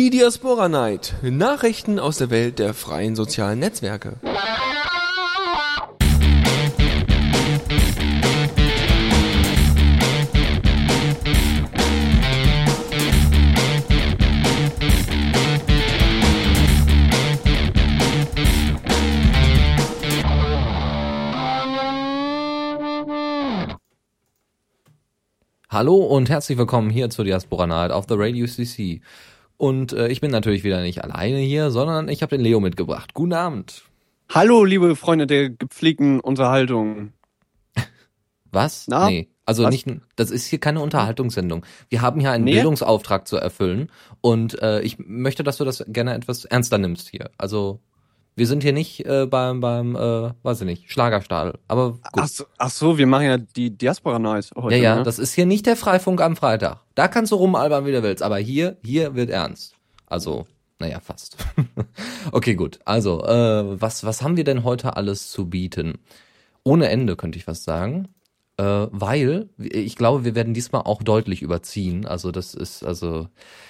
[0.00, 1.12] Die Diaspora Night.
[1.20, 4.16] Nachrichten aus der Welt der freien sozialen Netzwerke.
[25.68, 29.02] Hallo und herzlich willkommen hier zur Diaspora Night auf the Radio CC.
[29.60, 33.12] Und äh, ich bin natürlich wieder nicht alleine hier, sondern ich habe den Leo mitgebracht.
[33.12, 33.82] Guten Abend.
[34.30, 37.12] Hallo, liebe Freunde der gepflegten Unterhaltung.
[38.50, 38.86] Was?
[38.88, 39.10] Na?
[39.10, 39.28] Nee.
[39.44, 39.70] Also Was?
[39.70, 41.66] nicht, das ist hier keine Unterhaltungssendung.
[41.90, 42.54] Wir haben hier einen Nee?
[42.54, 43.92] Bildungsauftrag zu erfüllen
[44.22, 47.30] und äh, ich möchte, dass du das gerne etwas ernster nimmst hier.
[47.36, 47.80] Also
[48.40, 51.58] wir sind hier nicht äh, beim, beim, äh, weiß ich nicht, Schlagerstadel.
[51.68, 52.00] Aber gut.
[52.14, 54.76] Ach so, ach so, wir machen ja die Diaspora Night heute.
[54.76, 55.02] ja, ja, ne?
[55.02, 56.78] das ist hier nicht der Freifunk am Freitag.
[56.94, 58.22] Da kannst du rumalbern, wie du willst.
[58.22, 59.74] Aber hier, hier wird ernst.
[60.06, 60.46] Also,
[60.78, 61.36] naja, fast.
[62.32, 62.78] okay, gut.
[62.86, 65.98] Also, äh, was, was haben wir denn heute alles zu bieten?
[66.64, 68.08] Ohne Ende, könnte ich fast sagen.
[68.60, 72.04] Äh, weil, ich glaube, wir werden diesmal auch deutlich überziehen.
[72.04, 73.28] Also, das ist, also,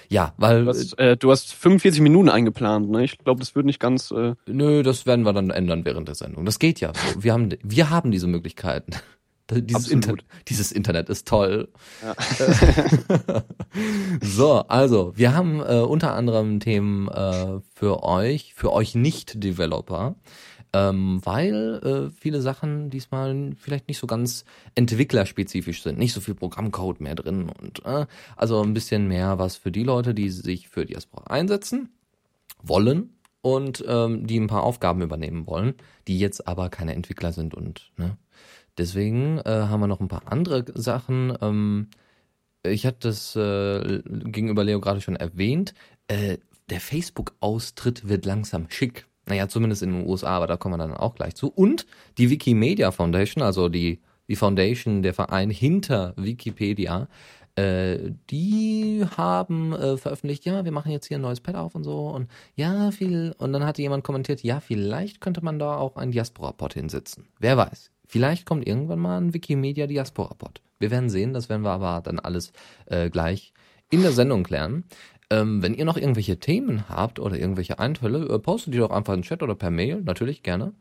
[0.09, 3.05] ja, weil, Du hast, äh, du hast 45 Minuten eingeplant, ne?
[3.05, 4.11] Ich glaube, das wird nicht ganz.
[4.11, 6.43] Äh, nö, das werden wir dann ändern während der Sendung.
[6.43, 6.91] Das geht ja.
[6.93, 7.23] So.
[7.23, 8.91] Wir haben, wir haben diese Möglichkeiten.
[9.53, 9.89] Dieses.
[9.89, 10.15] Inter
[10.47, 11.67] dieses Internet ist toll.
[12.01, 13.43] ja.
[14.21, 20.15] So, also wir haben äh, unter anderem Themen äh, für euch, für euch Nicht-Developer,
[20.73, 26.35] ähm, weil äh, viele Sachen diesmal vielleicht nicht so ganz entwicklerspezifisch sind, nicht so viel
[26.35, 28.05] Programmcode mehr drin und äh,
[28.37, 31.89] also ein bisschen mehr was für die Leute, die sich für Diaspora einsetzen
[32.61, 35.73] wollen und ähm, die ein paar Aufgaben übernehmen wollen,
[36.07, 38.17] die jetzt aber keine Entwickler sind und ne,
[38.77, 41.37] deswegen äh, haben wir noch ein paar andere Sachen.
[41.41, 41.89] Ähm,
[42.63, 45.73] ich hatte das äh, gegenüber Leo gerade schon erwähnt.
[46.07, 46.37] Äh,
[46.69, 49.07] der Facebook-Austritt wird langsam schick.
[49.27, 51.49] Naja, zumindest in den USA, aber da kommen wir dann auch gleich zu.
[51.49, 51.85] Und
[52.17, 57.07] die Wikimedia Foundation, also die, die Foundation, der Verein hinter Wikipedia,
[57.55, 61.83] äh, die haben äh, veröffentlicht, ja, wir machen jetzt hier ein neues Pad auf und
[61.83, 65.97] so und ja, viel, und dann hatte jemand kommentiert, ja, vielleicht könnte man da auch
[65.97, 67.27] einen Diaspora-Pod hinsetzen.
[67.39, 67.91] Wer weiß.
[68.07, 70.61] Vielleicht kommt irgendwann mal ein Wikimedia Diaspora-Pod.
[70.79, 72.51] Wir werden sehen, das werden wir aber dann alles
[72.85, 73.53] äh, gleich
[73.89, 74.85] in der Sendung klären.
[75.31, 79.13] Ähm, wenn ihr noch irgendwelche Themen habt oder irgendwelche Einfälle, äh, postet die doch einfach
[79.13, 80.73] in den Chat oder per Mail, natürlich gerne.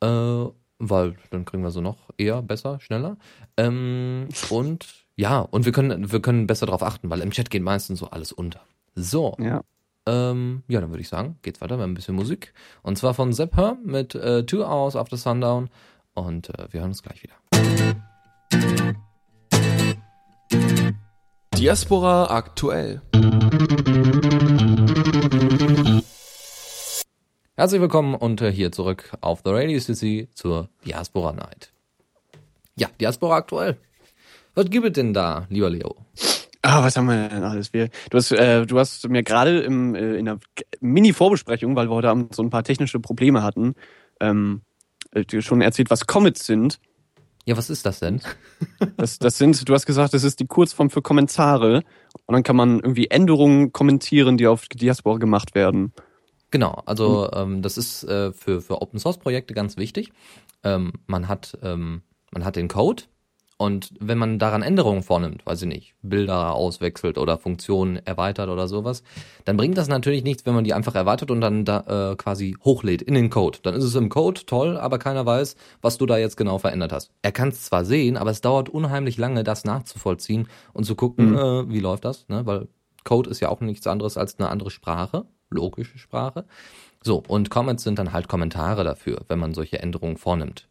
[0.00, 0.46] Äh,
[0.78, 3.16] weil dann kriegen wir so noch eher, besser, schneller.
[3.56, 4.86] Ähm, und
[5.16, 8.06] ja, und wir können, wir können besser darauf achten, weil im Chat geht meistens so
[8.10, 8.60] alles unter.
[8.94, 9.62] So, ja.
[10.06, 12.54] ähm, ja, dann würde ich sagen, geht's weiter mit ein bisschen Musik.
[12.82, 15.68] Und zwar von Sepp Hör mit äh, Two Hours After Sundown.
[16.14, 17.34] Und äh, wir hören uns gleich wieder.
[21.56, 23.02] Diaspora aktuell.
[27.56, 31.72] Herzlich willkommen und äh, hier zurück auf The Radio CC zur Diaspora Night.
[32.76, 33.76] Ja, Diaspora aktuell.
[34.54, 35.96] Was gibt es denn da, lieber Leo?
[36.62, 37.72] Ah, was haben wir denn alles?
[37.72, 40.38] Wir, du, hast, äh, du hast mir gerade äh, in einer
[40.80, 43.74] Mini-Vorbesprechung, weil wir heute Abend so ein paar technische Probleme hatten,
[44.20, 44.62] ähm,
[45.12, 46.80] äh, schon erzählt, was Commits sind.
[47.46, 48.20] Ja, was ist das denn?
[48.96, 51.82] Das, das sind, du hast gesagt, das ist die Kurzform für Kommentare.
[52.26, 55.92] Und dann kann man irgendwie Änderungen kommentieren, die auf Diaspora gemacht werden.
[56.50, 60.12] Genau, also ähm, das ist äh, für, für Open Source Projekte ganz wichtig.
[60.64, 62.02] Ähm, man hat ähm,
[62.32, 63.04] man hat den Code
[63.58, 68.68] und wenn man daran Änderungen vornimmt, weiß ich nicht, Bilder auswechselt oder Funktionen erweitert oder
[68.68, 69.02] sowas,
[69.46, 72.56] dann bringt das natürlich nichts, wenn man die einfach erweitert und dann da äh, quasi
[72.64, 73.58] hochlädt in den Code.
[73.62, 76.92] Dann ist es im Code toll, aber keiner weiß, was du da jetzt genau verändert
[76.92, 77.10] hast.
[77.22, 81.30] Er kann es zwar sehen, aber es dauert unheimlich lange, das nachzuvollziehen und zu gucken,
[81.30, 81.36] Mhm.
[81.38, 82.44] äh, wie läuft das, ne?
[82.44, 82.68] Weil
[83.04, 86.44] Code ist ja auch nichts anderes als eine andere Sprache, logische Sprache.
[87.02, 90.66] So, und Comments sind dann halt Kommentare dafür, wenn man solche Änderungen vornimmt.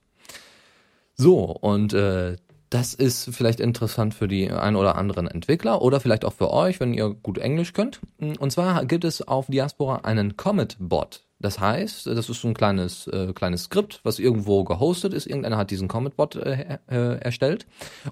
[1.18, 2.36] So, und äh,
[2.76, 6.82] das ist vielleicht interessant für die ein oder anderen Entwickler oder vielleicht auch für euch,
[6.82, 8.02] wenn ihr gut Englisch könnt.
[8.20, 11.22] Und zwar gibt es auf Diaspora einen Commit-Bot.
[11.40, 15.26] Das heißt, das ist so ein kleines, äh, kleines Skript, was irgendwo gehostet ist.
[15.26, 17.66] Irgendeiner hat diesen Commit-Bot äh, äh, erstellt.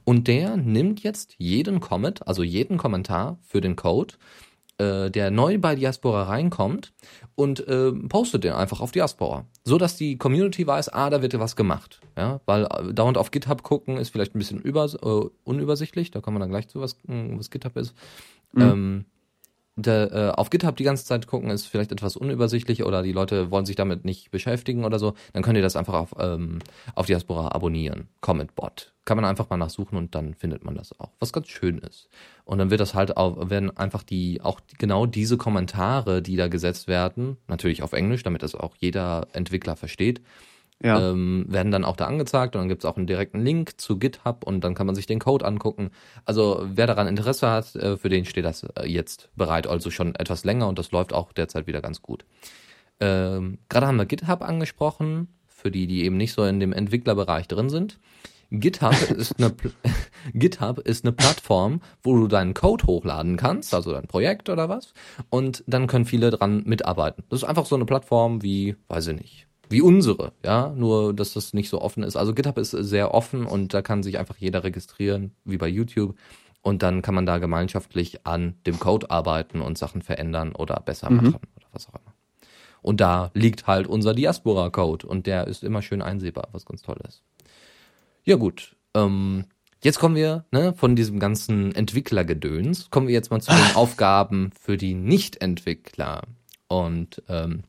[0.06, 4.14] Und der nimmt jetzt jeden Commit, also jeden Kommentar für den Code,
[4.78, 6.94] äh, der neu bei Diaspora reinkommt
[7.36, 11.34] und äh, postet den einfach auf Diaspora, so dass die Community weiß, ah, da wird
[11.34, 14.86] ja was gemacht, ja, weil äh, dauernd auf GitHub gucken ist vielleicht ein bisschen über,
[14.86, 17.94] äh, unübersichtlich, da kommen wir dann gleich zu, was, mh, was GitHub ist.
[18.54, 18.62] Mhm.
[18.62, 19.06] Ähm,
[19.75, 23.50] der, äh, auf GitHub die ganze Zeit gucken, ist vielleicht etwas unübersichtlich oder die Leute
[23.50, 26.60] wollen sich damit nicht beschäftigen oder so, dann könnt ihr das einfach auf, ähm,
[26.94, 28.08] auf Diaspora abonnieren.
[28.22, 28.94] Comment Bot.
[29.06, 31.10] Kann man einfach mal nachsuchen und dann findet man das auch.
[31.20, 32.08] Was ganz schön ist.
[32.46, 36.48] Und dann wird das halt auch, werden einfach die, auch genau diese Kommentare, die da
[36.48, 40.22] gesetzt werden, natürlich auf Englisch, damit das auch jeder Entwickler versteht,
[40.81, 41.12] Ja.
[41.12, 44.44] ähm, werden dann auch da angezeigt und dann gibt's auch einen direkten Link zu GitHub
[44.46, 45.92] und dann kann man sich den Code angucken.
[46.25, 50.16] Also wer daran Interesse hat, äh, für den steht das äh, jetzt bereit, also schon
[50.16, 52.25] etwas länger und das läuft auch derzeit wieder ganz gut.
[53.00, 57.48] Ähm, Gerade haben wir GitHub angesprochen, für die, die eben nicht so in dem Entwicklerbereich
[57.48, 58.00] drin sind.
[58.52, 59.54] GitHub ist eine
[60.34, 64.94] GitHub ist eine Plattform, wo du deinen Code hochladen kannst, also dein Projekt oder was,
[65.30, 67.24] und dann können viele dran mitarbeiten.
[67.30, 71.33] Das ist einfach so eine Plattform wie, weiß ich nicht, wie unsere, ja, nur dass
[71.33, 72.15] das nicht so offen ist.
[72.15, 76.15] Also GitHub ist sehr offen und da kann sich einfach jeder registrieren, wie bei YouTube.
[76.62, 81.10] Und dann kann man da gemeinschaftlich an dem Code arbeiten und Sachen verändern oder besser
[81.10, 81.18] Mhm.
[81.18, 82.13] machen oder was auch immer.
[82.81, 86.98] Und da liegt halt unser Diaspora-Code und der ist immer schön einsehbar, was ganz toll
[87.07, 87.24] ist.
[88.25, 89.45] Ja gut, ähm,
[89.81, 94.51] jetzt kommen wir ne, von diesem ganzen Entwicklergedöns, kommen wir jetzt mal zu den Aufgaben
[94.57, 96.21] für die Nicht-Entwickler.
[96.68, 97.63] Und ähm,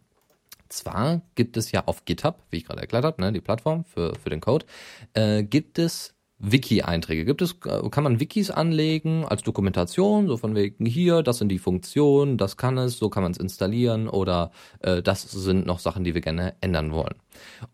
[0.74, 4.14] zwar gibt es ja auf GitHub, wie ich gerade erklärt habe, ne, die Plattform für,
[4.16, 4.66] für den Code,
[5.14, 7.24] äh, gibt es Wiki-Einträge.
[7.24, 11.48] Gibt es, äh, kann man Wikis anlegen als Dokumentation, so von wegen hier, das sind
[11.48, 14.50] die Funktionen, das kann es, so kann man es installieren oder
[14.80, 17.14] äh, das sind noch Sachen, die wir gerne ändern wollen.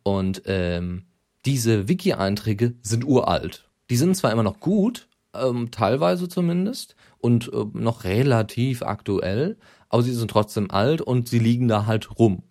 [0.03, 1.05] Und ähm,
[1.47, 3.69] diese Wiki-Einträge sind uralt.
[3.89, 9.59] Die sind zwar immer noch gut, ähm, teilweise zumindest, und äh, noch relativ aktuell,
[9.89, 12.43] aber sie sind trotzdem alt und sie liegen da halt rum.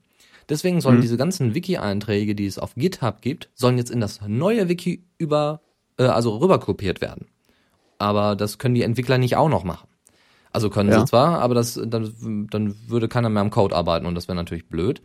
[0.50, 1.02] Deswegen sollen Mhm.
[1.02, 5.62] diese ganzen Wiki-Einträge, die es auf GitHub gibt, sollen jetzt in das neue Wiki über,
[5.98, 7.28] äh, also rüberkopiert werden.
[8.00, 9.88] Aber das können die Entwickler nicht auch noch machen.
[10.52, 11.00] Also können Ja.
[11.02, 14.36] sie zwar, aber das, dann, dann würde keiner mehr am Code arbeiten und das wäre
[14.36, 15.02] natürlich blöd.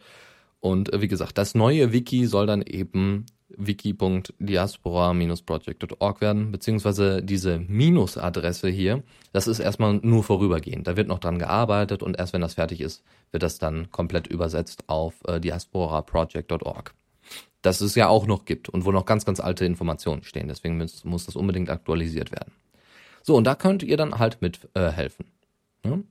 [0.62, 8.70] Und äh, wie gesagt, das neue Wiki soll dann eben wiki.diaspora-project.org werden, beziehungsweise diese Minus-Adresse
[8.70, 10.88] hier, das ist erstmal nur vorübergehend.
[10.88, 14.28] Da wird noch dran gearbeitet und erst wenn das fertig ist, wird das dann komplett
[14.28, 16.94] übersetzt auf äh, diaspora-project.org.
[17.62, 20.48] Das es ja auch noch gibt und wo noch ganz, ganz alte Informationen stehen.
[20.48, 22.54] Deswegen muss, muss das unbedingt aktualisiert werden.
[23.24, 25.26] So, und da könnt ihr dann halt mit äh, helfen.
[25.84, 26.04] Ne?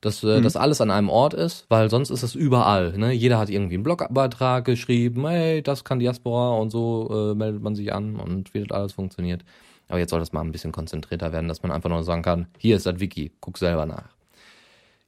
[0.00, 2.96] Dass äh, das alles an einem Ort ist, weil sonst ist es überall.
[2.96, 3.12] Ne?
[3.12, 7.74] Jeder hat irgendwie einen Blogbeitrag geschrieben, hey, das kann Diaspora und so äh, meldet man
[7.74, 9.44] sich an und wie das alles funktioniert.
[9.88, 12.46] Aber jetzt soll das mal ein bisschen konzentrierter werden, dass man einfach nur sagen kann,
[12.56, 14.14] hier ist das Wiki, guck selber nach.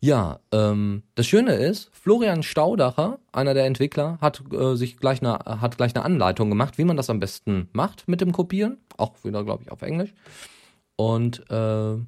[0.01, 5.39] Ja, ähm, das Schöne ist, Florian Staudacher, einer der Entwickler, hat äh, sich gleich eine,
[5.39, 8.79] hat gleich eine Anleitung gemacht, wie man das am besten macht mit dem Kopieren.
[8.97, 10.13] Auch wieder, glaube ich, auf Englisch.
[10.97, 11.99] Und äh,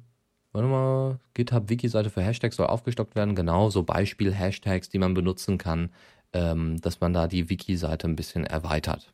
[0.55, 3.35] warte mal, GitHub Wiki-Seite für Hashtags soll aufgestockt werden.
[3.35, 5.89] Genau, so Beispiel-Hashtags, die man benutzen kann,
[6.33, 9.13] ähm, dass man da die Wiki-Seite ein bisschen erweitert.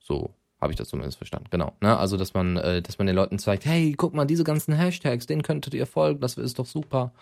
[0.00, 1.48] So habe ich das zumindest verstanden.
[1.50, 1.72] Genau.
[1.80, 1.96] Ne?
[1.96, 5.26] Also, dass man, äh, dass man den Leuten zeigt, hey, guck mal, diese ganzen Hashtags,
[5.26, 7.12] denen könntet ihr folgen, das ist doch super.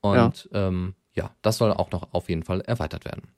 [0.00, 3.28] Und ja, ähm, ja das soll auch noch auf jeden Fall erweitert werden.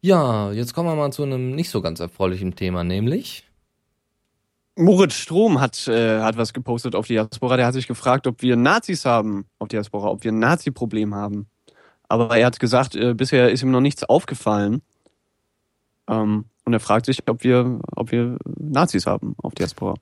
[0.00, 3.47] Ja, jetzt kommen wir mal zu einem nicht so ganz erfreulichen Thema, nämlich
[4.78, 7.56] Moritz Strom hat, äh, hat was gepostet auf Diaspora.
[7.56, 11.48] Der hat sich gefragt, ob wir Nazis haben auf Diaspora, ob wir ein Nazi-Problem haben.
[12.08, 14.82] Aber er hat gesagt, äh, bisher ist ihm noch nichts aufgefallen.
[16.08, 19.94] Ähm, und er fragt sich, ob wir, ob wir Nazis haben auf Diaspora.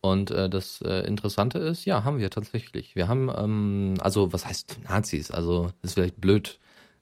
[0.00, 2.96] Und äh, das äh, Interessante ist, ja, haben wir tatsächlich.
[2.96, 5.30] Wir haben, ähm, also was heißt Nazis?
[5.30, 6.58] Also ist vielleicht blöd.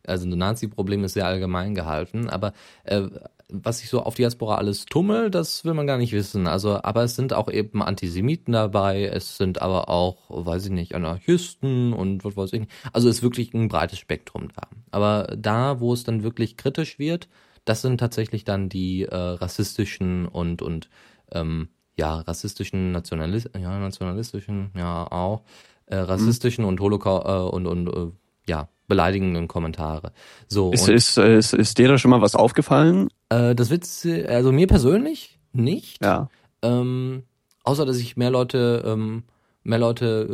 [0.06, 2.52] Also ein Nazi-Problem ist sehr allgemein gehalten, aber
[2.84, 3.02] äh,
[3.52, 6.46] was sich so auf Diaspora alles tummelt, das will man gar nicht wissen.
[6.46, 10.94] Also, aber es sind auch eben Antisemiten dabei, es sind aber auch, weiß ich nicht,
[10.94, 12.72] Anarchisten und was weiß ich nicht.
[12.92, 14.68] Also ist wirklich ein breites Spektrum da.
[14.90, 17.28] Aber da, wo es dann wirklich kritisch wird,
[17.64, 20.88] das sind tatsächlich dann die äh, rassistischen und und
[21.32, 25.42] ähm, ja rassistischen Nationalist ja nationalistischen ja auch
[25.86, 26.70] äh, rassistischen mhm.
[26.70, 28.12] und Holocaust äh, und und äh,
[28.46, 30.12] ja beleidigenden Kommentare.
[30.48, 33.08] So ist, ist, ist, ist dir da schon mal was aufgefallen?
[33.28, 36.04] Äh, das Witz, also mir persönlich nicht.
[36.04, 36.28] Ja.
[36.62, 37.22] Ähm,
[37.64, 39.24] außer dass ich mehr Leute ähm,
[39.62, 40.26] mehr Leute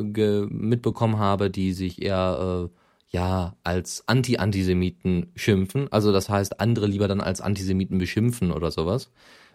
[0.51, 5.93] mitbekommen habe, die sich eher äh, ja als Anti-Antisemiten schimpfen.
[5.93, 9.11] Also das heißt, andere lieber dann als Antisemiten beschimpfen oder sowas,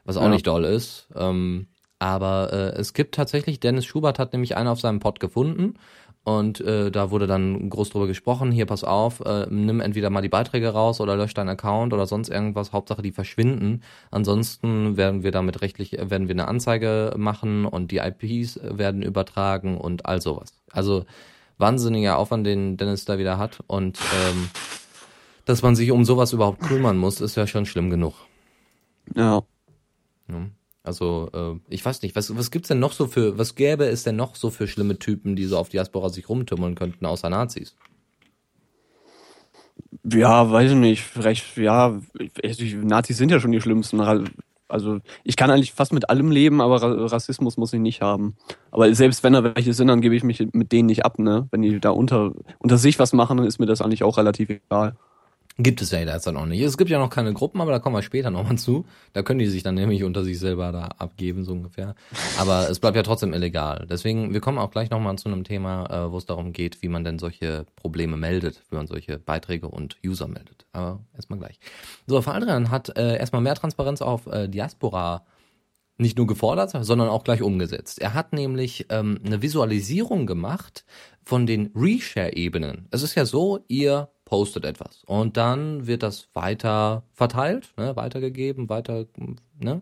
[0.05, 0.29] was auch ja.
[0.29, 1.07] nicht doll ist.
[1.15, 1.67] Ähm,
[2.01, 5.75] aber äh, es gibt tatsächlich, Dennis Schubert hat nämlich einen auf seinem Pod gefunden
[6.23, 10.21] und äh, da wurde dann groß drüber gesprochen, hier pass auf, äh, nimm entweder mal
[10.21, 13.83] die Beiträge raus oder lösch deinen Account oder sonst irgendwas, Hauptsache die verschwinden.
[14.09, 19.77] Ansonsten werden wir damit rechtlich, werden wir eine Anzeige machen und die IPs werden übertragen
[19.77, 20.53] und all sowas.
[20.71, 21.05] Also
[21.59, 23.59] wahnsinniger Aufwand, den Dennis da wieder hat.
[23.67, 24.49] Und ähm,
[25.45, 28.15] dass man sich um sowas überhaupt kümmern muss, ist ja schon schlimm genug.
[29.15, 29.43] Ja.
[30.27, 30.47] ja.
[30.83, 34.03] Also, äh, ich weiß nicht, was, was gibt's denn noch so für, was gäbe es
[34.03, 37.75] denn noch so für schlimme Typen, die so auf Diaspora sich rumtümmeln könnten, außer Nazis?
[40.03, 41.01] Ja, weiß ich nicht.
[41.01, 41.99] Vielleicht, ja,
[42.83, 44.01] Nazis sind ja schon die schlimmsten.
[44.67, 48.35] Also ich kann eigentlich fast mit allem leben, aber Rassismus muss ich nicht haben.
[48.71, 51.47] Aber selbst wenn da welche sind, dann gebe ich mich mit denen nicht ab, ne?
[51.51, 54.49] Wenn die da unter, unter sich was machen, dann ist mir das eigentlich auch relativ
[54.49, 54.95] egal.
[55.57, 56.61] Gibt es ja jetzt auch nicht.
[56.61, 58.85] Es gibt ja noch keine Gruppen, aber da kommen wir später nochmal zu.
[59.13, 61.93] Da können die sich dann nämlich unter sich selber da abgeben, so ungefähr.
[62.39, 63.85] Aber es bleibt ja trotzdem illegal.
[63.89, 66.87] Deswegen, wir kommen auch gleich nochmal zu einem Thema, äh, wo es darum geht, wie
[66.87, 70.65] man denn solche Probleme meldet, wie man solche Beiträge und User meldet.
[70.71, 71.59] Aber erstmal gleich.
[72.07, 75.25] So, Valdrian hat äh, erstmal mehr Transparenz auf äh, Diaspora
[75.97, 78.01] nicht nur gefordert, sondern auch gleich umgesetzt.
[78.01, 80.85] Er hat nämlich ähm, eine Visualisierung gemacht
[81.23, 82.87] von den Reshare-Ebenen.
[82.89, 85.03] Es ist ja so, ihr postet etwas.
[85.05, 89.05] Und dann wird das weiter verteilt, ne, weitergegeben, weiter,
[89.59, 89.81] ne?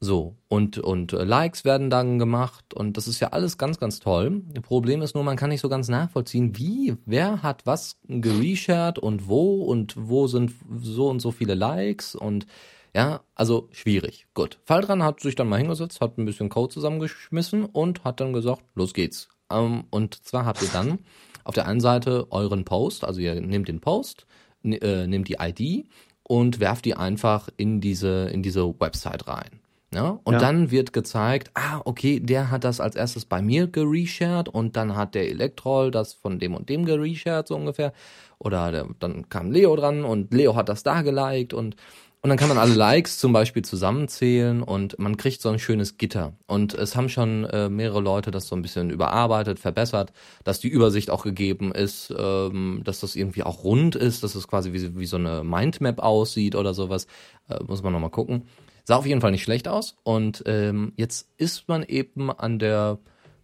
[0.00, 4.00] So, und, und äh, Likes werden dann gemacht und das ist ja alles ganz, ganz
[4.00, 4.42] toll.
[4.60, 9.28] Problem ist nur, man kann nicht so ganz nachvollziehen, wie, wer hat was gereshared und
[9.28, 12.46] wo und wo sind so und so viele Likes und
[12.94, 14.26] ja, also schwierig.
[14.34, 14.58] Gut.
[14.66, 18.62] Falldran hat sich dann mal hingesetzt, hat ein bisschen Code zusammengeschmissen und hat dann gesagt,
[18.74, 19.30] los geht's.
[19.50, 20.98] Ähm, und zwar habt ihr dann
[21.44, 24.26] auf der einen Seite euren Post, also ihr nehmt den Post,
[24.64, 25.86] äh, nehmt die ID
[26.22, 29.60] und werft die einfach in diese, in diese Website rein.
[29.94, 30.18] Ja?
[30.24, 30.40] Und ja.
[30.40, 34.96] dann wird gezeigt, ah, okay, der hat das als erstes bei mir gereshared und dann
[34.96, 37.92] hat der Elektrol das von dem und dem gereshared, so ungefähr.
[38.38, 41.76] Oder der, dann kam Leo dran und Leo hat das da geliked und
[42.24, 45.98] und dann kann man alle Likes zum Beispiel zusammenzählen und man kriegt so ein schönes
[45.98, 46.32] Gitter.
[46.46, 50.10] Und es haben schon äh, mehrere Leute das so ein bisschen überarbeitet, verbessert,
[50.42, 54.48] dass die Übersicht auch gegeben ist, ähm, dass das irgendwie auch rund ist, dass es
[54.48, 57.08] quasi wie, wie so eine Mindmap aussieht oder sowas.
[57.50, 58.48] Äh, muss man nochmal gucken.
[58.84, 59.96] Sah auf jeden Fall nicht schlecht aus.
[60.02, 63.00] Und ähm, jetzt ist man eben an der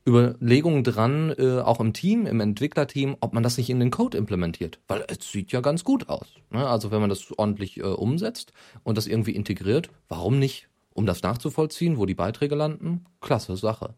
[0.07, 4.17] Überlegungen dran, äh, auch im Team, im Entwicklerteam, ob man das nicht in den Code
[4.17, 4.81] implementiert.
[4.89, 6.27] Weil es sieht ja ganz gut aus.
[6.51, 6.67] Ne?
[6.67, 8.53] Also wenn man das ordentlich äh, umsetzt
[8.83, 10.69] und das irgendwie integriert, warum nicht?
[10.93, 13.95] Um das nachzuvollziehen, wo die Beiträge landen, klasse Sache.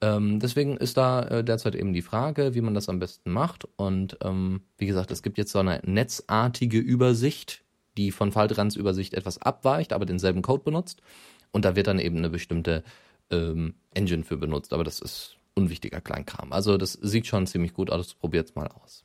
[0.00, 3.68] Ähm, deswegen ist da äh, derzeit eben die Frage, wie man das am besten macht.
[3.76, 7.64] Und ähm, wie gesagt, es gibt jetzt so eine netzartige Übersicht,
[7.96, 11.02] die von Faltrans Übersicht etwas abweicht, aber denselben Code benutzt.
[11.50, 12.82] Und da wird dann eben eine bestimmte
[13.30, 14.72] ähm, Engine für benutzt.
[14.72, 16.52] Aber das ist unwichtiger Kleinkram.
[16.52, 18.14] Also das sieht schon ziemlich gut aus.
[18.14, 19.04] Probiert's mal aus.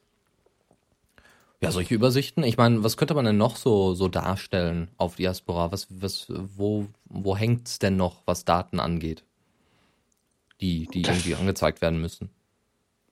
[1.61, 2.43] Ja, solche Übersichten.
[2.43, 5.71] Ich meine, was könnte man denn noch so so darstellen auf Diaspora?
[5.71, 9.23] Was was wo wo hängt's denn noch, was Daten angeht,
[10.61, 12.29] die die irgendwie angezeigt werden müssen?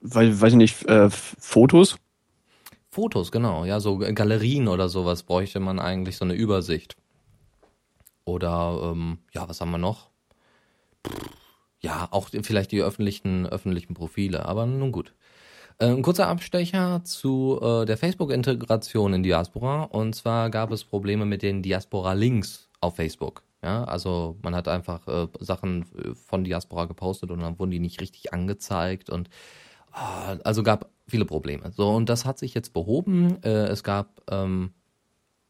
[0.00, 1.96] Weil weiß ich nicht, äh, Fotos.
[2.90, 3.64] Fotos, genau.
[3.64, 6.96] Ja, so Galerien oder sowas bräuchte man eigentlich so eine Übersicht.
[8.24, 10.10] Oder ähm, ja, was haben wir noch?
[11.84, 15.14] Ja, auch vielleicht die öffentlichen, öffentlichen Profile, aber nun gut.
[15.78, 19.82] Äh, ein kurzer Abstecher zu äh, der Facebook-Integration in Diaspora.
[19.82, 23.42] Und zwar gab es Probleme mit den Diaspora-Links auf Facebook.
[23.62, 27.80] Ja, also man hat einfach äh, Sachen äh, von Diaspora gepostet und dann wurden die
[27.80, 29.28] nicht richtig angezeigt und
[29.94, 31.70] oh, also gab viele Probleme.
[31.72, 33.42] So, und das hat sich jetzt behoben.
[33.42, 34.72] Äh, es gab ähm,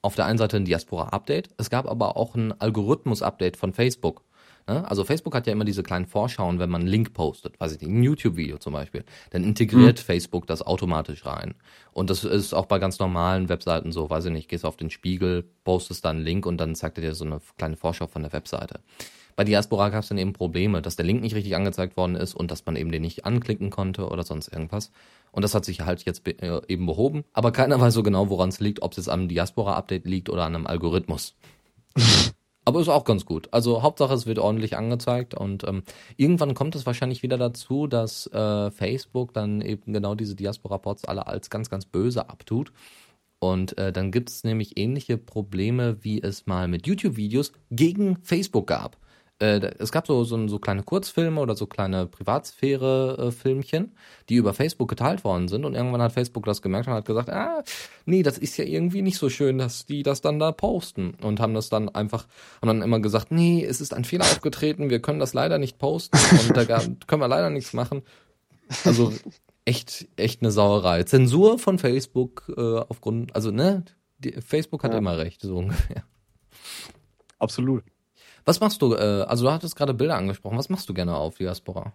[0.03, 4.23] auf der einen Seite ein Diaspora-Update, es gab aber auch ein Algorithmus-Update von Facebook.
[4.67, 4.89] Ne?
[4.89, 7.81] Also Facebook hat ja immer diese kleinen Vorschauen, wenn man einen Link postet, weiß ich
[7.81, 9.05] nicht, ein YouTube-Video zum Beispiel.
[9.31, 10.03] Dann integriert mhm.
[10.03, 11.55] Facebook das automatisch rein.
[11.93, 14.91] Und das ist auch bei ganz normalen Webseiten so, weiß ich nicht, gehst auf den
[14.91, 18.23] Spiegel, postest dann einen Link und dann zeigt er dir so eine kleine Vorschau von
[18.23, 18.81] der Webseite.
[19.37, 22.35] Bei Diaspora gab es dann eben Probleme, dass der Link nicht richtig angezeigt worden ist
[22.35, 24.93] und dass man eben den nicht anklicken konnte oder sonst irgendwas.
[25.33, 27.25] Und das hat sich halt jetzt be äh, eben behoben.
[27.33, 30.45] Aber keiner weiß so genau, woran es liegt, ob es jetzt am Diaspora-Update liegt oder
[30.45, 31.35] an einem Algorithmus.
[32.65, 33.49] Aber ist auch ganz gut.
[33.53, 35.83] Also Hauptsache, es wird ordentlich angezeigt und ähm,
[36.17, 41.27] irgendwann kommt es wahrscheinlich wieder dazu, dass äh, Facebook dann eben genau diese Diaspora-Pods alle
[41.27, 42.73] als ganz, ganz böse abtut.
[43.39, 48.67] Und äh, dann gibt es nämlich ähnliche Probleme, wie es mal mit YouTube-Videos gegen Facebook
[48.67, 48.97] gab
[49.45, 53.93] äh, es gab so, so, so kleine Kurzfilme oder so kleine Privatsphäre-Filmchen,
[54.29, 57.29] die über Facebook geteilt worden sind und irgendwann hat Facebook das gemerkt und hat gesagt,
[57.29, 57.63] ah,
[58.07, 61.41] nee, das ist ja irgendwie nicht so schön, dass die das dann da posten und
[61.41, 62.27] haben das dann einfach,
[62.63, 65.79] haben dann immer gesagt, nee, es ist ein Fehler aufgetreten, wir können das leider nicht
[65.79, 66.65] posten und da
[67.07, 68.03] können wir leider nichts machen.
[68.85, 69.13] Also
[69.67, 71.03] echt, echt eine Sauerei.
[71.03, 73.85] Zensur von Facebook äh, aufgrund, also ne,
[74.19, 74.99] die, Facebook hat ja.
[74.99, 76.05] immer recht, so ungefähr.
[77.39, 77.85] Absolut.
[78.45, 81.37] Was machst du, äh, also du hattest gerade Bilder angesprochen, was machst du gerne auf
[81.39, 81.93] Diaspora?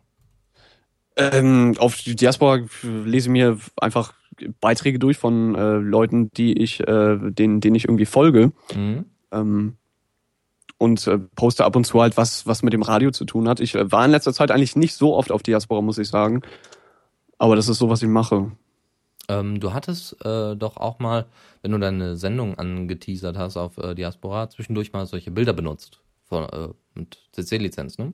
[1.15, 4.13] Ähm, auf Diaspora lese mir einfach
[4.61, 8.51] Beiträge durch von äh, Leuten, die ich, äh, denen, denen ich irgendwie folge.
[8.73, 9.05] Mhm.
[9.31, 9.75] Ähm,
[10.77, 13.59] und äh, poste ab und zu halt was, was mit dem Radio zu tun hat.
[13.59, 16.41] Ich äh, war in letzter Zeit eigentlich nicht so oft auf Diaspora, muss ich sagen.
[17.37, 18.51] Aber das ist so, was ich mache.
[19.27, 21.25] Ähm, du hattest äh, doch auch mal,
[21.61, 25.99] wenn du deine Sendung angeteasert hast auf äh, Diaspora, zwischendurch mal solche Bilder benutzt
[26.29, 28.13] von, äh, mit CC-Lizenz, ne?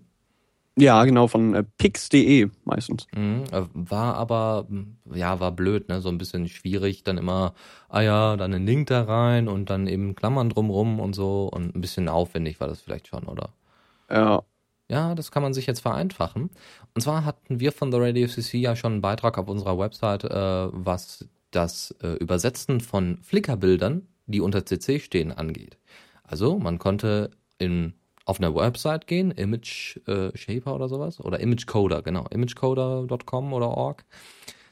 [0.77, 3.07] Ja, genau, von äh, pix.de meistens.
[3.15, 4.67] Mhm, äh, war aber,
[5.13, 6.01] ja, war blöd, ne?
[6.01, 7.53] So ein bisschen schwierig, dann immer,
[7.87, 11.75] ah ja, dann einen Link da rein und dann eben Klammern drumrum und so und
[11.75, 13.53] ein bisschen aufwendig war das vielleicht schon, oder?
[14.09, 14.43] Ja.
[14.87, 16.51] Ja, das kann man sich jetzt vereinfachen.
[16.93, 20.25] Und zwar hatten wir von The Radio CC ja schon einen Beitrag auf unserer Website,
[20.25, 25.77] äh, was das äh, Übersetzen von Flickr-Bildern, die unter CC stehen, angeht.
[26.23, 27.93] Also man konnte in
[28.25, 33.69] auf eine Website gehen, Image äh, Shaper oder sowas, oder Image Coder, genau, imagecoder.com oder
[33.69, 34.03] org.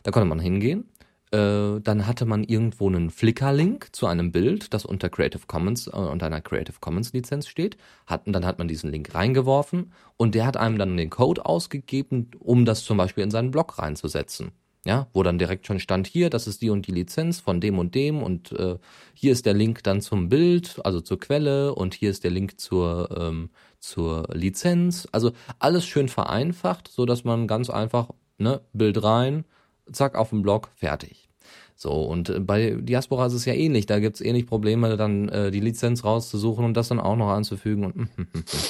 [0.02, 0.90] Da konnte man hingehen.
[1.32, 5.92] Äh, dann hatte man irgendwo einen Flickr-Link zu einem Bild, das unter Creative Commons, äh,
[5.92, 7.78] unter einer Creative Commons Lizenz steht.
[8.06, 12.32] Hatten, dann hat man diesen Link reingeworfen und der hat einem dann den Code ausgegeben,
[12.40, 14.52] um das zum Beispiel in seinen Blog reinzusetzen
[14.86, 17.80] ja, wo dann direkt schon stand, hier, das ist die und die Lizenz von dem
[17.80, 18.78] und dem und äh,
[19.14, 22.60] hier ist der Link dann zum Bild, also zur Quelle und hier ist der Link
[22.60, 25.08] zur, ähm, zur Lizenz.
[25.12, 29.46] Also alles schön vereinfacht, so dass man ganz einfach, ne, Bild rein,
[29.92, 31.30] zack, auf dem Blog, fertig.
[31.76, 35.50] So, und äh, bei Diaspora ist es ja ähnlich, da gibt's ähnlich Probleme, dann äh,
[35.50, 38.10] die Lizenz rauszusuchen und das dann auch noch anzufügen und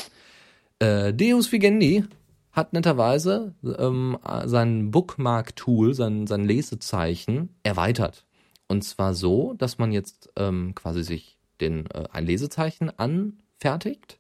[0.80, 2.06] äh, Deus Vigendi
[2.54, 8.26] hat netterweise ähm, sein Bookmark-Tool, sein, sein Lesezeichen erweitert.
[8.68, 14.20] Und zwar so, dass man jetzt ähm, quasi sich den, äh, ein Lesezeichen anfertigt,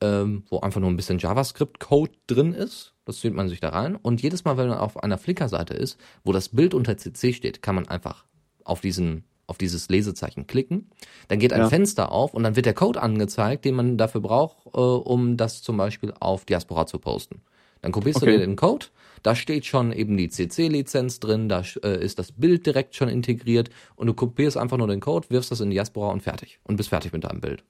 [0.00, 2.94] ähm, wo einfach nur ein bisschen JavaScript-Code drin ist.
[3.04, 3.96] Das zieht man sich da rein.
[3.96, 7.62] Und jedes Mal, wenn man auf einer Flickr-Seite ist, wo das Bild unter CC steht,
[7.62, 8.24] kann man einfach
[8.64, 10.88] auf diesen auf dieses Lesezeichen klicken.
[11.28, 11.68] Dann geht ein ja.
[11.68, 15.62] Fenster auf und dann wird der Code angezeigt, den man dafür braucht, äh, um das
[15.62, 17.42] zum Beispiel auf Diaspora zu posten.
[17.82, 18.26] Dann kopierst okay.
[18.26, 18.86] du dir den Code,
[19.22, 23.70] da steht schon eben die CC-Lizenz drin, da äh, ist das Bild direkt schon integriert
[23.96, 26.88] und du kopierst einfach nur den Code, wirfst das in Diaspora und fertig und bist
[26.88, 27.64] fertig mit deinem Bild.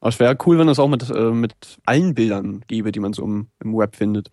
[0.00, 3.12] Aber es wäre cool, wenn es auch mit, äh, mit allen Bildern gäbe, die man
[3.12, 4.30] so im, im Web findet.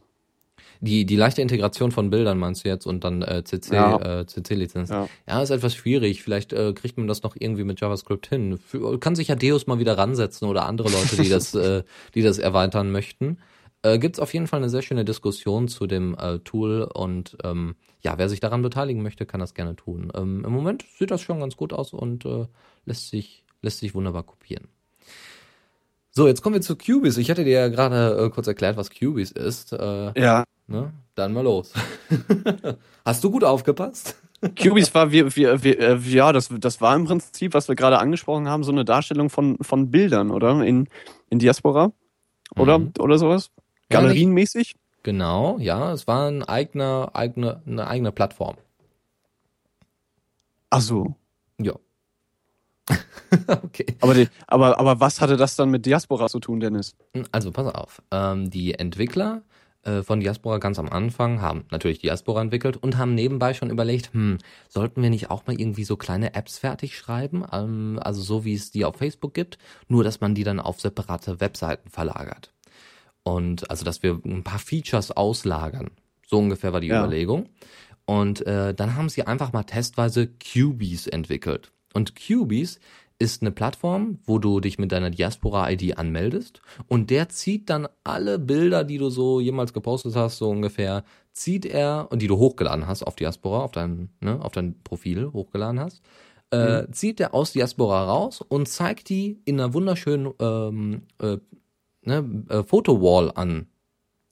[0.82, 4.22] Die, die leichte Integration von Bildern meinst du jetzt und dann äh, CC, ja.
[4.22, 4.90] äh, CC-Lizenz.
[4.90, 5.10] Ja.
[5.28, 6.24] ja, ist etwas schwierig.
[6.24, 8.58] Vielleicht äh, kriegt man das noch irgendwie mit JavaScript hin.
[8.58, 11.84] Für, kann sich ja Deus mal wieder ransetzen oder andere Leute, die das, äh,
[12.16, 13.38] die das erweitern möchten
[13.82, 17.38] äh, gibt es auf jeden Fall eine sehr schöne Diskussion zu dem äh, Tool und
[17.44, 20.12] ähm, ja, wer sich daran beteiligen möchte, kann das gerne tun.
[20.16, 22.48] Ähm, Im Moment sieht das schon ganz gut aus und äh,
[22.86, 24.68] lässt, sich, lässt sich wunderbar kopieren.
[26.12, 27.22] So, jetzt kommen wir zu Cubase.
[27.22, 29.74] Ich hatte dir ja gerade äh, kurz erklärt, was Cubase ist.
[29.74, 30.44] Äh, ja.
[30.68, 30.92] Ne?
[31.16, 31.74] Dann mal los.
[33.06, 34.16] Hast du gut aufgepasst?
[34.62, 38.00] Cubase war, wie, wie, wie, äh, ja, das, das war im Prinzip, was wir gerade
[38.00, 40.64] angesprochen haben, so eine Darstellung von, von Bildern, oder?
[40.64, 40.88] In,
[41.30, 41.92] in Diaspora?
[42.56, 42.94] Oder, mhm.
[43.00, 43.52] oder sowas?
[43.90, 44.76] Galerienmäßig?
[45.04, 48.58] Genau, ja, es war ein eigener, eigene, eine eigene Plattform.
[50.70, 51.16] Ach so.
[51.60, 51.74] Ja.
[53.48, 53.86] okay.
[54.02, 56.96] Aber, die, aber, aber was hatte das dann mit Diaspora zu tun, Dennis?
[57.32, 59.44] Also pass auf, ähm, die Entwickler
[59.84, 64.14] äh, von Diaspora ganz am Anfang haben natürlich Diaspora entwickelt und haben nebenbei schon überlegt,
[64.14, 68.46] hm, sollten wir nicht auch mal irgendwie so kleine Apps fertig schreiben, ähm, also so
[68.46, 72.52] wie es die auf Facebook gibt, nur dass man die dann auf separate Webseiten verlagert.
[73.24, 75.92] Und also, dass wir ein paar Features auslagern.
[76.26, 77.00] So ungefähr war die Ja.
[77.04, 77.50] Überlegung.
[78.06, 81.72] Und äh, dann haben sie einfach mal testweise Cubies entwickelt.
[81.94, 82.80] Und Cubies
[83.20, 88.40] ist eine Plattform, wo du dich mit deiner Diaspora-ID anmeldest und der zieht dann alle
[88.40, 91.04] Bilder, die du so jemals gepostet hast, so ungefähr,
[91.34, 95.32] zieht er und die du hochgeladen hast auf Diaspora, auf dein, ne, auf dein Profil
[95.34, 96.02] hochgeladen hast,
[96.52, 101.38] äh, zieht er aus Diaspora raus und zeigt die in einer wunderschönen ähm, äh,
[102.02, 103.68] ne, äh, Fotowall an.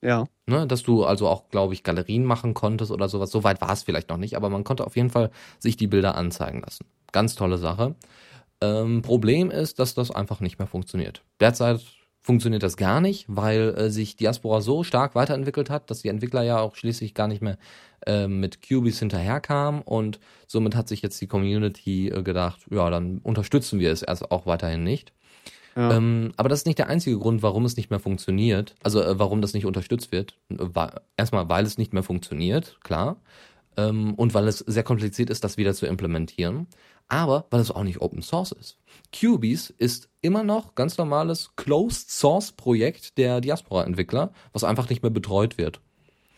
[0.01, 0.25] Ja.
[0.45, 3.31] Ne, dass du also auch, glaube ich, Galerien machen konntest oder sowas.
[3.31, 5.87] So weit war es vielleicht noch nicht, aber man konnte auf jeden Fall sich die
[5.87, 6.85] Bilder anzeigen lassen.
[7.11, 7.95] Ganz tolle Sache.
[8.61, 11.23] Ähm, Problem ist, dass das einfach nicht mehr funktioniert.
[11.39, 11.81] Derzeit
[12.27, 16.43] funktioniert das gar nicht, weil äh, sich Diaspora so stark weiterentwickelt hat, dass die Entwickler
[16.43, 17.57] ja auch schließlich gar nicht mehr
[18.05, 23.19] äh, mit Cubies hinterherkamen und somit hat sich jetzt die Community äh, gedacht, ja, dann
[23.19, 25.13] unterstützen wir es erst auch weiterhin nicht.
[25.77, 25.95] Ja.
[25.95, 28.73] Ähm, aber das ist nicht der einzige Grund, warum es nicht mehr funktioniert.
[28.81, 30.35] Also äh, warum das nicht unterstützt wird.
[31.17, 33.17] Erstmal, weil es nicht mehr funktioniert, klar.
[33.77, 36.65] Ähm, und weil es sehr kompliziert ist, das wieder zu implementieren.
[37.09, 38.79] Aber weil es auch nicht Open Source ist.
[39.13, 45.11] Cubies ist immer noch ganz normales Closed Source Projekt der Diaspora-Entwickler, was einfach nicht mehr
[45.11, 45.79] betreut wird.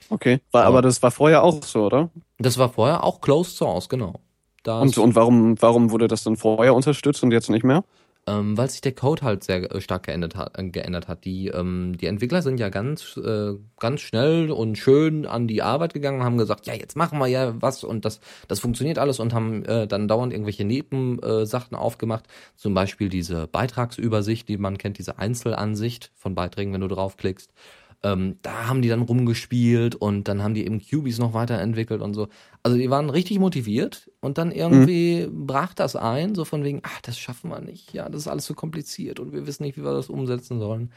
[0.09, 0.41] Okay.
[0.51, 2.09] War, aber das war vorher auch so, oder?
[2.39, 4.19] Das war vorher auch Closed Source, genau.
[4.63, 7.85] Da Und, und warum, warum wurde das dann vorher unterstützt und jetzt nicht mehr?
[8.29, 10.57] Ähm, weil sich der Code halt sehr äh, stark geändert hat.
[10.57, 11.25] Äh, geändert hat.
[11.25, 15.95] Die, ähm, die Entwickler sind ja ganz, äh, ganz schnell und schön an die Arbeit
[15.95, 19.19] gegangen und haben gesagt, ja, jetzt machen wir ja was und das, das funktioniert alles
[19.19, 22.25] und haben äh, dann dauernd irgendwelche Nebensachen äh, aufgemacht.
[22.55, 27.51] Zum Beispiel diese Beitragsübersicht, die man kennt, diese Einzelansicht von Beiträgen, wenn du draufklickst.
[28.01, 32.13] Ähm, da haben die dann rumgespielt und dann haben die eben Cubies noch weiterentwickelt und
[32.13, 32.29] so.
[32.63, 37.01] Also die waren richtig motiviert und dann irgendwie brach das ein, so von wegen, ach,
[37.01, 39.83] das schaffen wir nicht, ja, das ist alles so kompliziert und wir wissen nicht, wie
[39.83, 40.91] wir das umsetzen sollen.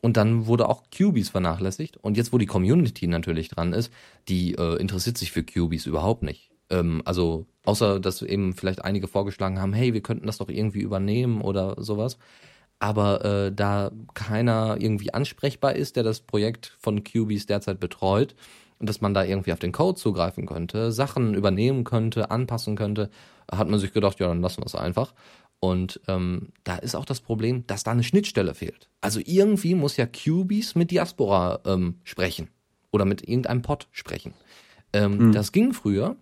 [0.00, 1.96] Und dann wurde auch Cubies vernachlässigt.
[1.96, 3.92] Und jetzt, wo die Community natürlich dran ist,
[4.28, 6.50] die äh, interessiert sich für Cubies überhaupt nicht.
[6.70, 10.80] Ähm, also, außer dass eben vielleicht einige vorgeschlagen haben, hey, wir könnten das doch irgendwie
[10.80, 12.18] übernehmen oder sowas.
[12.80, 18.34] Aber äh, da keiner irgendwie ansprechbar ist, der das Projekt von Cubies derzeit betreut,
[18.78, 23.10] und dass man da irgendwie auf den Code zugreifen könnte, Sachen übernehmen könnte, anpassen könnte,
[23.50, 25.14] hat man sich gedacht, ja, dann lassen wir es einfach.
[25.60, 28.88] Und ähm, da ist auch das Problem, dass da eine Schnittstelle fehlt.
[29.00, 32.48] Also irgendwie muss ja Cubies mit Diaspora ähm, sprechen
[32.92, 34.34] oder mit irgendeinem Pod sprechen.
[34.92, 36.16] Ähm, Das ging früher,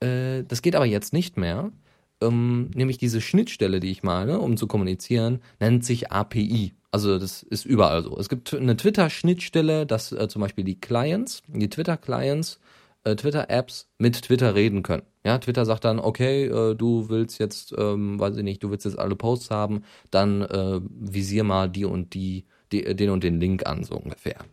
[0.00, 1.70] äh, das geht aber jetzt nicht mehr.
[2.20, 6.74] Ähm, nämlich diese Schnittstelle, die ich meine, um zu kommunizieren, nennt sich API.
[6.92, 8.18] Also das ist überall so.
[8.18, 12.58] Es gibt eine Twitter-Schnittstelle, dass äh, zum Beispiel die Clients, die Twitter-Clients,
[13.04, 15.02] äh, Twitter-Apps mit Twitter reden können.
[15.24, 18.86] Ja, Twitter sagt dann, okay, äh, du willst jetzt, ähm, weiß ich nicht, du willst
[18.86, 23.40] jetzt alle Posts haben, dann äh, visier mal die und die, die, den und den
[23.40, 24.44] Link an, so ungefähr.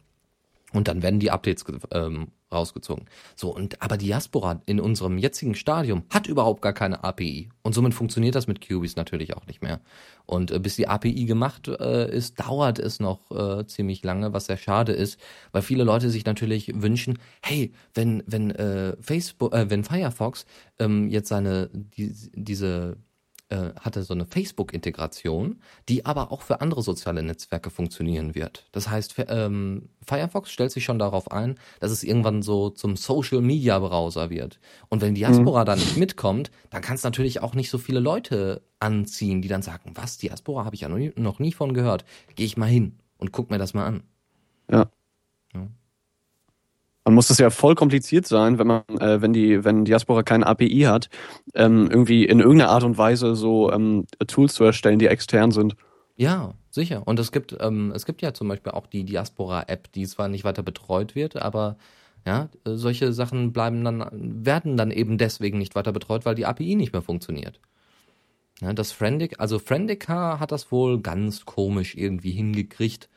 [0.74, 3.06] Und dann werden die Updates ähm, rausgezogen.
[3.36, 7.50] So, und aber Diaspora in unserem jetzigen Stadium hat überhaupt gar keine API.
[7.62, 9.80] Und somit funktioniert das mit Cubies natürlich auch nicht mehr.
[10.26, 14.48] Und äh, bis die API gemacht äh, ist, dauert es noch äh, ziemlich lange, was
[14.48, 15.20] sehr schade ist,
[15.54, 20.46] weil viele Leute sich natürlich wünschen, hey, wenn, wenn äh, Facebook, äh, wenn Firefox
[20.80, 22.98] ähm, jetzt seine die, diese
[23.50, 28.68] äh, hatte so eine Facebook-Integration, die aber auch für andere soziale Netzwerke funktionieren wird.
[28.72, 34.30] Das heißt, ähm, Firefox stellt sich schon darauf ein, dass es irgendwann so zum Social-Media-Browser
[34.30, 34.60] wird.
[34.90, 38.62] Und wenn Diaspora da nicht mitkommt, dann kann es natürlich auch nicht so viele Leute
[38.80, 42.06] anziehen, die dann sagen, was, Diaspora habe ich ja noch nie, noch nie von gehört.
[42.36, 44.04] Gehe ich mal hin und guck mir das mal an.
[44.70, 44.90] Ja.
[47.08, 50.46] Man muss das ja voll kompliziert sein, wenn man, äh, wenn die, wenn Diaspora keine
[50.46, 51.10] API hat,
[51.56, 55.78] ähm, irgendwie in irgendeiner Art und Weise so ähm, Tools zu erstellen, die extern sind.
[56.18, 57.04] Ja, sicher.
[57.06, 60.44] Und es gibt, ähm, es gibt ja zum Beispiel auch die Diaspora-App, die zwar nicht
[60.44, 61.78] weiter betreut wird, aber
[62.26, 64.04] ja, solche Sachen bleiben dann,
[64.44, 67.62] werden dann eben deswegen nicht weiter betreut, weil die API nicht mehr funktioniert.
[68.60, 73.08] Ja, das Friendic, also Friendica hat das wohl ganz komisch irgendwie hingekriegt,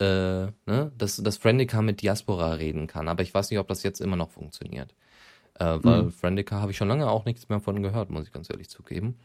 [0.00, 3.08] äh, ne, dass, dass Friendica mit Diaspora reden kann.
[3.08, 4.94] Aber ich weiß nicht, ob das jetzt immer noch funktioniert.
[5.58, 6.10] Äh, weil Mhm.
[6.12, 9.16] Friendica habe ich schon lange auch nichts mehr von gehört, muss ich ganz ehrlich zugeben.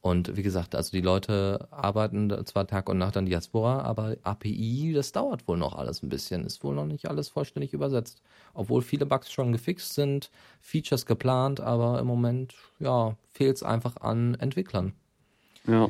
[0.00, 4.92] Und wie gesagt, also die Leute arbeiten zwar Tag und Nacht an Diaspora, aber API,
[4.94, 6.44] das dauert wohl noch alles ein bisschen.
[6.44, 8.22] Ist wohl noch nicht alles vollständig übersetzt.
[8.54, 13.96] Obwohl viele Bugs schon gefixt sind, Features geplant, aber im Moment, ja, fehlt es einfach
[13.96, 14.92] an Entwicklern.
[15.66, 15.88] Ja.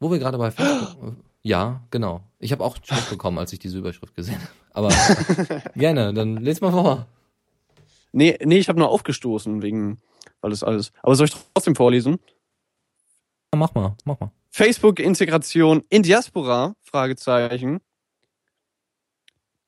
[0.00, 1.16] Wo wir gerade bei Facebook.
[1.46, 2.24] Ja, genau.
[2.40, 4.50] Ich habe auch Schock bekommen, als ich diese Überschrift gesehen habe.
[4.72, 7.06] Aber gerne, dann lest mal vor.
[8.10, 10.00] Nee, nee, ich habe nur aufgestoßen wegen,
[10.40, 10.92] weil das alles.
[11.02, 12.18] Aber soll ich trotzdem vorlesen?
[13.54, 14.32] Mach mal, mach mal.
[14.50, 16.74] Facebook-Integration in Diaspora?
[16.82, 17.80] Fragezeichen.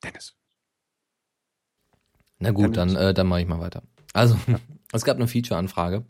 [0.03, 0.35] Dennis.
[2.39, 3.03] Na gut, dann, Dennis.
[3.03, 3.83] äh, dann mache ich mal weiter.
[4.11, 4.37] Also,
[4.91, 6.03] es gab eine Feature-Anfrage.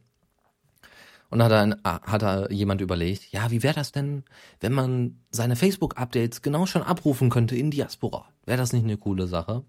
[1.29, 4.23] Und hat dann hat da jemand überlegt, ja, wie wäre das denn,
[4.59, 8.29] wenn man seine Facebook-Updates genau schon abrufen könnte in Diaspora?
[8.45, 9.63] Wäre das nicht eine coole Sache?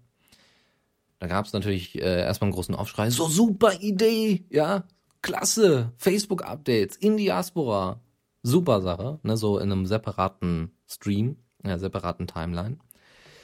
[1.19, 4.85] Da gab es natürlich äh, erstmal einen großen Aufschrei, so super Idee, ja,
[5.21, 8.01] klasse, Facebook-Updates in Diaspora,
[8.41, 12.77] super Sache, ne, so in einem separaten Stream, einer separaten Timeline.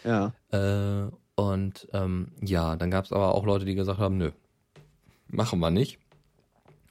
[0.03, 0.33] Ja.
[0.49, 4.31] Äh, und ähm, ja, dann gab es aber auch Leute, die gesagt haben, nö,
[5.27, 5.99] machen wir nicht.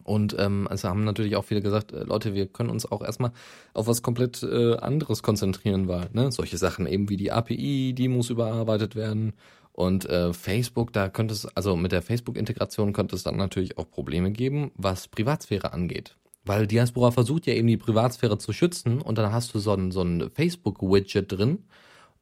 [0.06, 3.32] Und ähm, also haben natürlich auch viele gesagt, äh, Leute, wir können uns auch erstmal
[3.74, 8.06] auf was komplett äh, anderes konzentrieren, weil ne, solche Sachen eben wie die API, die
[8.06, 9.32] muss überarbeitet werden.
[9.72, 13.90] Und äh, Facebook, da könnte es, also mit der Facebook-Integration könnte es dann natürlich auch
[13.90, 16.16] Probleme geben, was Privatsphäre angeht.
[16.44, 19.90] Weil Diaspora versucht ja eben die Privatsphäre zu schützen und dann hast du so ein,
[19.90, 21.64] so ein Facebook-Widget drin,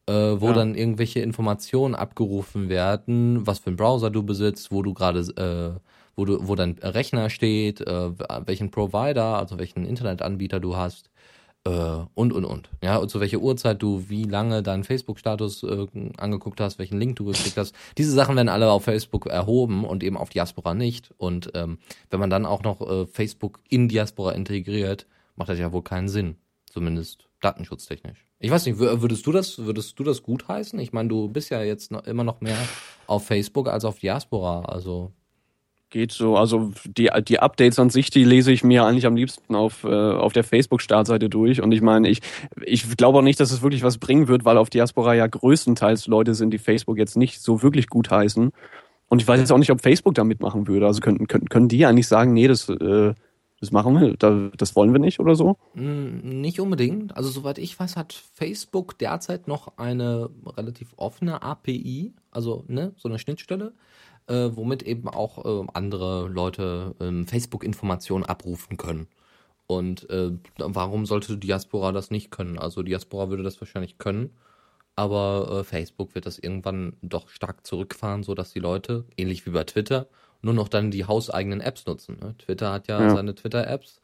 [0.07, 0.53] äh, wo Ja.
[0.55, 5.79] dann irgendwelche Informationen abgerufen werden, was für einen Browser du besitzt, wo du gerade, äh,
[6.17, 8.11] wo du, wo dein Rechner steht, äh,
[8.47, 11.11] welchen Provider, also welchen Internetanbieter du hast,
[11.67, 11.71] äh,
[12.15, 12.69] und und und.
[12.83, 15.87] Ja, und zu welcher Uhrzeit du wie lange deinen Facebook-Status äh,
[16.19, 17.75] angeguckt hast, welchen Link du geklickt hast.
[17.97, 21.15] Diese Sachen werden alle auf Facebook erhoben und eben auf Diaspora nicht.
[21.17, 21.79] Und ähm,
[22.11, 26.09] wenn man dann auch noch äh, Facebook in Diaspora integriert, macht das ja wohl keinen
[26.09, 26.37] Sinn.
[26.71, 28.27] Zumindest datenschutztechnisch.
[28.41, 30.79] Ich weiß nicht, wür- würdest du das, würdest du das gut heißen?
[30.81, 32.59] Ich meine, du bist ja jetzt noch, immer noch mehr
[33.07, 35.13] auf Facebook als auf Diaspora, also.
[35.95, 36.37] Geht so.
[36.37, 39.87] Also die, die Updates an sich, die lese ich mir eigentlich am liebsten auf, äh,
[39.87, 41.63] auf der Facebook-Startseite durch.
[41.63, 42.21] Und ich meine, ich,
[42.65, 46.09] ich glaube auch nicht, dass es wirklich was bringen wird, weil auf Diaspora ja größtenteils
[46.09, 48.51] Leute sind, die Facebook jetzt nicht so wirklich gut heißen.
[49.07, 50.85] Und ich weiß jetzt auch nicht, ob Facebook da mitmachen würde.
[50.85, 53.15] Also könnten, könnten, können die eigentlich sagen, nee, das, äh,
[53.61, 55.59] das machen wir, da, das wollen wir nicht oder so?
[55.75, 57.17] Mm, Nicht unbedingt.
[57.17, 63.09] Also soweit ich weiß, hat Facebook derzeit noch eine relativ offene API, also ne, so
[63.09, 63.75] eine Schnittstelle,
[64.27, 69.09] äh, womit eben auch äh, andere Leute ähm, Facebook-Informationen abrufen können.
[69.67, 72.59] Und äh, warum sollte Diaspora das nicht können?
[72.59, 74.31] Also Diaspora würde das wahrscheinlich können,
[74.97, 79.51] aber äh, Facebook wird das irgendwann doch stark zurückfahren, so dass die Leute, ähnlich wie
[79.51, 80.07] bei Twitter,
[80.43, 82.19] nur noch dann die hauseigenen Apps nutzen.
[82.21, 82.35] Ne?
[82.39, 83.11] Twitter hat ja, Ja.
[83.15, 84.01] seine Twitter-Apps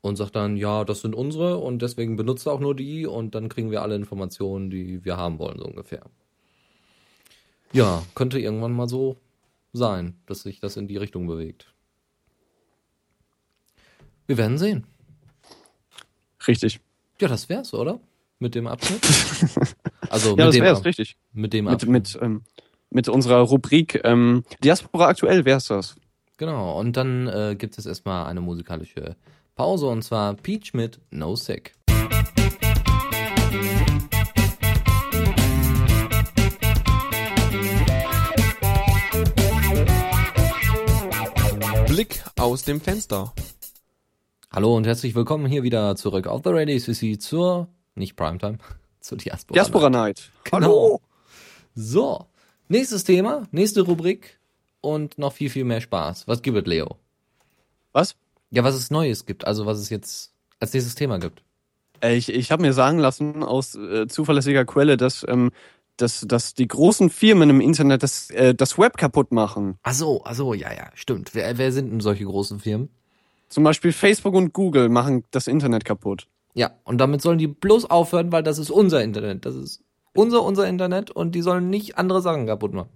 [0.00, 3.48] und sagt dann, ja, das sind unsere und deswegen benutzt auch nur die und dann
[3.48, 6.02] kriegen wir alle Informationen, die wir haben wollen, so ungefähr.
[7.72, 9.16] Ja, könnte irgendwann mal so
[9.74, 11.72] sein, dass sich das in die Richtung bewegt.
[14.26, 14.86] Wir werden sehen.
[16.48, 16.80] Richtig.
[17.20, 18.00] Ja, das wär's, oder?
[18.38, 19.02] Mit dem Abschnitt?
[20.10, 21.16] Also Ja, mit, das dem, wäre es, richtig.
[21.32, 21.90] mit dem Mit, Abschnitt.
[21.90, 22.42] mit, ähm,
[22.90, 25.96] mit unserer Rubrik ähm, Diaspora aktuell wär's das.
[26.36, 29.16] Genau, und dann äh, gibt es erstmal eine musikalische
[29.56, 31.72] Pause und zwar Peach mit No Sick.
[41.94, 43.32] Blick aus dem Fenster.
[44.50, 48.58] Hallo und herzlich willkommen hier wieder zurück auf The Radio CC zur, nicht Primetime,
[49.00, 49.54] zur Diaspora.
[49.54, 50.32] Diaspora Night.
[50.42, 50.56] Genau.
[50.56, 51.00] Hallo.
[51.76, 52.26] So,
[52.66, 54.40] nächstes Thema, nächste Rubrik
[54.80, 56.26] und noch viel, viel mehr Spaß.
[56.26, 56.96] Was gibt es, Leo?
[57.92, 58.16] Was?
[58.50, 61.44] Ja, was es Neues gibt, also was es jetzt als nächstes Thema gibt.
[62.00, 65.52] Äh, Ich, ich habe mir sagen lassen aus äh, zuverlässiger Quelle, dass, ähm,
[65.96, 69.78] dass, dass die großen Firmen im Internet das, äh, das Web kaputt machen.
[69.82, 71.34] Ach so, ach so, ja, ja, stimmt.
[71.34, 72.88] Wer, wer sind denn solche großen Firmen?
[73.48, 76.26] Zum Beispiel Facebook und Google machen das Internet kaputt.
[76.54, 79.44] Ja, und damit sollen die bloß aufhören, weil das ist unser Internet.
[79.44, 79.82] Das ist
[80.14, 82.90] unser, unser Internet und die sollen nicht andere Sachen kaputt machen.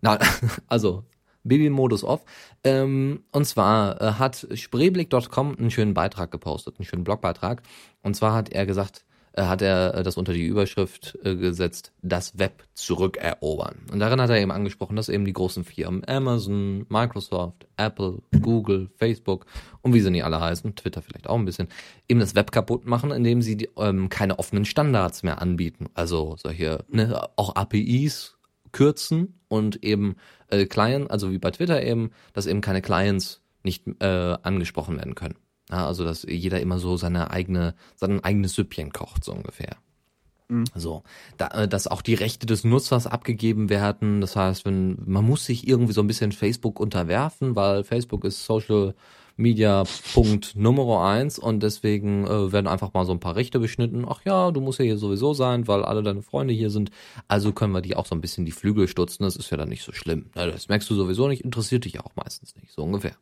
[0.00, 0.18] Na,
[0.68, 1.04] also,
[1.44, 2.22] Baby-Modus off.
[2.64, 7.62] Ähm, und zwar äh, hat Spreeblick.com einen schönen Beitrag gepostet, einen schönen Blogbeitrag.
[8.02, 9.04] Und zwar hat er gesagt,
[9.36, 13.76] hat er äh, das unter die Überschrift äh, gesetzt, das Web zurückerobern.
[13.92, 18.90] Und darin hat er eben angesprochen, dass eben die großen Firmen Amazon, Microsoft, Apple, Google,
[18.96, 19.46] Facebook
[19.82, 21.68] und wie sie nicht alle heißen, Twitter vielleicht auch ein bisschen,
[22.08, 25.86] eben das Web kaputt machen, indem sie die, ähm, keine offenen Standards mehr anbieten.
[25.94, 28.36] Also solche, ne, auch APIs
[28.72, 30.16] kürzen und eben
[30.48, 34.06] äh, Client, also wie bei Twitter eben, dass eben keine Clients nicht äh,
[34.42, 35.36] angesprochen werden können.
[35.70, 39.76] Ja, also dass jeder immer so seine eigene, sein eigenes Süppchen kocht, so ungefähr.
[40.74, 41.04] So,
[41.36, 44.20] da, äh, dass auch die Rechte des Nutzers abgegeben werden.
[44.20, 48.44] Das heißt, wenn man muss sich irgendwie so ein bisschen Facebook unterwerfen, weil Facebook ist
[48.44, 48.94] Social
[49.36, 54.04] Media Punkt Nummer eins und deswegen äh, werden einfach mal so ein paar Rechte beschnitten.
[54.06, 56.90] Ach ja, du musst ja hier sowieso sein, weil alle deine Freunde hier sind.
[57.28, 59.22] Also können wir die auch so ein bisschen die Flügel stutzen.
[59.22, 60.26] Das ist ja dann nicht so schlimm.
[60.34, 63.14] Na, Das merkst du sowieso nicht, interessiert dich ja auch meistens nicht, so ungefähr.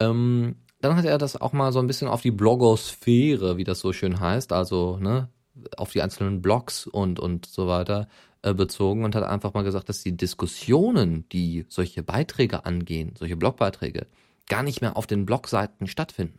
[0.00, 3.80] Ähm, dann hat er das auch mal so ein bisschen auf die Blogosphäre, wie das
[3.80, 5.28] so schön heißt, also ne,
[5.76, 8.08] auf die einzelnen Blogs und und so weiter
[8.42, 13.36] äh, bezogen und hat einfach mal gesagt, dass die Diskussionen, die solche Beiträge angehen, solche
[13.36, 14.06] Blogbeiträge,
[14.48, 16.38] gar nicht mehr auf den Blogseiten stattfinden.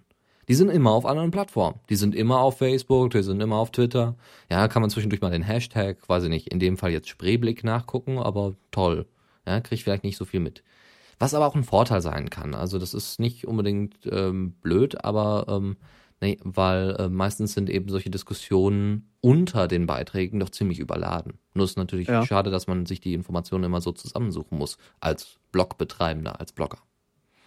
[0.49, 1.79] Die sind immer auf anderen Plattformen.
[1.89, 4.15] Die sind immer auf Facebook, die sind immer auf Twitter.
[4.49, 7.63] Ja, kann man zwischendurch mal den Hashtag, weiß ich nicht, in dem Fall jetzt Spreeblick
[7.63, 9.05] nachgucken, aber toll.
[9.47, 10.63] Ja, kriege ich vielleicht nicht so viel mit.
[11.23, 12.53] Was aber auch ein Vorteil sein kann.
[12.53, 15.77] Also das ist nicht unbedingt ähm, blöd, aber ähm,
[16.19, 21.39] nee, weil äh, meistens sind eben solche Diskussionen unter den Beiträgen doch ziemlich überladen.
[21.53, 22.25] Nur ist natürlich Ja.
[22.25, 26.79] schade, dass man sich die Informationen immer so zusammensuchen muss als Blogbetreibender, als Blogger.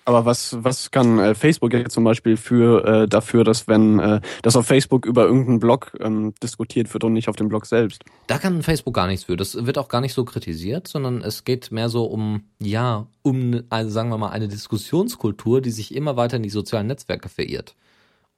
[0.07, 4.21] Aber was, was kann äh, Facebook jetzt zum Beispiel für äh, dafür, dass wenn äh,
[4.43, 8.05] das auf Facebook über irgendeinen Blog ähm, diskutiert wird und nicht auf dem Blog selbst?
[8.29, 9.37] Da kann Facebook gar nichts für.
[9.37, 13.65] Das wird auch gar nicht so kritisiert, sondern es geht mehr so um, ja, um,
[13.69, 17.75] also sagen wir mal, eine Diskussionskultur, die sich immer weiter in die sozialen Netzwerke verirrt.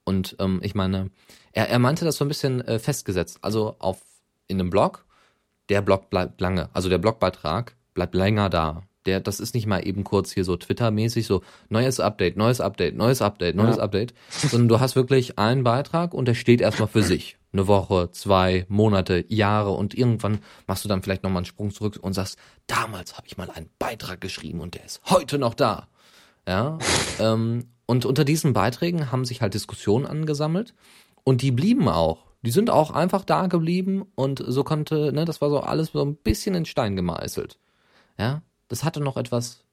[0.04, 1.10] Und ähm, ich meine,
[1.52, 3.40] er, er meinte das so ein bisschen äh, festgesetzt.
[3.42, 4.00] Also auf
[4.46, 5.04] in einem Blog,
[5.68, 6.70] der Blog bleibt lange.
[6.72, 8.84] Also der Blogbeitrag bleibt länger da.
[9.06, 12.96] Der, das ist nicht mal eben kurz hier so Twitter-mäßig, so neues Update, neues Update,
[12.96, 13.82] neues Update, neues Ja.
[13.82, 17.38] Update, sondern du hast wirklich einen Beitrag und der steht erstmal für sich.
[17.52, 21.98] Eine Woche, zwei, Monate, Jahre und irgendwann machst du dann vielleicht nochmal einen Sprung zurück
[22.00, 25.88] und sagst, damals habe ich mal einen Beitrag geschrieben und der ist heute noch da.
[26.46, 26.78] Ja,
[27.20, 30.74] ähm, und unter diesen Beiträgen haben sich halt Diskussionen angesammelt
[31.24, 32.26] und die blieben auch.
[32.42, 36.04] Die sind auch einfach da geblieben und so konnte, ne, das war so alles so
[36.04, 37.58] ein bisschen in Stein gemeißelt.
[38.18, 39.64] Ja, das hatte noch etwas,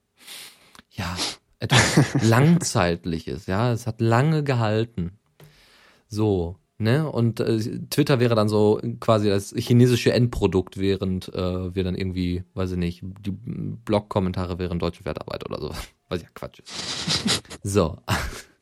[0.90, 1.16] ja,
[1.58, 5.18] etwas langzeitliches, ja, es hat lange gehalten.
[6.08, 11.84] So, ne, und äh, Twitter wäre dann so quasi das chinesische Endprodukt, während äh, wir
[11.84, 15.70] dann irgendwie, weiß ich nicht, die Blog-Kommentare wären deutsche Wertarbeit oder so,
[16.08, 17.42] was ja Quatsch ist.
[17.62, 17.98] So,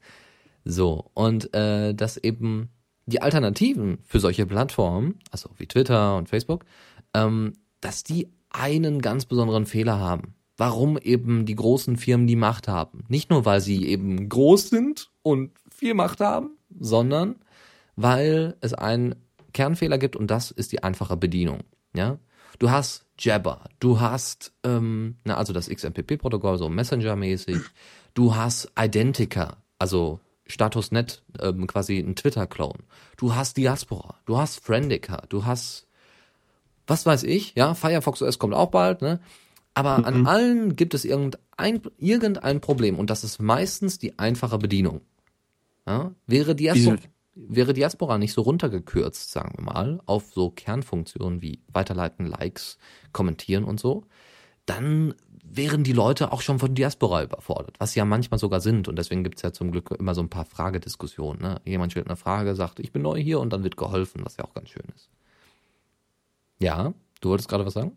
[0.65, 2.71] so, und äh, dass eben
[3.07, 6.65] die Alternativen für solche Plattformen, also wie Twitter und Facebook,
[7.13, 10.35] ähm, dass die einen ganz besonderen Fehler haben.
[10.57, 13.05] Warum eben die großen Firmen die Macht haben.
[13.09, 17.37] Nicht nur, weil sie eben groß sind und viel Macht haben, sondern
[17.97, 19.17] weil es einen
[19.53, 21.61] Kernfehler gibt und das ist die einfache Bedienung.
[21.95, 22.19] Ja,
[22.61, 27.61] du hast Jabber, du hast ähm, na also das XMPP-Protokoll so Messenger-mäßig,
[28.15, 32.81] du hast Identica, also Statusnet, ähm, quasi ein Twitter-Clone.
[33.17, 35.87] Du hast Diaspora, du hast Friendica, du hast
[36.87, 39.21] was weiß ich, ja, Firefox OS kommt auch bald, ne?
[39.75, 45.01] Aber an allen gibt es irgendein, irgendein Problem und das ist meistens die einfache Bedienung.
[45.85, 46.13] Ja?
[46.29, 46.97] Wäre, Diaspora,
[47.35, 52.79] wäre Diaspora nicht so runtergekürzt, sagen wir mal, auf so Kernfunktionen wie Weiterleiten, Likes,
[53.13, 54.05] Kommentieren und so,
[54.65, 58.89] dann wären die Leute auch schon von Diaspora überfordert, was sie ja manchmal sogar sind.
[58.89, 61.43] Und deswegen gibt's ja zum Glück immer so ein paar Fragediskussionen.
[61.43, 61.61] Ne?
[61.65, 64.45] Jemand stellt eine Frage, sagt, ich bin neu hier und dann wird geholfen, was ja
[64.45, 65.11] auch ganz schön ist.
[66.61, 67.93] Ja, du wolltest gerade was sagen?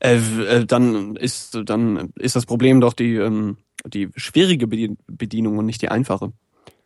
[0.00, 5.58] Äh, äh, dann ist dann ist das Problem doch die ähm, die schwierige Bedien- Bedienung
[5.58, 6.32] und nicht die einfache.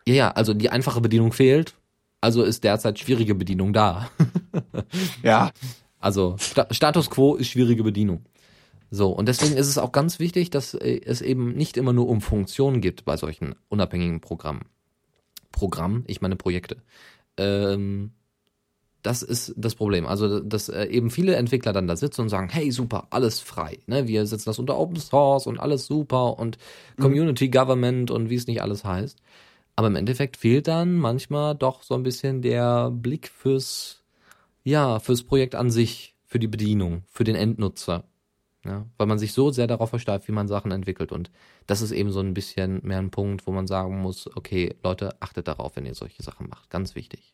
[0.07, 1.75] Ja, ja, also die einfache Bedienung fehlt,
[2.21, 4.11] also ist derzeit schwierige Bedienung da.
[5.23, 5.51] Ja.
[6.01, 8.25] Also Sta Status quo ist schwierige Bedienung.
[8.91, 12.09] So, und deswegen ist es auch ganz wichtig, dass äh, es eben nicht immer nur
[12.09, 14.63] um Funktionen geht bei solchen unabhängigen Programmen.
[15.53, 16.79] Programm, ich meine Projekte.
[17.37, 18.13] Ähm,
[19.03, 20.07] das ist das Problem.
[20.07, 23.79] Also, dass äh, eben viele Entwickler dann da sitzen und sagen, hey, super, alles frei.
[23.87, 24.07] Ne?
[24.07, 26.59] Wir setzen das unter Open Source und alles super und
[26.99, 29.19] Community Government und wie es nicht alles heißt.
[29.77, 34.03] Aber im Endeffekt fehlt dann manchmal doch so ein bisschen der Blick fürs,
[34.65, 38.05] ja, fürs Projekt an sich, für die Bedienung, für den Endnutzer.
[38.63, 41.13] Ja, weil man sich so sehr darauf versteift, wie man Sachen entwickelt.
[41.13, 41.31] Und
[41.67, 45.17] das ist eben so ein bisschen mehr ein Punkt, wo man sagen muss, okay, Leute,
[45.21, 46.69] achtet darauf, wenn ihr solche Sachen macht.
[46.69, 47.33] Ganz wichtig.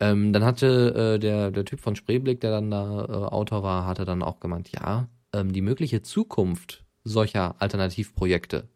[0.00, 3.86] Ähm, dann hatte äh, der, der Typ von Spreeblick, der dann da äh, Autor war,
[3.86, 8.68] hatte dann auch gemeint, ja, ähm, die mögliche Zukunft solcher Alternativprojekte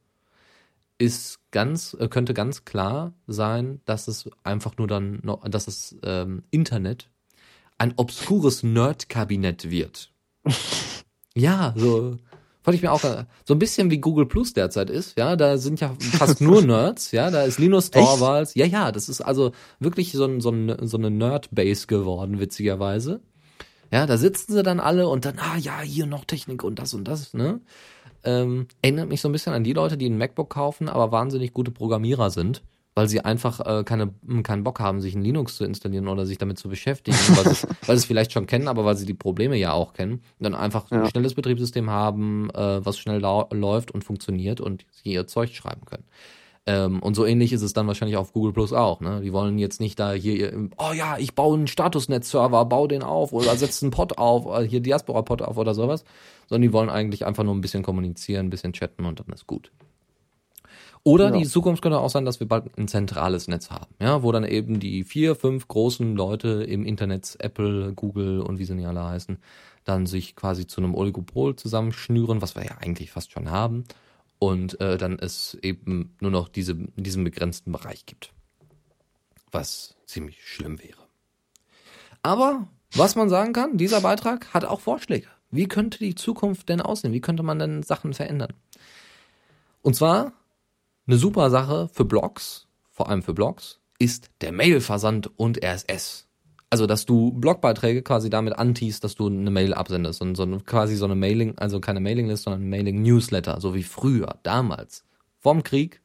[0.98, 5.96] ist ganz, äh, könnte ganz klar sein, dass es einfach nur dann, noch, dass das
[6.02, 7.10] ähm, Internet
[7.78, 10.12] ein obskures Nerd-Kabinett wird.
[11.34, 12.16] ja, so
[12.66, 13.00] fand ich mir auch
[13.44, 17.12] so ein bisschen wie Google Plus derzeit ist, ja, da sind ja fast nur Nerds,
[17.12, 20.76] ja, da ist Linus Torvalds, ja, ja, das ist also wirklich so, ein, so, ein,
[20.82, 23.20] so eine Nerd-Base geworden, witzigerweise.
[23.92, 26.92] Ja, da sitzen sie dann alle und dann, ah ja, hier noch Technik und das
[26.92, 27.60] und das, ne?
[28.24, 31.52] Ähm, erinnert mich so ein bisschen an die Leute, die ein MacBook kaufen, aber wahnsinnig
[31.52, 32.62] gute Programmierer sind,
[32.96, 36.38] weil sie einfach äh, keine, keinen Bock haben, sich ein Linux zu installieren oder sich
[36.38, 39.06] damit zu beschäftigen, weil sie es- weil sie es vielleicht schon kennen, aber weil sie
[39.06, 40.14] die Probleme ja auch kennen.
[40.14, 41.10] Und dann einfach ein Ja.
[41.10, 46.04] schnelles Betriebssystem haben, äh, was schnell läuft und funktioniert und sie ihr Zeug schreiben können.
[46.68, 49.00] Ähm, und so ähnlich ist es dann wahrscheinlich auf Google Plus auch.
[49.00, 49.20] Ne?
[49.22, 53.32] Die wollen jetzt nicht da hier, oh ja, ich baue einen Statusnet-Server, baue den auf
[53.32, 56.02] oder setze einen Pod auf, oder hier Diaspora-Pod auf oder sowas,
[56.48, 59.46] sondern die wollen eigentlich einfach nur ein bisschen kommunizieren, ein bisschen chatten und dann ist
[59.46, 59.70] gut.
[61.06, 61.38] Oder Ja.
[61.38, 64.42] die Zukunft könnte auch sein, dass wir bald ein zentrales Netz haben, ja, wo dann
[64.42, 69.04] eben die vier, fünf großen Leute im Internet, Apple, Google und wie sie nicht alle
[69.04, 69.38] heißen,
[69.84, 73.84] dann sich quasi zu einem Oligopol zusammenschnüren, was wir ja eigentlich fast schon haben,
[74.40, 78.32] und äh, dann es eben nur noch diese, diesen begrenzten Bereich gibt.
[79.52, 81.06] Was ziemlich schlimm wäre.
[82.22, 85.28] Aber was man sagen kann, dieser Beitrag hat auch Vorschläge.
[85.52, 87.12] Wie könnte die Zukunft denn aussehen?
[87.12, 88.54] Wie könnte man denn Sachen verändern?
[89.82, 90.32] Und zwar
[91.06, 96.26] eine super Sache für Blogs, vor allem für Blogs, ist der Mailversand und RSS.
[96.68, 100.60] Also, dass du Blogbeiträge quasi damit antiest, dass du eine Mail absendest und so eine-
[100.60, 105.04] quasi so eine Mailing, also keine Mailinglist, sondern ein Mailing-Newsletter, so wie früher, damals,
[105.38, 106.02] vorm Krieg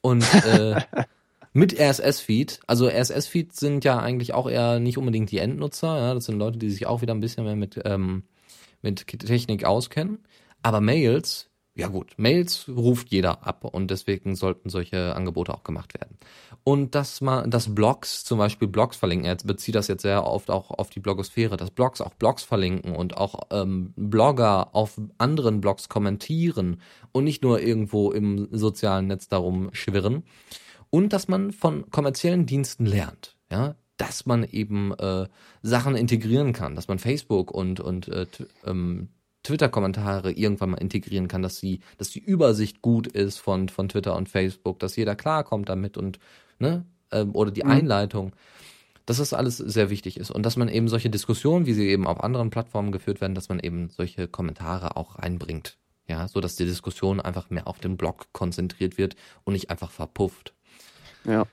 [0.00, 0.80] und äh,
[1.52, 2.60] mit RSS-Feed.
[2.66, 6.58] Also RSS-Feeds sind ja eigentlich auch eher nicht unbedingt die Endnutzer, ja, das sind Leute,
[6.58, 8.24] die sich auch wieder ein bisschen mehr mit ähm,
[8.82, 10.18] mit Technik auskennen.
[10.62, 15.94] Aber Mails, ja gut, Mails ruft jeder ab und deswegen sollten solche Angebote auch gemacht
[15.94, 16.18] werden.
[16.64, 20.50] Und dass man, dass Blogs, zum Beispiel Blogs verlinken, er bezieht das jetzt sehr oft
[20.50, 25.60] auch auf die Blogosphäre, dass Blogs auch Blogs verlinken und auch ähm, Blogger auf anderen
[25.60, 26.80] Blogs kommentieren
[27.12, 30.24] und nicht nur irgendwo im sozialen Netz darum schwirren.
[30.90, 35.26] Und dass man von kommerziellen Diensten lernt, ja, dass man eben äh,
[35.62, 38.26] Sachen integrieren kann, dass man Facebook und und äh,
[38.66, 39.08] ähm,
[39.42, 44.16] Twitter-Kommentare irgendwann mal integrieren kann, dass sie, dass die Übersicht gut ist von von Twitter
[44.16, 46.18] und Facebook, dass jeder klarkommt damit und
[46.58, 48.32] ne ähm, oder die Einleitung,
[49.06, 52.06] dass das alles sehr wichtig ist und dass man eben solche Diskussionen, wie sie eben
[52.06, 55.76] auf anderen Plattformen geführt werden, dass man eben solche Kommentare auch reinbringt,
[56.06, 59.90] ja, so dass die Diskussion einfach mehr auf den Blog konzentriert wird und nicht einfach
[59.90, 60.54] verpufft.
[61.24, 61.44] Ja.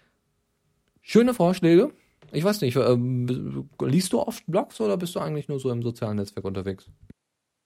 [1.02, 1.92] Schöne Vorschläge.
[2.32, 5.82] Ich weiß nicht, ähm, liest du oft Blogs oder bist du eigentlich nur so im
[5.82, 6.86] sozialen Netzwerk unterwegs?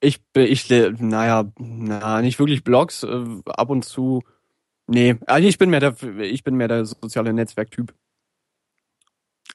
[0.03, 4.21] Ich, bin- ich, naja, na, nicht wirklich Blogs, äh, ab und zu.
[4.87, 7.93] Nee, also ich bin mehr der, ich bin mehr der soziale Netzwerktyp.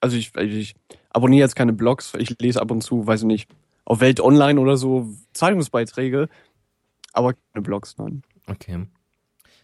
[0.01, 0.75] Also ich, ich
[1.11, 3.51] abonniere jetzt keine Blogs, ich lese ab und zu, weiß ich nicht,
[3.85, 6.29] auf Welt Online oder so Zeitungsbeiträge,
[7.13, 8.23] aber keine Blogs, nein.
[8.47, 8.87] Okay.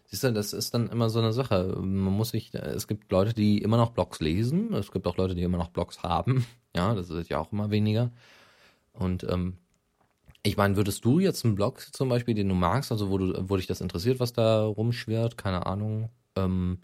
[0.07, 1.77] Siehst du, das ist dann immer so eine Sache.
[1.79, 4.75] Man muss sich, es gibt Leute, die immer noch Blogs lesen.
[4.75, 6.47] Es gibt auch Leute, die immer noch Blogs haben.
[6.77, 8.11] Ja, das ist ja auch immer weniger.
[8.95, 9.59] Und ähm,
[10.47, 13.49] ich meine, würdest du jetzt einen Blog zum Beispiel, den du magst, also wo du,
[13.49, 16.79] wo dich das interessiert, was da rumschwirrt, keine Ahnung, ähm,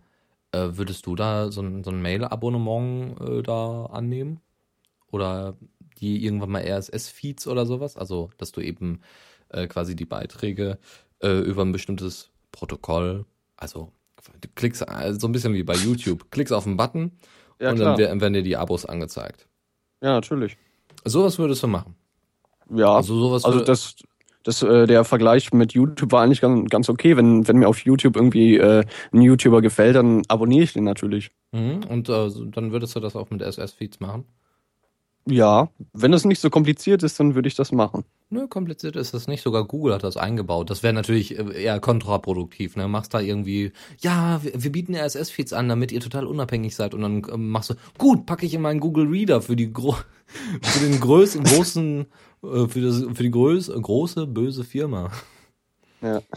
[0.53, 4.41] äh, würdest du da so ein, so ein Mail-Abonnement äh, da annehmen?
[5.13, 5.57] Oder
[5.99, 7.97] die irgendwann mal RSS-Feeds oder sowas?
[7.97, 9.01] Also, dass du eben
[9.51, 10.79] äh, quasi die Beiträge
[11.23, 13.93] äh, über ein bestimmtes Protokoll, also
[14.41, 17.13] du klickst äh, so ein bisschen wie bei YouTube, klickst auf einen Button
[17.59, 17.97] Ja, und klar.
[17.97, 19.49] dann wer- werden dir die Abos angezeigt.
[20.03, 20.57] Ja, natürlich.
[21.05, 21.95] Sowas würdest du machen.
[22.73, 23.97] Ja, Also sowas also das,
[24.45, 27.17] das, äh, der Vergleich mit YouTube war eigentlich ganz, ganz okay.
[27.17, 31.31] Wenn, wenn mir auf YouTube irgendwie äh, ein YouTuber gefällt, dann abonniere ich den natürlich.
[31.53, 31.81] Mhm.
[31.89, 34.25] Und äh, dann würdest du das auch mit RSS-Feeds machen.
[35.27, 38.05] Ja, wenn das nicht so kompliziert ist, dann würde ich das machen.
[38.31, 39.43] Nö, kompliziert ist das nicht.
[39.43, 40.71] Sogar Google hat das eingebaut.
[40.71, 42.77] Das wäre natürlich äh, eher kontraproduktiv.
[42.77, 42.89] Ne?
[42.89, 46.95] Machst da irgendwie, ja, wir, bieten RSS-Feeds an, damit ihr total unabhängig seid.
[46.95, 49.97] Und dann ähm, machst du, gut, packe ich in meinen Google Reader für die gro
[50.63, 52.05] für den größten, großen, äh,
[52.41, 55.11] für, das, für die größ große, böse Firma.
[56.03, 56.23] Ja.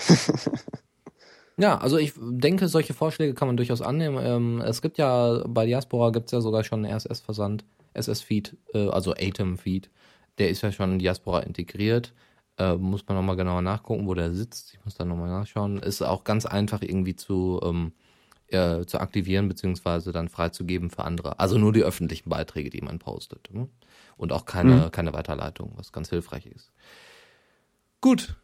[1.57, 4.19] Ja, also ich denke, solche Vorschläge kann man durchaus annehmen.
[4.21, 9.13] Ähm, es gibt ja, bei Diaspora gibt's ja sogar schon einen RSS-Versand, SS-Feed, äh, also
[9.13, 9.89] Atom-Feed.
[10.39, 12.13] Der ist ja schon in Diaspora integriert.
[12.57, 14.73] Äh, muss man nochmal genauer nachgucken, wo der sitzt.
[14.73, 15.77] Ich muss da nochmal nachschauen.
[15.77, 17.93] Ist auch ganz einfach irgendwie zu, ähm,
[18.47, 21.39] äh, zu aktivieren, beziehungsweise dann freizugeben für andere.
[21.39, 23.49] Also nur die öffentlichen Beiträge, die man postet.
[23.53, 23.67] Ne?
[24.17, 26.71] Und auch keine, keine Weiterleitung, was ganz hilfreich ist.
[28.01, 28.35] Gut.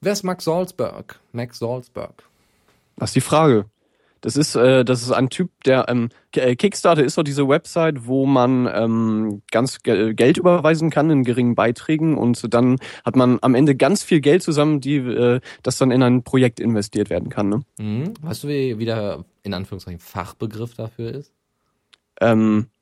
[0.00, 1.20] Wer ist Max Salzberg?
[1.32, 2.24] Max Salzberg.
[2.96, 3.66] Was ist die Frage?
[4.24, 8.06] Das ist, äh, das ist ein Typ, der ähm, äh, Kickstarter ist doch diese Website,
[8.06, 13.38] wo man ähm, ganz ge Geld überweisen kann in geringen Beiträgen und dann hat man
[13.42, 17.28] am Ende ganz viel Geld zusammen, die äh, das dann in ein Projekt investiert werden
[17.28, 17.50] kann.
[17.50, 17.64] Ne?
[17.78, 18.14] Mhm.
[18.22, 21.30] Weißt du, wie, wie der in Anführungszeichen Fachbegriff dafür ist?
[22.18, 22.73] Ähm, äh,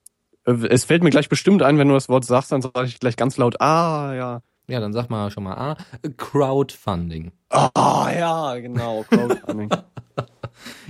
[0.44, 3.16] es fällt mir gleich bestimmt ein, wenn du das Wort sagst, dann sage ich gleich
[3.16, 4.42] ganz laut, ah ja.
[4.68, 5.76] Ja, dann sag mal schon mal A.
[6.16, 7.32] Crowdfunding.
[7.50, 9.04] Ah ja, genau.
[9.08, 9.70] Crowdfunding.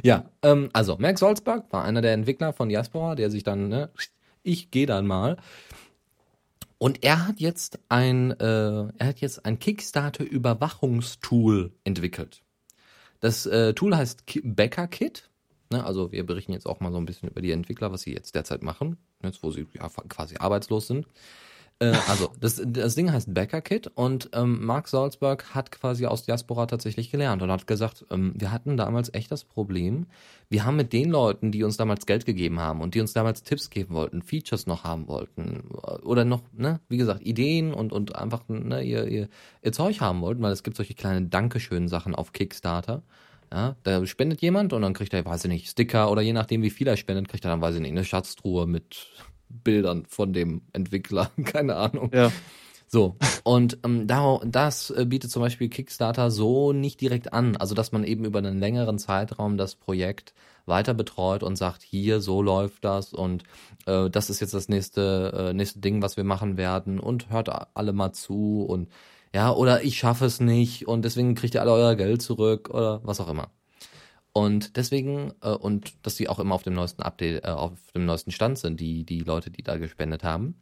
[0.03, 3.88] Ja, ähm, also Max Salzberg war einer der Entwickler von Diaspora, der sich dann, ne,
[4.42, 5.38] ich gehe dann mal.
[6.78, 12.42] Und er hat jetzt ein, äh, er hat jetzt ein Kickstarter-Überwachungstool entwickelt.
[13.20, 15.30] Das äh, Tool heißt Ki- Becker Kit.
[15.70, 15.82] Ne?
[15.84, 18.34] Also wir berichten jetzt auch mal so ein bisschen über die Entwickler, was sie jetzt
[18.34, 21.07] derzeit machen, jetzt wo sie ja quasi arbeitslos sind.
[21.83, 26.66] Äh, also, das, das Ding heißt Backerkit und ähm, Mark Salzberg hat quasi aus Diaspora
[26.66, 30.07] tatsächlich gelernt und hat gesagt, ähm, wir hatten damals echt das Problem,
[30.49, 33.43] wir haben mit den Leuten, die uns damals Geld gegeben haben und die uns damals
[33.43, 35.62] Tipps geben wollten, Features noch haben wollten
[36.05, 39.29] oder noch, ne, wie gesagt, Ideen und, und einfach ne, ihr, ihr,
[39.62, 43.03] ihr Zeug haben wollten, weil es gibt solche kleine Dankeschön-Sachen auf Kickstarter.
[43.53, 46.62] Ja, da spendet jemand und dann kriegt er, weiß ich nicht, Sticker oder je nachdem,
[46.62, 49.09] wie viel er spendet, kriegt er dann, weiß ich nicht, eine Schatztruhe mit
[49.50, 51.30] Bildern von dem Entwickler.
[51.44, 52.11] Keine Ahnung.
[52.14, 52.32] Ja.
[52.86, 57.57] So, und ähm, da, das äh, bietet zum Beispiel Kickstarter so nicht direkt an.
[57.57, 60.34] Also, dass man eben über einen längeren Zeitraum das Projekt
[60.66, 63.44] weiter betreut und sagt, hier, so läuft das und
[63.86, 67.48] äh, das ist jetzt das nächste, äh, nächste Ding, was wir machen werden und hört
[67.74, 68.88] alle mal zu und
[69.35, 73.01] ja, oder ich schaffe es nicht und deswegen kriegt ihr alle euer Geld zurück oder
[73.05, 73.51] was auch immer.
[74.33, 78.07] Und deswegen, äh, und dass die auch immer auf dem neuesten Update, äh, auf dem
[78.07, 80.55] neuesten Stand sind, die, die Leute, die da gespendet haben.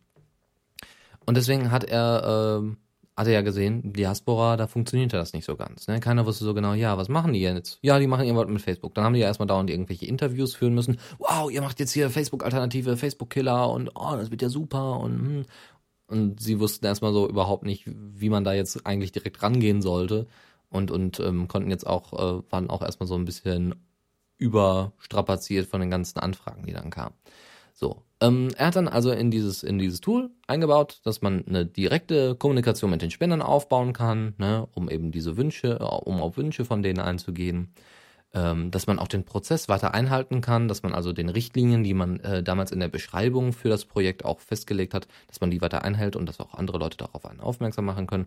[1.25, 2.77] Und deswegen hat er, äh,
[3.17, 5.87] hat er ja gesehen, Diaspora, da funktionierte das nicht so ganz.
[5.87, 6.01] Ne?
[6.01, 7.79] Keiner wusste so genau, ja, was machen die jetzt?
[7.83, 8.95] Ja, die machen irgendwas mit Facebook.
[8.95, 10.99] Dann haben die ja erstmal dauernd irgendwelche Interviews führen müssen.
[11.19, 15.45] Wow, ihr macht jetzt hier Facebook-Alternative, Facebook-Killer und oh, das wird ja super und hm.
[16.11, 20.27] Und sie wussten erstmal so überhaupt nicht, wie man da jetzt eigentlich direkt rangehen sollte
[20.69, 23.75] und, und ähm, konnten jetzt auch, äh, waren auch erstmal so ein bisschen
[24.39, 27.15] überstrapaziert von den ganzen Anfragen, die dann kamen.
[27.75, 31.65] So, ähm, er hat dann also in dieses, in dieses Tool eingebaut, dass man eine
[31.65, 36.65] direkte Kommunikation mit den Spendern aufbauen kann, ne, um eben diese Wünsche, um auf Wünsche
[36.65, 37.73] von denen einzugehen.
[38.33, 41.95] Ähm, dass man auch den Prozess weiter einhalten kann, dass man also den Richtlinien, die
[41.95, 45.61] man äh, damals in der Beschreibung für das Projekt auch festgelegt hat, dass man die
[45.61, 48.27] weiter einhält und dass auch andere Leute darauf einen aufmerksam machen können.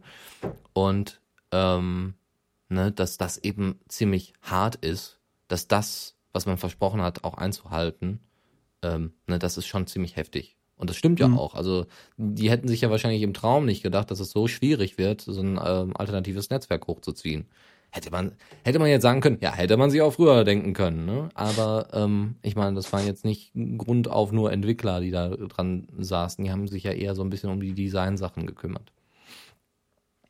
[0.74, 1.22] Und
[1.54, 2.16] ähm,
[2.68, 8.20] ne, dass das eben ziemlich hart ist, dass das, was man versprochen hat, auch einzuhalten,
[8.82, 10.58] ähm, ne, das ist schon ziemlich heftig.
[10.76, 11.38] Und das stimmt ja mhm.
[11.38, 11.56] auch.
[11.56, 11.86] Also
[12.18, 15.40] die hätten sich ja wahrscheinlich im Traum nicht gedacht, dass es so schwierig wird, so
[15.40, 17.46] ein ähm, alternatives Netzwerk hochzuziehen.
[17.96, 18.32] Hätte man,
[18.64, 21.30] hätte man jetzt sagen können, ja, hätte man sich auch früher denken können, ne?
[21.36, 25.88] Aber ähm, ich meine, das waren jetzt nicht Grund auf nur Entwickler, die da dran
[26.00, 26.44] saßen.
[26.44, 28.92] Die haben sich ja eher so ein bisschen um die Designsachen gekümmert.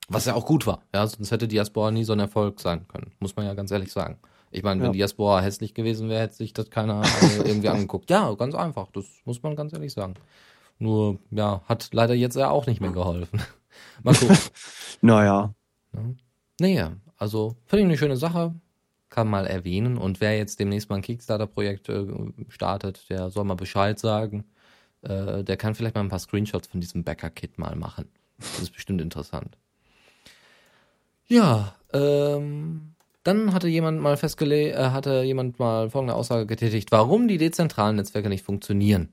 [0.09, 3.13] Was ja auch gut war, ja, sonst hätte Diaspora nie so ein Erfolg sein können,
[3.19, 4.17] muss man ja ganz ehrlich sagen.
[4.51, 4.91] Ich meine, wenn ja.
[4.91, 7.01] Diaspora hässlich gewesen wäre, hätte sich das keiner
[7.45, 8.09] irgendwie angeguckt.
[8.09, 10.15] Ja, ganz einfach, das muss man ganz ehrlich sagen.
[10.79, 13.41] Nur, ja, hat leider jetzt ja auch nicht mehr geholfen.
[14.03, 14.37] Mal gucken.
[15.01, 15.53] naja.
[15.93, 16.01] Ja.
[16.59, 16.91] Naja,
[17.23, 18.53] also finde ich eine schöne Sache,
[19.09, 19.97] kann mal erwähnen.
[19.97, 22.05] Und wer jetzt demnächst mal ein Kickstarter-Projekt äh,
[22.49, 24.43] startet, der soll mal Bescheid sagen.
[25.03, 28.09] Äh, der kann vielleicht mal ein paar Screenshots von diesem Bäcker-Kit mal machen.
[28.39, 29.57] Das ist bestimmt interessant.
[31.27, 32.93] Ja, ähm,
[33.23, 37.95] dann hatte jemand mal festgelegt, äh, hatte jemand mal folgende Aussage getätigt, warum die dezentralen
[37.95, 39.07] Netzwerke nicht funktionieren.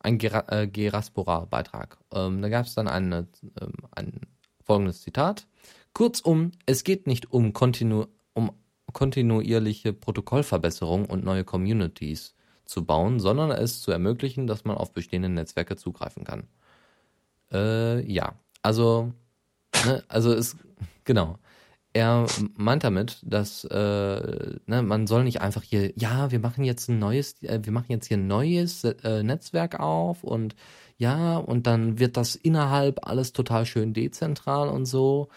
[0.00, 1.96] Ein äh, Geraspora-Beitrag.
[2.12, 3.28] Ähm, da gab es dann eine,
[3.60, 4.20] ähm, ein
[4.64, 5.46] folgendes Zitat.
[5.94, 8.52] Kurzum, es geht nicht um, kontinu um
[8.92, 12.34] kontinuierliche Protokollverbesserung und neue Communities
[12.64, 16.48] zu bauen, sondern es zu ermöglichen, dass man auf bestehende Netzwerke zugreifen kann.
[17.52, 19.12] Äh, ja, also,
[19.84, 20.56] ne, also es
[21.04, 21.38] Genau.
[21.92, 22.26] Er
[22.56, 27.00] meint damit, dass äh, ne, man soll nicht einfach hier, ja, wir machen jetzt ein
[27.00, 30.54] neues, äh, wir machen jetzt hier ein neues äh, Netzwerk auf und
[30.98, 35.30] ja, und dann wird das innerhalb alles total schön dezentral und so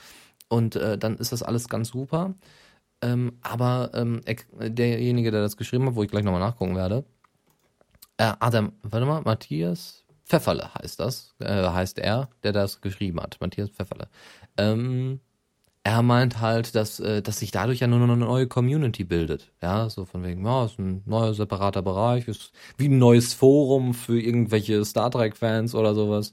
[0.53, 2.35] und äh, dann ist das alles ganz super.
[3.01, 7.03] Ähm, aber ähm, derjenige, der das geschrieben hat, wo ich gleich nochmal nachgucken werde,
[8.17, 13.37] äh, Adam, warte mal, Matthias Pfefferle heißt das, äh, heißt er, der das geschrieben hat,
[13.41, 14.07] Matthias Pfefferle.
[14.57, 15.19] Ähm,
[15.83, 19.51] er meint halt, dass, äh, dass sich dadurch ja nur eine neue Community bildet.
[19.61, 23.93] Ja, so von wegen, ja, ist ein neuer separater Bereich, ist wie ein neues Forum
[23.93, 26.31] für irgendwelche Star Trek-Fans oder sowas.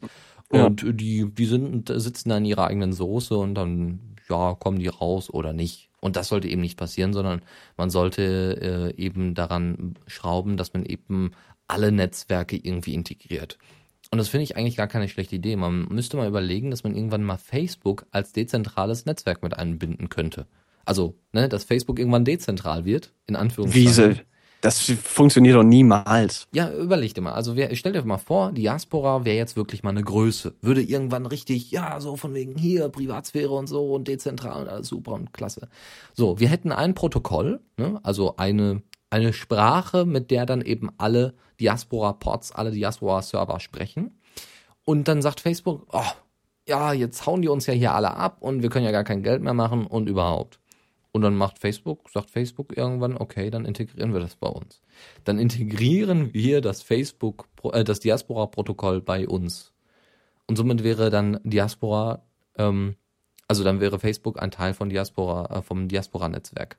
[0.53, 0.67] Ja.
[0.67, 4.89] Und die, die sind, sitzen da in ihrer eigenen Soße und dann, ja, kommen die
[4.89, 5.91] raus oder nicht.
[6.01, 7.43] Und das sollte eben nicht passieren, sondern
[7.77, 11.33] man sollte äh, eben daran schrauben, dass man eben
[11.69, 13.59] alle Netzwerke irgendwie integriert.
[14.11, 15.55] Und das finde ich eigentlich gar keine schlechte Idee.
[15.57, 20.47] Man müsste mal überlegen, dass man irgendwann mal Facebook als dezentrales Netzwerk mit einbinden könnte.
[20.85, 24.17] Also, ne, dass Facebook irgendwann dezentral wird, in Anführungszeichen.
[24.17, 24.21] Wie
[24.61, 26.47] das funktioniert doch niemals.
[26.53, 27.33] Ja, überleg dir mal.
[27.33, 30.55] Also wer, stell dir mal vor, Diaspora wäre jetzt wirklich mal eine Größe.
[30.61, 34.89] Würde irgendwann richtig, ja, so von wegen hier, Privatsphäre und so und dezentral und alles
[34.89, 35.69] super und klasse.
[36.15, 41.35] So, wir hätten ein Protokoll, ne, also eine eine Sprache, mit der dann eben alle
[41.59, 44.19] Diaspora-Pods, alle Diaspora-Server sprechen.
[44.85, 46.03] Und dann sagt Facebook, oh,
[46.69, 49.23] ja, jetzt hauen die uns ja hier alle ab und wir können ja gar kein
[49.23, 50.60] Geld mehr machen und überhaupt.
[51.13, 54.81] Und dann macht Facebook, sagt Facebook irgendwann, okay, dann integrieren wir das bei uns.
[55.25, 59.73] Dann integrieren wir das Facebook, äh, das Diaspora-Protokoll bei uns.
[60.47, 62.23] Und somit wäre dann Diaspora,
[62.57, 62.97] ähm,
[63.49, 66.79] also dann wäre Facebook ein Teil von Diaspora, äh, vom Diaspora-Netzwerk.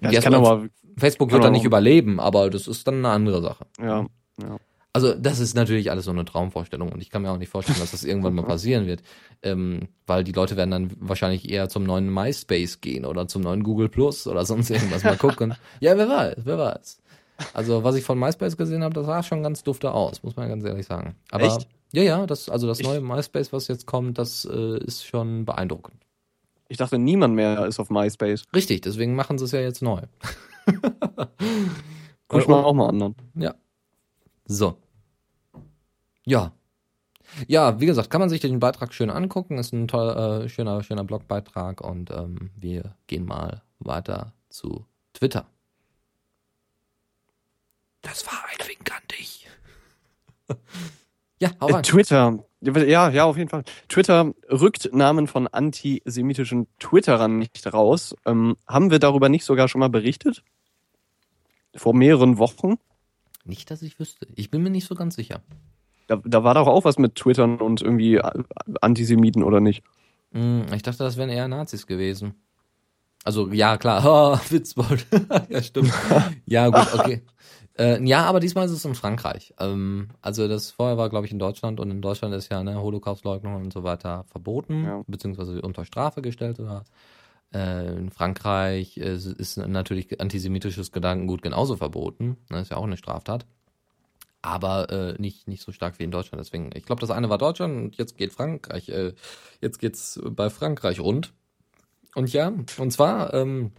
[0.00, 3.66] Ja, kann aber, Facebook wird dann nicht überleben, aber das ist dann eine andere Sache.
[3.80, 4.06] Ja,
[4.40, 4.56] ja.
[4.94, 7.78] Also das ist natürlich alles so eine Traumvorstellung und ich kann mir auch nicht vorstellen,
[7.80, 9.02] dass das irgendwann mal passieren wird,
[9.42, 13.62] ähm, weil die Leute werden dann wahrscheinlich eher zum neuen MySpace gehen oder zum neuen
[13.62, 15.54] Google Plus oder sonst irgendwas mal gucken.
[15.80, 16.98] ja, wer weiß, wer weiß.
[17.54, 20.50] Also was ich von MySpace gesehen habe, das sah schon ganz dufte aus, muss man
[20.50, 21.16] ganz ehrlich sagen.
[21.30, 21.66] Aber Echt?
[21.92, 26.02] ja, ja, das also das neue MySpace, was jetzt kommt, das äh, ist schon beeindruckend.
[26.68, 28.44] Ich dachte, niemand mehr ist auf MySpace.
[28.54, 30.02] Richtig, deswegen machen sie es ja jetzt neu.
[32.28, 33.14] Guck mal auch mal anderen.
[33.34, 33.54] Ja.
[34.46, 34.76] So.
[36.26, 36.52] Ja.
[37.46, 39.58] Ja, wie gesagt, kann man sich den Beitrag schön angucken.
[39.58, 45.46] Ist ein toller, äh, schöner, schöner Blogbeitrag und ähm, wir gehen mal weiter zu Twitter.
[48.02, 49.48] Das war ein Wink an dich.
[51.38, 51.82] ja, hau Äh, rein.
[51.84, 52.44] Twitter.
[52.60, 53.64] Ja, ja, auf jeden Fall.
[53.88, 58.14] Twitter rückt Namen von antisemitischen Twitterern nicht raus.
[58.24, 60.44] Ähm, haben wir darüber nicht sogar schon mal berichtet?
[61.74, 62.76] Vor mehreren Wochen?
[63.44, 64.28] Nicht, dass ich wüsste.
[64.36, 65.42] Ich bin mir nicht so ganz sicher.
[66.12, 68.42] Da, da war doch auch was mit Twittern und irgendwie äh,
[68.80, 69.82] Antisemiten oder nicht?
[70.32, 72.34] Hm, ich dachte, das wären eher Nazis gewesen.
[73.24, 74.02] Also, ja, klar.
[74.04, 75.06] Oh, Witzbold.
[75.48, 75.92] ja, stimmt.
[76.46, 77.22] Ja, gut, okay.
[77.78, 79.54] Äh, ja, aber diesmal ist es in Frankreich.
[79.58, 82.78] Ähm, also das vorher war, glaube ich, in Deutschland und in Deutschland ist ja ne,
[82.82, 85.02] Holocaustleugnung und so weiter verboten, Ja.
[85.06, 86.84] beziehungsweise unter Strafe gestellt oder
[87.54, 92.36] äh, in Frankreich ist, ist natürlich antisemitisches Gedankengut genauso verboten.
[92.50, 93.46] Ne, ist ja auch eine Straftat.
[94.42, 96.40] Aber äh, nicht, nicht so stark wie in Deutschland.
[96.44, 99.14] Deswegen, ich glaube, das eine war Deutschland und jetzt geht Frankreich, äh,
[99.60, 101.32] jetzt geht's bei Frankreich rund.
[102.14, 103.72] Und ja, und zwar ähm,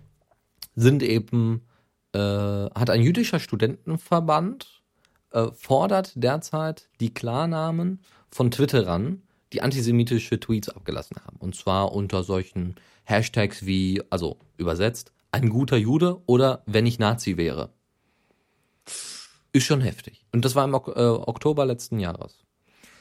[0.76, 1.68] sind eben,
[2.14, 4.84] äh, hat ein jüdischer Studentenverband
[5.32, 11.38] äh, fordert derzeit die Klarnamen von Twitterern, die antisemitische Tweets abgelassen haben.
[11.38, 17.38] Und zwar unter solchen Hashtags wie, also übersetzt, ein guter Jude oder wenn ich Nazi
[17.38, 17.70] wäre.
[19.54, 20.26] Ist schon heftig.
[20.34, 22.44] Und das war im äh, Oktober letzten Jahres.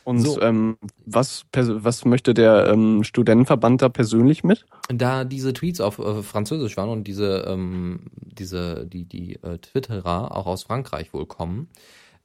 [0.05, 0.41] Und So.
[0.43, 0.77] ähm,
[1.07, 4.67] was, was möchte der ähm, Studentenverband da persönlich mit?
[4.89, 10.37] Da diese Tweets auf äh, Französisch waren und diese, ähm, diese, die, die äh, Twitterer
[10.37, 11.69] auch aus Frankreich wohl kommen,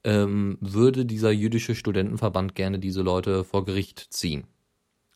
[0.03, 4.45] ähm, würde dieser jüdische Studentenverband gerne diese Leute vor Gericht ziehen.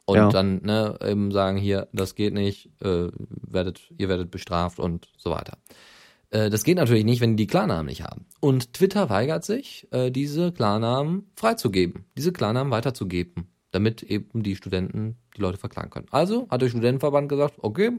[0.05, 0.30] Und Ja.
[0.30, 3.09] dann ne, eben sagen, hier, das geht nicht, äh,
[3.47, 5.57] werdet, ihr werdet bestraft und so weiter.
[6.32, 8.25] Äh, das geht natürlich nicht, wenn die die Klarnamen nicht haben.
[8.39, 15.17] Und Twitter weigert sich, äh, diese Klarnamen freizugeben, diese Klarnamen weiterzugeben, damit eben die Studenten
[15.38, 16.07] die Leute verklagen können.
[16.11, 17.91] Also hat der Studentenverband gesagt, okay,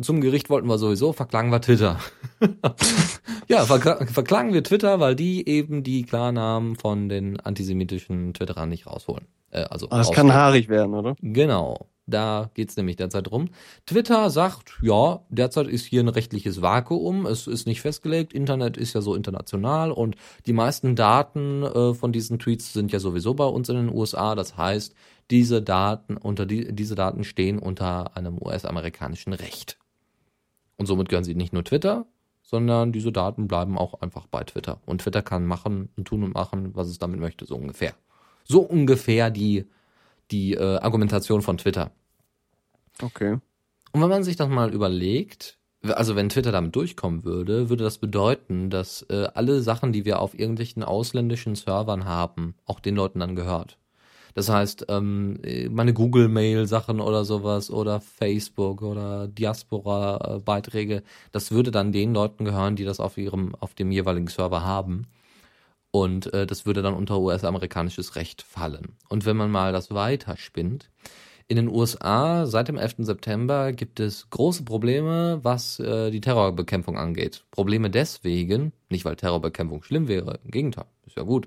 [0.00, 1.98] zum Gericht wollten wir sowieso, verklagen wir Twitter.
[3.48, 8.86] ja, verkla verklagen wir Twitter, weil die eben die Klarnamen von den antisemitischen Twitterern nicht
[8.86, 9.26] rausholen.
[9.50, 10.32] Äh, also Ah, das kann rausgeben.
[10.32, 11.16] haarig werden, oder?
[11.20, 13.48] Genau, da geht's nämlich derzeit drum.
[13.86, 18.92] Twitter sagt, ja, derzeit ist hier ein rechtliches Vakuum, es ist nicht festgelegt, Internet ist
[18.92, 23.46] ja so international und die meisten Daten äh, von diesen Tweets sind ja sowieso bei
[23.46, 24.34] uns in den USA.
[24.34, 24.94] Das heißt,
[25.30, 29.78] diese Daten unter die, diese Daten stehen unter einem US-amerikanischen Recht.
[30.76, 32.06] Und somit gehören sie nicht nur Twitter,
[32.42, 34.80] sondern diese Daten bleiben auch einfach bei Twitter.
[34.84, 37.94] Und Twitter kann machen und tun und machen, was es damit möchte, so ungefähr.
[38.44, 39.66] So ungefähr die
[40.30, 41.90] die äh, Argumentation von Twitter.
[43.02, 43.38] Okay.
[43.92, 47.98] Und wenn man sich das mal überlegt, also wenn Twitter damit durchkommen würde, würde das
[47.98, 53.20] bedeuten, dass äh, alle Sachen, die wir auf irgendwelchen ausländischen Servern haben, auch den Leuten
[53.20, 53.78] dann gehört.
[54.34, 61.92] Das heißt, ähm, äh, meine Google-Mail-Sachen oder sowas oder Facebook oder Diaspora-Beiträge, das würde dann
[61.92, 65.06] den Leuten gehören, die das auf ihrem, auf dem jeweiligen Server haben.
[65.94, 68.96] Und äh, das würde dann unter US-amerikanisches Recht fallen.
[69.08, 70.90] Und wenn man mal das weiterspinnt,
[71.46, 72.96] in den USA seit dem 11.
[72.98, 77.44] September gibt es große Probleme, was äh, die Terrorbekämpfung angeht.
[77.52, 81.46] Probleme deswegen, nicht weil Terrorbekämpfung schlimm wäre, im Gegenteil, ist ja gut.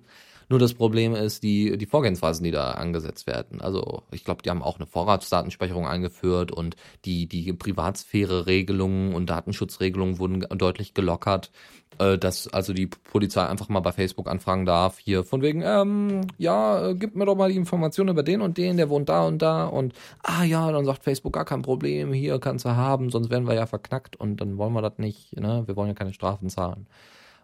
[0.49, 3.59] Nur das Problem ist die, die Vorgehensweisen, die da angesetzt werden.
[3.59, 10.19] Also ich glaube, die haben auch eine Vorratsdatenspeicherung eingeführt und die, die Privatsphäre-Regelungen und Datenschutzregelungen
[10.19, 11.51] wurden deutlich gelockert,
[11.99, 16.21] äh, dass also die Polizei einfach mal bei Facebook anfragen darf, hier von wegen, ähm,
[16.37, 19.25] ja, äh, gib mir doch mal die Informationen über den und den, der wohnt da
[19.25, 19.93] und da und
[20.23, 23.55] ah ja, dann sagt Facebook gar kein Problem, hier kannst du haben, sonst werden wir
[23.55, 25.63] ja verknackt und dann wollen wir das nicht, ne?
[25.65, 26.87] Wir wollen ja keine Strafen zahlen.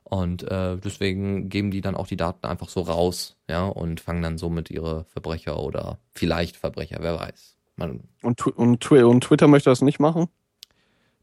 [0.03, 4.21] Und äh, deswegen geben die dann auch die Daten einfach so raus, ja, und fangen
[4.21, 7.57] dann somit ihre Verbrecher oder vielleicht Verbrecher, wer weiß.
[7.75, 10.27] Man, Und, und, und Twitter möchte das nicht machen?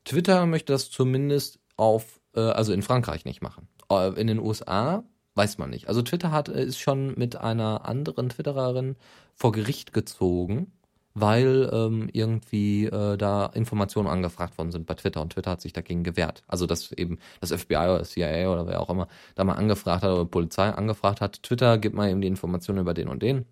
[0.04, 3.68] Twitter möchte das zumindest auf, äh, also in Frankreich nicht machen.
[3.90, 5.04] Äh, in den USA
[5.34, 5.88] weiß man nicht.
[5.88, 8.96] Also Twitter hat äh, ist schon mit einer anderen Twittererin
[9.34, 10.72] vor Gericht gezogen,
[11.14, 15.72] weil ähm, irgendwie äh, da Informationen angefragt worden sind bei Twitter und Twitter hat sich
[15.72, 16.42] dagegen gewehrt.
[16.46, 20.12] Also dass eben das FBI oder CIA oder wer auch immer da mal angefragt hat
[20.12, 23.44] oder Polizei angefragt hat, Twitter gibt mal eben die Informationen über den und den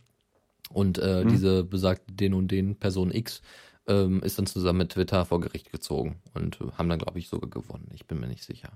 [0.71, 1.29] und äh, Mhm.
[1.29, 3.43] diese besagte den und den Person X
[3.87, 7.49] ähm, ist dann zusammen mit Twitter vor Gericht gezogen und haben dann, glaube ich, sogar
[7.51, 7.89] gewonnen.
[7.95, 8.71] Ich bin mir nicht sicher.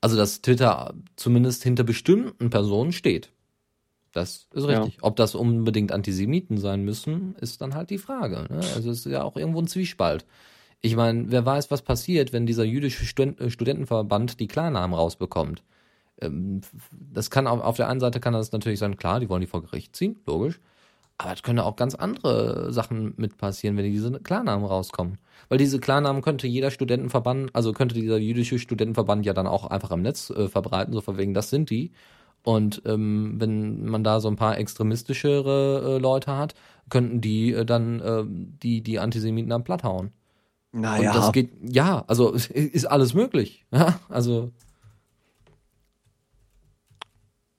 [0.00, 3.30] Also, dass Twitter zumindest hinter bestimmten Personen steht.
[4.16, 4.82] Das ist Ja.
[4.82, 4.98] richtig.
[5.02, 8.46] Ob das unbedingt Antisemiten sein müssen, ist dann halt die Frage.
[8.48, 8.60] Ne?
[8.74, 10.24] Also es ist ja auch irgendwo ein Zwiespalt.
[10.80, 15.62] Ich meine, wer weiß, was passiert, wenn dieser jüdische Studen- äh, Studentenverband die Klarnamen rausbekommt.
[16.20, 16.62] Ähm,
[17.12, 19.46] Das kann auf, auf der einen Seite kann das natürlich sein, klar, die wollen die
[19.46, 20.60] vor Gericht ziehen, logisch.
[21.18, 25.18] Aber es können auch ganz andere Sachen mit passieren, wenn diese Klarnamen rauskommen.
[25.48, 29.90] Weil diese Klarnamen könnte jeder Studentenverband, also könnte dieser jüdische Studentenverband ja dann auch einfach
[29.92, 31.92] im Netz äh, verbreiten, so von wegen, das sind die.
[32.46, 36.54] Und ähm, wenn man da so ein paar extremistischere äh, Leute hat,
[36.88, 40.12] könnten die äh, dann äh, die, die Antisemiten am Platt hauen.
[40.70, 43.66] Naja, Und das geht, ja, also ist alles möglich.
[43.72, 44.52] Ja, also.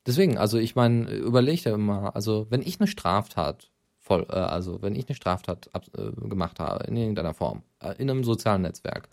[0.06, 3.70] Deswegen, also ich meine, überleg dir immer, also wenn ich eine Straftat
[4.00, 7.94] voll, äh, also wenn ich eine Straftat ab, äh, gemacht habe, in irgendeiner Form, äh,
[7.98, 9.10] in einem sozialen Netzwerk,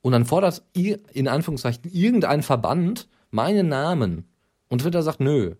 [0.00, 4.24] und dann fordert ir- in Anführungszeichen irgendein Verband meinen Namen
[4.68, 5.54] und Twitter sagt nö,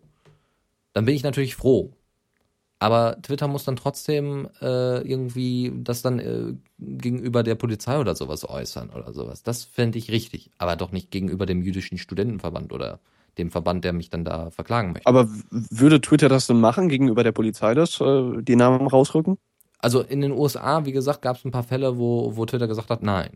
[0.93, 1.93] dann bin ich natürlich froh.
[2.81, 8.49] Aber Twitter muss dann trotzdem äh, irgendwie das dann äh, gegenüber der Polizei oder sowas
[8.49, 9.43] äußern oder sowas.
[9.43, 10.51] Das fände ich richtig.
[10.59, 13.01] Aber doch nicht gegenüber dem jüdischen Studentenverband oder
[13.37, 15.07] dem Verband, der mich dann da verklagen möchte.
[15.07, 19.39] aber würde Twitter das denn machen, gegenüber der Polizei das, äh, die Namen rausrücken?
[19.81, 22.91] Also in den USA, wie gesagt, gab es ein paar Fälle, wo, wo Twitter gesagt
[22.91, 23.31] hat, nein,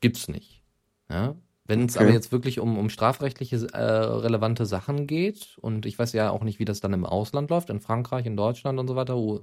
[0.00, 0.62] gibt's nicht.
[1.10, 1.34] Ja?
[1.66, 2.04] Wenn es Okay.
[2.04, 6.44] aber jetzt wirklich um, um strafrechtliche äh, relevante Sachen geht, und ich weiß ja auch
[6.44, 9.40] nicht, wie das dann im Ausland läuft, in Frankreich, in Deutschland und so weiter, wo,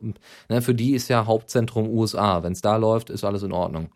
[0.50, 2.44] ne, für die ist ja Hauptzentrum USA.
[2.44, 3.90] Wenn es da läuft, ist alles in Ordnung.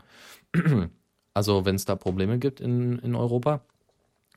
[1.38, 3.62] Also wenn es da Probleme gibt in, in Europa,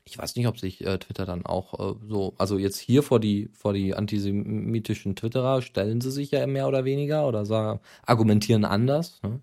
[0.05, 3.19] ich weiß nicht, ob sich äh, Twitter dann auch äh, so, also jetzt hier vor
[3.19, 8.65] die vor die antisemitischen Twitterer stellen sie sich ja mehr oder weniger oder sagen, argumentieren
[8.65, 9.21] anders.
[9.23, 9.39] Ne?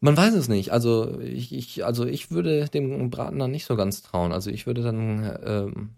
[0.00, 0.72] Man weiß es nicht.
[0.72, 4.32] Also ich, ich also ich würde dem Braten dann nicht so ganz trauen.
[4.32, 5.90] Also ich würde dann ähm,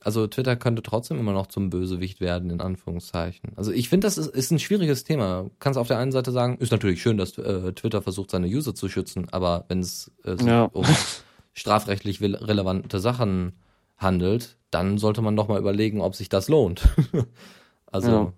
[0.00, 3.50] also Twitter könnte trotzdem immer noch zum Bösewicht werden, in Anführungszeichen.
[3.56, 5.42] Also ich finde, das ist, ist ein schwieriges Thema.
[5.44, 8.46] Du kannst auf der einen Seite sagen, ist natürlich schön, dass äh, Twitter versucht, seine
[8.46, 10.64] User zu schützen, aber wenn es äh, sich Ja.
[10.72, 10.84] um
[11.52, 13.54] strafrechtlich relevante Sachen
[13.96, 16.86] handelt, dann sollte man doch mal überlegen, ob sich das lohnt.
[17.86, 18.32] also,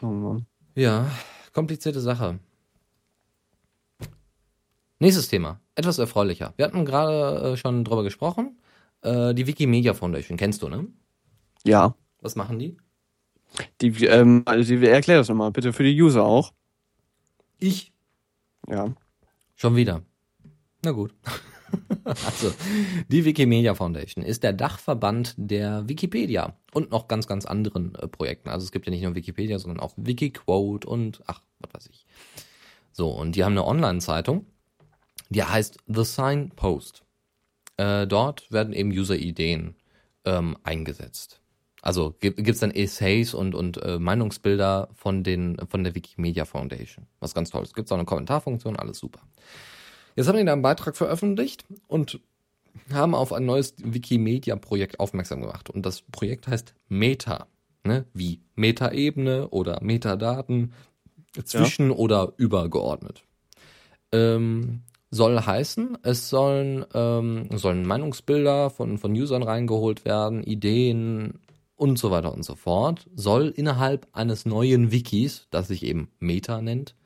[0.00, 0.46] Oh Mann.
[0.74, 1.10] ja,
[1.52, 2.38] komplizierte Sache.
[5.02, 6.54] Nächstes Thema, etwas erfreulicher.
[6.56, 8.56] Wir hatten gerade äh, schon drüber gesprochen.
[9.00, 10.86] Äh, die Wikimedia Foundation, kennst du, ne?
[11.64, 11.96] Ja.
[12.20, 12.76] Was machen die?
[13.80, 16.52] Die, ähm, also die, erklär das nochmal, bitte für die User auch.
[17.58, 17.92] Ich.
[18.68, 18.94] Ja.
[19.56, 20.02] Schon wieder.
[20.84, 21.12] Na gut.
[22.04, 22.54] also,
[23.08, 28.50] die Wikimedia Foundation ist der Dachverband der Wikipedia und noch ganz, ganz anderen äh, Projekten.
[28.50, 32.06] Also es gibt ja nicht nur Wikipedia, sondern auch Wikiquote und ach, was weiß ich.
[32.92, 34.46] So, und die haben eine Online-Zeitung,
[35.32, 37.02] die heißt The Signpost.
[37.76, 39.76] Äh, dort werden eben User-Ideen
[40.24, 41.40] ähm, eingesetzt.
[41.80, 47.06] Also gibt es dann Essays und, und äh, Meinungsbilder von, den, von der Wikimedia Foundation.
[47.18, 47.74] Was ganz toll ist.
[47.74, 49.20] Gibt auch eine Kommentarfunktion, alles super.
[50.14, 52.20] Jetzt haben die da einen Beitrag veröffentlicht und
[52.92, 55.70] haben auf ein neues Wikimedia-Projekt aufmerksam gemacht.
[55.70, 57.48] Und das Projekt heißt Meta.
[57.84, 58.06] Ne?
[58.14, 60.72] Wie Metaebene oder Metadaten,
[61.44, 63.24] zwischen oder übergeordnet.
[64.12, 64.82] Ähm,
[65.12, 71.38] soll heißen, es sollen, ähm, sollen Meinungsbilder von, von Usern reingeholt werden, Ideen
[71.76, 73.06] und so weiter und so fort.
[73.14, 76.96] Soll innerhalb eines neuen Wikis, das sich eben Meta nennt,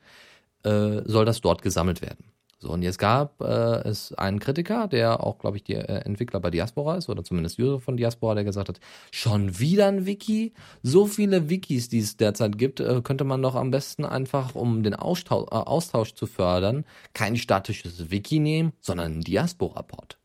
[0.62, 2.24] äh, soll das dort gesammelt werden.
[2.58, 6.40] So, und jetzt gab äh, es einen Kritiker, der auch, glaube ich, die äh, Entwickler
[6.40, 8.80] bei Diaspora ist, oder zumindest User von Diaspora, der gesagt hat,
[9.10, 10.54] schon wieder ein Wiki?
[10.82, 14.82] So viele Wikis, die es derzeit gibt, äh, könnte man doch am besten einfach, um
[14.82, 20.16] den Austausch, äh, Austausch zu fördern, kein statisches Wiki nehmen, sondern einen Diaspora-Pod.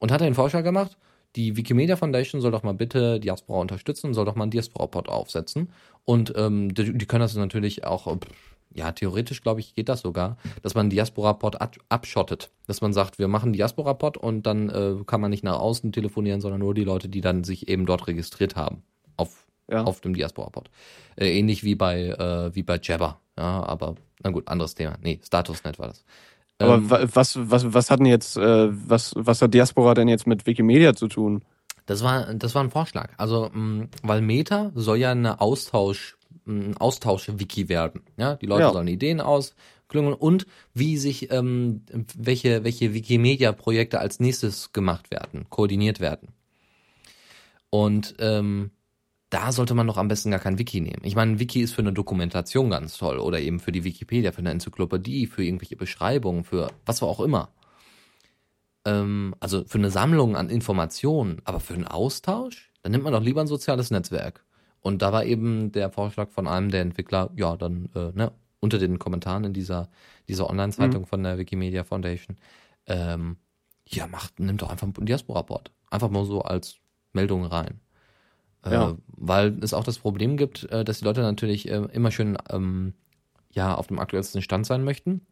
[0.00, 0.96] Und hat er den Vorschlag gemacht,
[1.36, 5.70] die Wikimedia Foundation soll doch mal bitte Diaspora unterstützen soll doch mal einen Diaspora-Pod aufsetzen.
[6.04, 8.16] Und ähm, die, die können das natürlich auch,
[8.74, 12.50] ja, theoretisch glaube ich, geht das sogar, dass man Diaspora-Pod ab abschottet.
[12.66, 16.40] Dass man sagt, wir machen Diaspora-Pod und dann äh, kann man nicht nach außen telefonieren,
[16.40, 18.82] sondern nur die Leute, die dann sich eben dort registriert haben.
[19.16, 19.84] Auf, Ja.
[19.84, 20.70] auf dem Diaspora-Pod.
[21.16, 23.20] Äh, ähnlich wie bei, äh, wie bei Jabber.
[23.38, 24.96] Ja, aber, na gut, anderes Thema.
[25.02, 26.04] Nee, Statusnet war das.
[26.58, 30.08] Aber Ähm, wa- was, was, was hat denn jetzt, äh, was, was hat Diaspora denn
[30.08, 31.42] jetzt mit Wikimedia zu tun?
[31.86, 33.12] Das war, das war ein Vorschlag.
[33.16, 36.17] Also, mh, weil Meta soll ja eine Austausch,
[36.48, 38.02] ein Austausch-Wiki werden.
[38.16, 38.72] Ja, die Leute Ja.
[38.72, 41.82] sollen Ideen ausklüngeln und wie sich, ähm,
[42.16, 46.28] welche, welche Wikimedia-Projekte als nächstes gemacht werden, koordiniert werden.
[47.70, 48.70] Und ähm,
[49.30, 51.02] da sollte man doch am besten gar kein Wiki nehmen.
[51.02, 54.32] Ich meine, ein Wiki ist für eine Dokumentation ganz toll oder eben für die Wikipedia,
[54.32, 57.50] für eine Enzyklopädie, für irgendwelche Beschreibungen, für was auch immer.
[58.86, 63.22] Ähm, also für eine Sammlung an Informationen, aber für einen Austausch, dann nimmt man doch
[63.22, 64.44] lieber ein soziales Netzwerk.
[64.80, 68.78] Und da war eben der Vorschlag von einem der Entwickler, ja, dann äh, ne, unter
[68.78, 69.88] den Kommentaren in dieser,
[70.28, 72.36] dieser Online-Zeitung von der Wikimedia Foundation,
[72.86, 73.36] ähm,
[73.86, 75.70] ja, macht, nimmt doch einfach ein Diaspora-Board.
[75.90, 76.78] Einfach mal so als
[77.12, 77.80] Meldung rein.
[78.64, 78.96] Äh, Ja.
[79.08, 82.94] Weil es auch das Problem gibt, äh, dass die Leute natürlich äh, immer schön ähm,
[83.50, 85.26] ja, auf dem aktuellsten Stand sein möchten,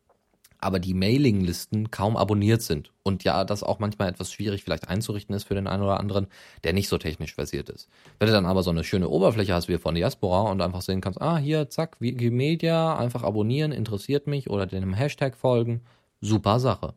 [0.67, 2.93] aber die Mailinglisten kaum abonniert sind.
[3.05, 6.27] Und ja, das auch manchmal etwas schwierig vielleicht einzurichten ist für den einen oder anderen,
[6.65, 7.89] der nicht so technisch versiert ist.
[8.19, 11.01] Wenn du dann aber so eine schöne Oberfläche hast wie von Diaspora und einfach sehen
[11.01, 15.83] kannst, ah, hier, zack, Wikimedia, einfach abonnieren, interessiert mich oder dem Hashtag folgen,
[16.21, 16.95] super Sache.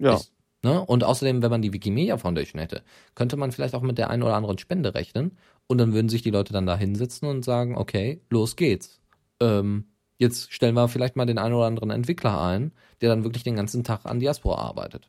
[0.00, 0.14] Ja.
[0.16, 0.32] Ist,
[0.64, 0.84] ne?
[0.84, 2.82] Und außerdem, wenn man die Wikimedia Foundation hätte,
[3.14, 5.38] könnte man vielleicht auch mit der einen oder anderen Spende rechnen
[5.68, 9.00] und dann würden sich die Leute dann da hinsetzen und sagen, okay, los geht's.
[9.38, 9.84] Ähm,
[10.18, 13.56] jetzt stellen wir vielleicht mal den einen oder anderen Entwickler ein, der dann wirklich den
[13.56, 15.06] ganzen Tag an Diaspora arbeitet.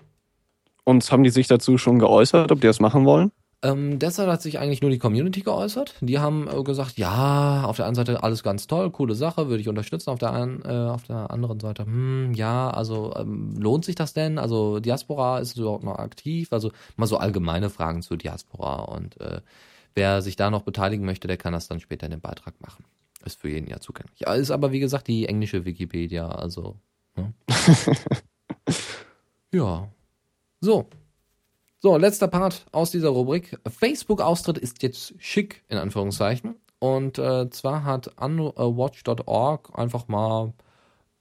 [0.84, 3.32] Und haben die sich dazu schon geäußert, ob die das machen wollen?
[3.66, 5.96] Ähm, deshalb hat sich eigentlich nur die Community geäußert.
[6.02, 9.62] Die haben äh, gesagt, ja, auf der einen Seite alles ganz toll, coole Sache, würde
[9.62, 10.12] ich unterstützen.
[10.12, 14.14] Auf der, einen, äh, auf der anderen Seite, hm, ja, also ähm, lohnt sich das
[14.14, 14.38] denn?
[14.38, 16.54] Also Diaspora ist überhaupt noch aktiv?
[16.54, 19.42] Also mal so allgemeine Fragen zu Diaspora und äh,
[19.96, 22.86] wer sich da noch beteiligen möchte, der kann das dann später in dem Beitrag machen.
[23.26, 24.20] Ist für jeden ja zugänglich.
[24.20, 26.78] Ja, ist aber wie gesagt die englische Wikipedia, also.
[27.18, 27.34] Ne?
[29.52, 29.90] ja.
[30.62, 30.88] So,
[31.80, 33.60] so, letzter Part aus dieser Rubrik.
[33.68, 36.56] Facebook-Austritt ist jetzt schick, in Anführungszeichen.
[36.80, 40.54] Und äh, zwar hat unwatch.org einfach mal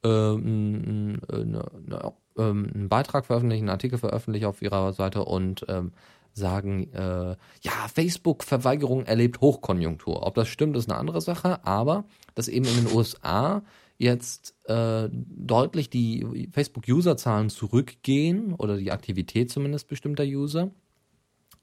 [0.02, 5.92] äh, einen ne, ähm, einen Beitrag veröffentlicht, einen Artikel veröffentlicht auf ihrer Seite und ähm,
[6.34, 10.26] sagen, äh, ja, Facebook-Verweigerung erlebt Hochkonjunktur.
[10.26, 12.04] Ob das stimmt, ist eine andere Sache, aber
[12.34, 13.62] dass eben in den USA
[13.96, 20.70] jetzt äh, deutlich die Facebook-User-Zahlen zurückgehen oder die Aktivität zumindest bestimmter User.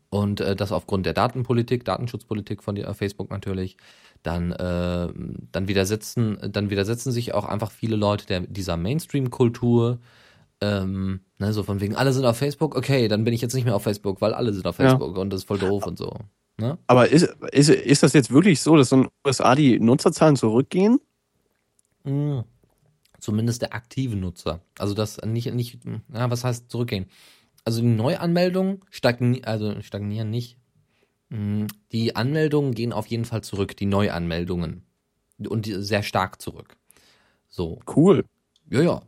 [0.10, 3.78] Und äh, das aufgrund der Datenpolitik, Datenschutzpolitik von Facebook natürlich,
[4.24, 5.08] dann, äh,
[5.52, 10.00] dann, widersetzen, dann widersetzen sich auch einfach viele Leute der, dieser Mainstream-Kultur.
[10.62, 13.66] Ähm, ne, so von wegen, alle sind auf Facebook, okay, dann bin ich jetzt nicht
[13.66, 14.90] mehr auf Facebook, weil alle sind auf Ja.
[14.90, 16.16] Facebook und das ist voll doof und so.
[16.58, 16.78] Ne?
[16.86, 21.00] Aber ist, ist, ist das jetzt wirklich so, dass in den USA die Nutzerzahlen zurückgehen?
[22.04, 22.42] Mm.
[23.20, 24.62] Zumindest der aktive Nutzer.
[24.80, 25.80] Also das nicht, nicht,
[26.14, 27.06] ja, was heißt zurückgehen?
[27.66, 30.58] Also die Neuanmeldungen stagni also stagnieren nicht.
[31.30, 34.84] Mm, Die Anmeldungen gehen auf jeden Fall zurück, die Neuanmeldungen.
[35.48, 36.78] Und die sehr stark zurück.
[37.48, 38.26] So, Cool.
[38.70, 39.02] ja, ja.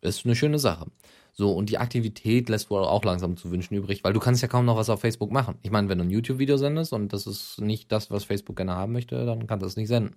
[0.00, 0.86] Ist eine schöne Sache.
[1.32, 4.48] So, und die Aktivität lässt wohl auch langsam zu wünschen übrig, weil du kannst ja
[4.48, 5.56] kaum noch was auf Facebook machen.
[5.62, 8.74] Ich meine, wenn du ein YouTube-Video sendest und das ist nicht das, was Facebook gerne
[8.74, 10.16] haben möchte, dann kannst du es nicht senden.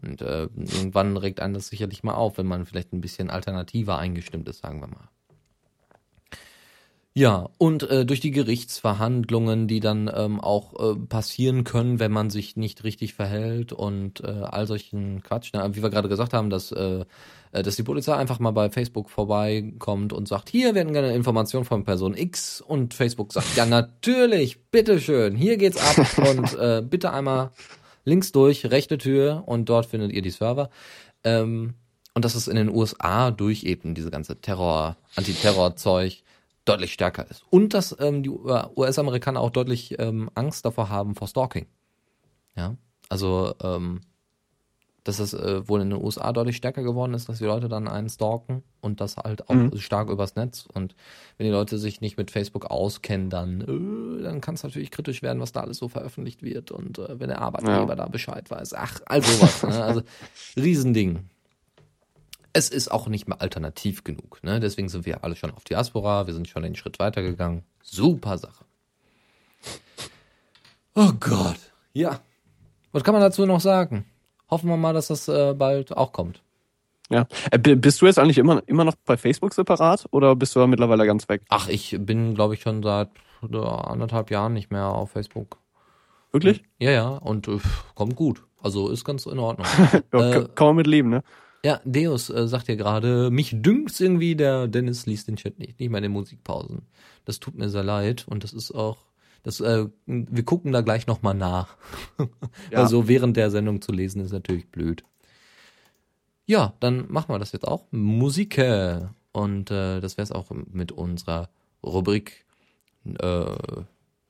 [0.00, 3.98] Und äh, irgendwann regt einen das sicherlich mal auf, wenn man vielleicht ein bisschen alternativer
[3.98, 5.08] eingestimmt ist, sagen wir mal.
[7.18, 12.30] Ja, und äh, durch die Gerichtsverhandlungen, die dann ähm, auch äh, passieren können, wenn man
[12.30, 15.68] sich nicht richtig verhält und äh, all solchen Quatsch, ne?
[15.72, 17.04] wie wir gerade gesagt haben, dass, äh,
[17.50, 21.64] äh, dass die Polizei einfach mal bei Facebook vorbeikommt und sagt, hier werden gerne Informationen
[21.64, 27.12] von Person X und Facebook sagt, ja natürlich, bitteschön, hier geht's ab und äh, bitte
[27.12, 27.50] einmal
[28.04, 30.70] links durch, rechte Tür und dort findet ihr die Server.
[31.24, 31.74] Ähm,
[32.14, 36.22] und dass es in den USA durch eben diese ganze Terror, Antiterror-Zeug
[36.68, 37.42] deutlich stärker ist.
[37.50, 41.66] Und dass ähm, die US-Amerikaner auch deutlich ähm, Angst davor haben vor Stalking.
[42.56, 42.76] Ja,
[43.08, 44.00] also ähm,
[45.04, 47.88] dass es äh, wohl in den USA deutlich stärker geworden ist, dass die Leute dann
[47.88, 49.78] einen stalken und das halt auch Mhm.
[49.78, 50.66] stark übers Netz.
[50.74, 50.94] Und
[51.38, 55.22] wenn die Leute sich nicht mit Facebook auskennen, dann, äh, dann kann es natürlich kritisch
[55.22, 56.72] werden, was da alles so veröffentlicht wird.
[56.72, 57.94] Und äh, wenn der Arbeitgeber Ja.
[57.94, 59.62] da Bescheid weiß, ach, all sowas.
[59.62, 59.82] ne?
[59.82, 60.02] Also
[60.56, 61.20] Riesending.
[62.52, 64.42] Es ist auch nicht mehr alternativ genug.
[64.42, 64.58] Ne?
[64.60, 66.26] Deswegen sind wir alle schon auf Diaspora.
[66.26, 67.62] Wir sind schon einen Schritt weitergegangen.
[67.82, 68.64] Super Sache.
[70.94, 71.58] Oh Gott.
[71.92, 72.20] Ja.
[72.92, 74.04] Was kann man dazu noch sagen?
[74.50, 76.42] Hoffen wir mal, dass das äh, bald auch kommt.
[77.10, 77.26] Ja.
[77.50, 80.60] Äh, bi- bist du jetzt eigentlich immer, immer noch bei Facebook separat oder bist du
[80.60, 81.42] da mittlerweile ganz weg?
[81.48, 83.10] Ach, ich bin, glaube ich, schon seit
[83.42, 85.58] anderthalb Jahren nicht mehr auf Facebook.
[86.32, 86.62] Wirklich?
[86.78, 87.58] Ja, ja, und äh,
[87.94, 88.42] kommt gut.
[88.60, 89.66] Also ist ganz in Ordnung.
[90.12, 91.22] Ja, Äh, kann man mit leben, ne?
[91.64, 95.80] Ja, Deus äh, sagt ja gerade, mich dünkt's irgendwie, der Dennis liest den Chat nicht,
[95.80, 96.82] nicht mal in den Musikpausen.
[97.24, 98.98] Das tut mir sehr leid und das ist auch,
[99.42, 101.76] das, äh, wir gucken da gleich nochmal nach.
[102.70, 102.80] Ja.
[102.80, 105.02] Also während der Sendung zu lesen ist natürlich blöd.
[106.46, 107.86] Ja, dann machen wir das jetzt auch.
[107.90, 108.58] Musik.
[109.32, 111.48] Und äh, das wäre es auch mit unserer
[111.82, 112.44] Rubrik.
[113.04, 113.56] Äh,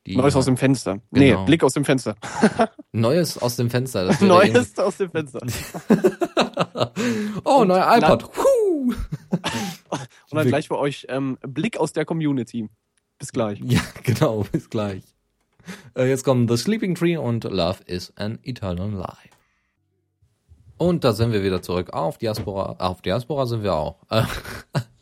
[0.07, 1.01] die Neues aus dem Fenster.
[1.11, 1.45] Nee, Genau.
[1.45, 2.17] Blick aus dem Fenster.
[2.93, 4.11] Neues aus dem Fenster.
[4.21, 5.41] Neues aus dem Fenster.
[7.45, 8.31] Oh, Und neuer iPod.
[8.37, 8.97] Und
[10.33, 12.69] dann gleich bei euch ähm, Blick aus der Community.
[13.19, 13.61] Bis gleich.
[13.65, 15.03] Ja, genau, bis gleich.
[15.97, 19.31] Äh, jetzt kommen The Sleeping Tree und Love is an Eternal Lie.
[20.79, 22.77] Und da sind wir wieder zurück auf Diaspora.
[22.79, 23.97] Auf Diaspora sind wir auch.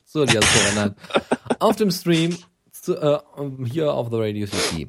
[0.05, 0.95] So, Diaspora, nein.
[1.59, 2.37] Auf dem Stream,
[2.87, 3.21] zu, äh,
[3.67, 4.89] hier auf The Radio City.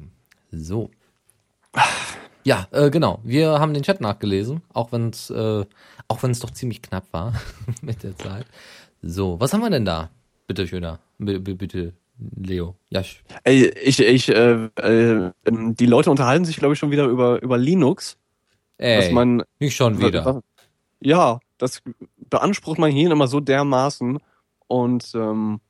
[0.50, 0.90] So.
[2.44, 3.20] Ja, äh, genau.
[3.24, 5.64] Wir haben den Chat nachgelesen, auch wenn es äh,
[6.06, 7.34] auch wenn es doch ziemlich knapp war
[7.82, 8.46] mit der Zeit.
[9.02, 10.10] So, was haben wir denn da?
[10.46, 11.00] Bitte schöner.
[11.18, 11.92] B bitte,
[12.36, 12.76] Leo.
[12.90, 13.02] Ja,
[13.44, 17.42] Ey, ich, ich, äh, äh, ähm, die Leute unterhalten sich, glaube ich, schon wieder über,
[17.42, 18.16] über Linux.
[18.78, 20.42] Ey, man, nicht schon wieder.
[21.00, 21.82] ja, das
[22.30, 24.18] beansprucht mein Hirn immer so dermaßen.
[24.68, 25.60] Und ähm,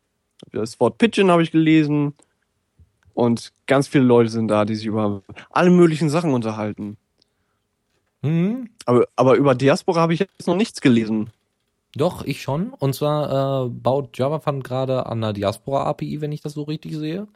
[0.53, 2.15] das Wort Pigeon habe ich gelesen.
[3.15, 6.97] Und ganz viele Leute sind da, die sich über alle möglichen Sachen unterhalten.
[8.23, 8.71] Hm?
[8.85, 11.31] Aber, aber über Diaspora habe ich jetzt noch nichts gelesen.
[11.97, 12.71] Doch, ich schon.
[12.71, 17.27] Und zwar äh, baut JavaFund gerade an der Diaspora-API, wenn ich das so richtig sehe.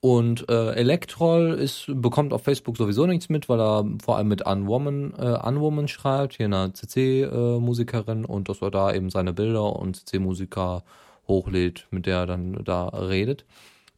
[0.00, 4.46] Und äh, Electrol ist, bekommt auf Facebook sowieso nichts mit, weil er vor allem mit
[4.46, 9.96] Unwoman, äh, Unwoman schreibt, hier eine CC-Musikerin und dass er da eben seine Bilder und
[9.96, 10.82] CC-Musiker
[11.30, 13.46] hochlädt, mit der er dann da redet.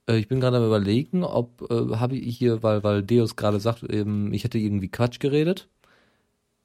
[0.07, 3.61] Äh, ich bin gerade am überlegen, ob äh, habe ich hier, weil, weil Deus gerade
[3.61, 5.69] sagt, eben, ich hätte irgendwie Quatsch geredet.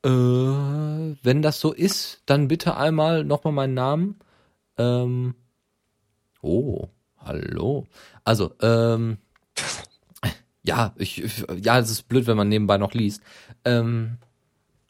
[0.04, 4.20] Äh, wenn das so ist, dann bitte einmal nochmal meinen Namen.
[4.78, 5.36] Ähm,
[6.42, 6.88] oh,
[7.18, 7.88] hallo.
[8.24, 9.18] Also, ähm,
[10.64, 11.24] ja, ich,
[11.62, 13.22] ja, es ist blöd, wenn man nebenbei noch liest.
[13.66, 14.18] Ähm,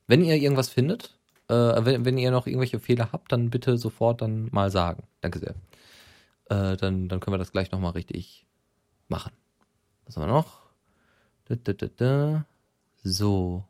[0.08, 1.18] wenn ihr irgendwas findet,
[1.50, 5.04] äh, wenn, wenn ihr noch irgendwelche Fehler habt, dann bitte sofort dann mal sagen.
[5.22, 5.56] Danke sehr.
[6.50, 8.48] Äh, dann, dann können wir das gleich nochmal richtig
[9.08, 9.32] machen.
[10.06, 10.62] Was haben wir noch?
[11.46, 12.46] Da, da, da, da.
[13.04, 13.64] So.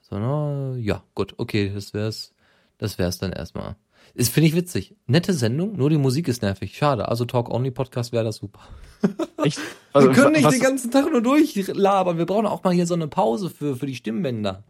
[0.00, 2.34] So, na, ja, gut, okay, das wär's.
[2.78, 3.76] Das wär's dann erstmal.
[4.14, 4.94] Ist, finde ich witzig.
[5.06, 6.76] Nette Sendung, nur die Musik ist nervig.
[6.76, 7.08] Schade.
[7.08, 8.60] Also Talk-Only-Podcast wäre das super.
[9.44, 9.58] Echt?
[9.92, 12.18] Wir können nicht was, den ganzen Tag nur durchlabern.
[12.18, 14.62] Wir brauchen auch mal hier so eine Pause für, für die Stimmbänder.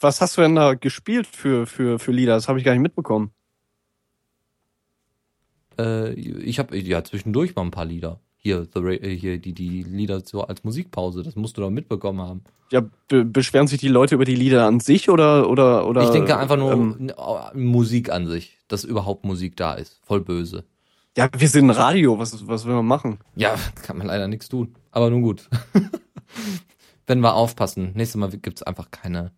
[0.00, 2.34] was hast du denn da gespielt für, für, für Lieder?
[2.34, 3.32] Das habe ich gar nicht mitbekommen.
[5.78, 8.20] Äh, ich habe ja zwischendurch mal ein paar Lieder.
[8.38, 11.22] Hier, the, äh, hier die, die Lieder so als Musikpause.
[11.22, 12.44] Das musst du doch mitbekommen haben.
[12.70, 16.02] Ja, be beschweren sich die Leute über die Lieder an sich oder oder oder?
[16.02, 17.12] ich denke einfach nur Ähm,
[17.54, 20.00] Musik an sich, dass überhaupt Musik da ist.
[20.04, 20.64] Voll böse.
[21.16, 22.18] ja, wir sind Radio.
[22.18, 23.18] Was was will man machen?
[23.36, 24.74] Ja, kann man leider nichts tun.
[24.90, 25.48] Aber nun gut.
[27.06, 29.30] Wenn wir aufpassen, nächstes Mal gibt's einfach keine,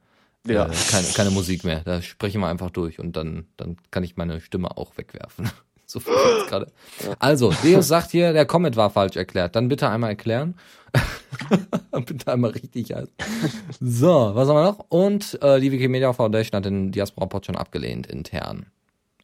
[0.46, 0.66] Ja.
[0.66, 1.80] äh, keine, keine Musik mehr.
[1.84, 5.50] Da sprechen wir einfach durch und dann, dann kann ich meine Stimme auch wegwerfen.
[5.90, 6.70] So gerade.
[7.18, 9.56] Also, Deus sagt hier, der Comet war falsch erklärt.
[9.56, 10.54] Dann bitte einmal erklären.
[12.06, 13.12] bitte einmal richtig heißen.
[13.80, 14.84] So, was haben wir noch?
[14.90, 18.66] Und äh, die Wikimedia Foundation hat den Diaspora-Pod schon abgelehnt, intern.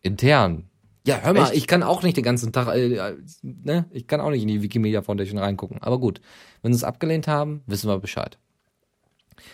[0.00, 0.64] Intern.
[1.06, 1.54] Ja, hör mal, Echt?
[1.54, 3.84] ich kann auch nicht den ganzen Tag, äh, äh, ne?
[3.90, 5.82] Ich kann auch nicht in die Wikimedia Foundation reingucken.
[5.82, 6.22] Aber gut,
[6.62, 8.38] wenn sie es abgelehnt haben, wissen wir Bescheid.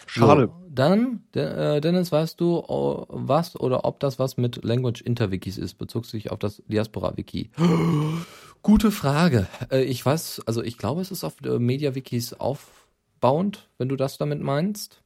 [0.06, 0.46] Schade.
[0.46, 5.58] So, dann, äh, Dennis, weißt du, oh, was oder ob das was mit Language Interwikis
[5.58, 5.74] ist?
[5.74, 7.50] Bezog sich auf das Diaspora-Wiki.
[8.62, 9.48] Gute Frage.
[9.70, 14.18] Äh, ich weiß, also ich glaube, es ist auf äh, Media-Wikis aufbauend, wenn du das
[14.18, 15.02] damit meinst.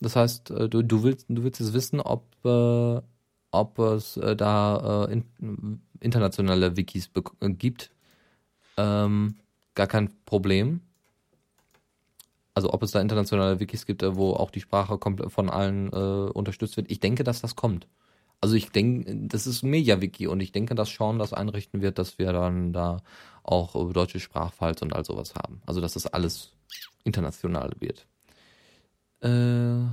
[0.00, 2.24] Das heißt, du, du willst, du willst jetzt wissen, ob,
[3.50, 5.24] ob es da in,
[6.00, 7.10] internationale Wikis
[7.58, 7.90] gibt.
[8.78, 9.34] Ähm,
[9.74, 10.80] gar kein Problem.
[12.60, 14.98] Also ob es da internationale Wikis gibt, äh, wo auch die Sprache
[15.28, 16.90] von allen äh, unterstützt wird.
[16.90, 17.88] Ich denke, dass das kommt.
[18.42, 21.98] Also ich denke, das ist ein Media-Wiki und ich denke, dass Sean das einrichten wird,
[21.98, 22.98] dass wir dann da
[23.44, 25.62] auch äh, deutsche Sprachfiles und all sowas haben.
[25.64, 26.52] Also dass das alles
[27.02, 28.06] international wird.
[29.22, 29.90] Äh,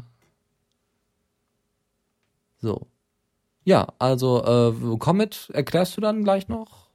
[2.59, 2.86] so.
[3.63, 6.89] Ja, also äh, Comet erklärst du dann gleich noch?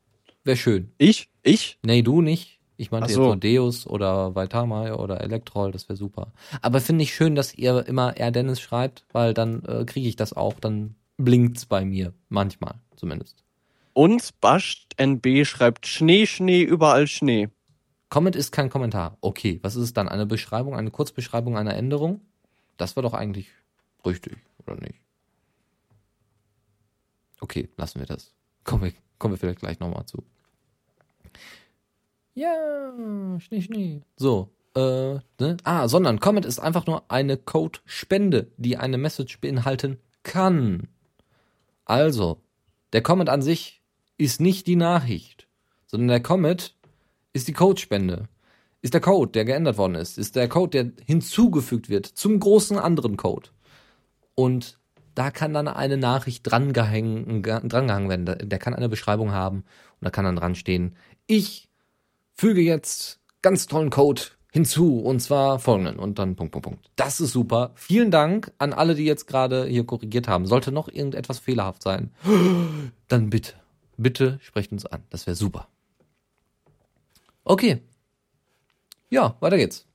[0.45, 0.93] Wäre schön.
[0.99, 2.61] Ich ich Nee, du nicht.
[2.83, 3.25] Ich meinte Ach jetzt so.
[3.25, 6.33] nur Deus oder Vaitamai oder Elektrol, das wäre super.
[6.61, 10.17] Aber finde ich schön, dass ihr immer er Dennis schreibt, weil dann äh, kriege ich
[10.17, 12.13] das auch, dann blinkt's bei mir.
[12.29, 13.45] Manchmal zumindest.
[13.93, 17.49] und Bascht NB schreibt Schnee Schnee überall Schnee.
[18.09, 19.17] Comment ist kein Kommentar.
[19.21, 20.09] Okay, was ist es dann?
[20.09, 22.21] Eine Beschreibung, eine Kurzbeschreibung einer Änderung?
[22.77, 23.49] Das war doch eigentlich
[24.05, 25.03] richtig, oder nicht?
[27.43, 28.33] okay, lassen wir das.
[28.65, 30.25] Kommen wir, kommen wir vielleicht gleich nochmal zu.
[32.35, 32.93] Ja,
[33.39, 34.01] Schnee, Schnee.
[34.17, 35.57] So, äh, ne?
[35.65, 40.89] Ah, sondern Comment ist einfach nur eine Code-Spende, die eine Message beinhalten kann.
[41.85, 42.41] Also,
[42.93, 43.83] der Comment an sich
[44.17, 45.47] ist nicht die Nachricht,
[45.87, 46.75] sondern der Comment
[47.33, 48.29] ist die Codespende.
[48.81, 52.79] Ist der Code, der geändert worden ist, ist der Code, der hinzugefügt wird zum großen
[52.79, 53.51] anderen Code.
[54.35, 54.79] Und
[55.15, 58.49] da kann dann eine Nachricht drangehangen, drangehangen werden.
[58.49, 61.69] Der kann eine Beschreibung haben und da kann dann dran stehen, ich
[62.35, 64.23] füge jetzt ganz tollen Code
[64.53, 66.91] hinzu und zwar folgenden und dann Punkt, Punkt, Punkt.
[66.97, 67.73] Das ist super.
[67.75, 70.47] Vielen Dank an alle, die jetzt gerade hier korrigiert haben.
[70.47, 72.11] Sollte noch irgendetwas fehlerhaft sein,
[73.09, 73.55] dann bitte,
[73.97, 75.03] bitte sprecht uns an.
[75.11, 75.69] Das wäre super.
[77.45, 77.81] Okay.
[79.11, 79.87] Ja, weiter geht's.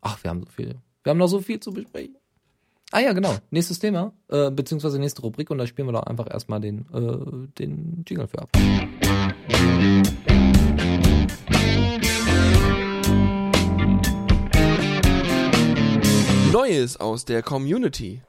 [0.00, 0.76] Ach, wir haben so viel.
[1.02, 2.16] Wir haben noch so viel zu besprechen.
[2.92, 3.36] Ah ja, genau.
[3.50, 7.48] Nächstes Thema, äh, beziehungsweise nächste Rubrik und da spielen wir doch einfach erstmal den, äh,
[7.58, 8.50] den Jingle für ab.
[16.52, 18.22] Neues aus der Community.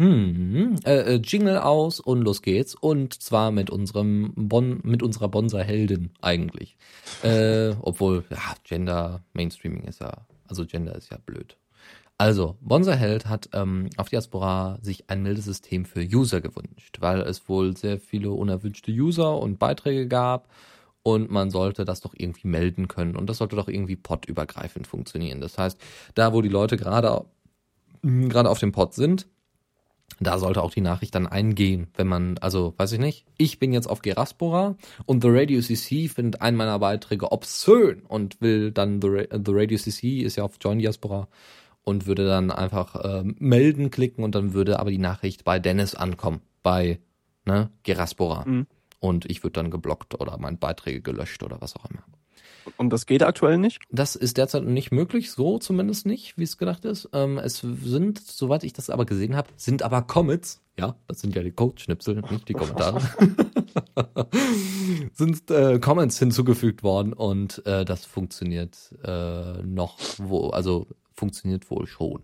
[0.00, 2.74] Hm, äh, Jingle aus und los geht's.
[2.74, 6.76] Und zwar mit unserem bon, mit unserer Bonser-Heldin eigentlich.
[7.22, 11.58] Äh, obwohl, ja, Gender, Mainstreaming ist ja, also Gender ist ja blöd.
[12.20, 17.48] Also, Bonser Held hat ähm, auf Diaspora sich ein Meldesystem für User gewünscht, weil es
[17.48, 20.46] wohl sehr viele unerwünschte User und Beiträge gab
[21.02, 25.40] und man sollte das doch irgendwie melden können und das sollte doch irgendwie podübergreifend funktionieren.
[25.40, 25.78] Das heißt,
[26.14, 27.24] da wo die Leute gerade
[28.02, 29.26] gerade auf dem Pod sind,
[30.18, 33.72] da sollte auch die Nachricht dann eingehen, wenn man, also weiß ich nicht, ich bin
[33.72, 39.00] jetzt auf Geraspora und The Radio CC findet einen meiner Beiträge obszön und will dann
[39.00, 41.26] The, The Radio CC ist ja auf Join Diaspora
[41.84, 45.94] und würde dann einfach äh, melden klicken und dann würde aber die Nachricht bei Dennis
[45.94, 47.00] ankommen, bei
[47.44, 48.44] ne, Geraspora.
[48.46, 48.66] Mhm.
[48.98, 52.04] Und ich würde dann geblockt oder meine Beiträge gelöscht oder was auch immer.
[52.76, 53.80] Und das geht aktuell nicht?
[53.90, 57.08] Das ist derzeit nicht möglich, so zumindest nicht, wie es gedacht ist.
[57.12, 61.34] Ähm, es sind, soweit ich das aber gesehen habe, sind aber Commits, ja, das sind
[61.34, 63.00] ja die Code-Schnipsel, nicht die Kommentare,
[65.12, 71.86] sind äh, Comments hinzugefügt worden und äh, das funktioniert äh, noch, wo, also funktioniert wohl
[71.86, 72.22] schon.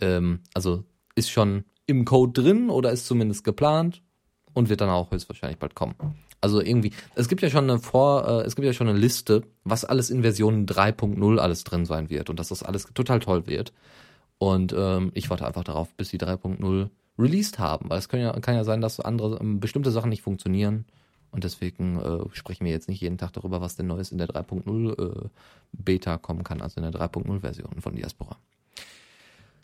[0.00, 0.84] Ähm, also
[1.14, 4.02] ist schon im Code drin oder ist zumindest geplant
[4.54, 5.94] und wird dann auch höchstwahrscheinlich bald kommen.
[6.40, 9.42] Also irgendwie, es gibt ja schon eine Vor, äh, es gibt ja schon eine Liste,
[9.64, 13.46] was alles in Version 3.0 alles drin sein wird und dass das alles total toll
[13.46, 13.72] wird.
[14.38, 18.32] Und ähm, ich warte einfach darauf, bis die 3.0 released haben, weil es kann ja,
[18.38, 20.84] kann ja sein, dass andere ähm, bestimmte Sachen nicht funktionieren.
[21.30, 24.28] Und deswegen äh, sprechen wir jetzt nicht jeden Tag darüber, was denn Neues in der
[24.28, 25.28] 3.0 äh,
[25.72, 28.38] Beta kommen kann, also in der 3.0 Version von Diaspora.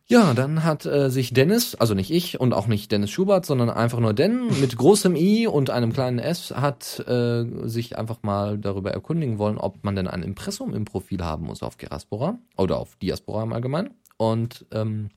[0.07, 3.71] Ja, dann hat äh, sich Dennis, also nicht ich und auch nicht Dennis Schubert, sondern
[3.71, 8.59] einfach nur Den mit großem I und einem kleinen S hat äh, sich einfach mal
[8.59, 12.79] darüber erkundigen wollen, ob man denn ein Impressum im Profil haben muss auf Geraspora oder
[12.79, 13.95] auf Diaspora im Allgemeinen.
[14.19, 15.09] Und ähm,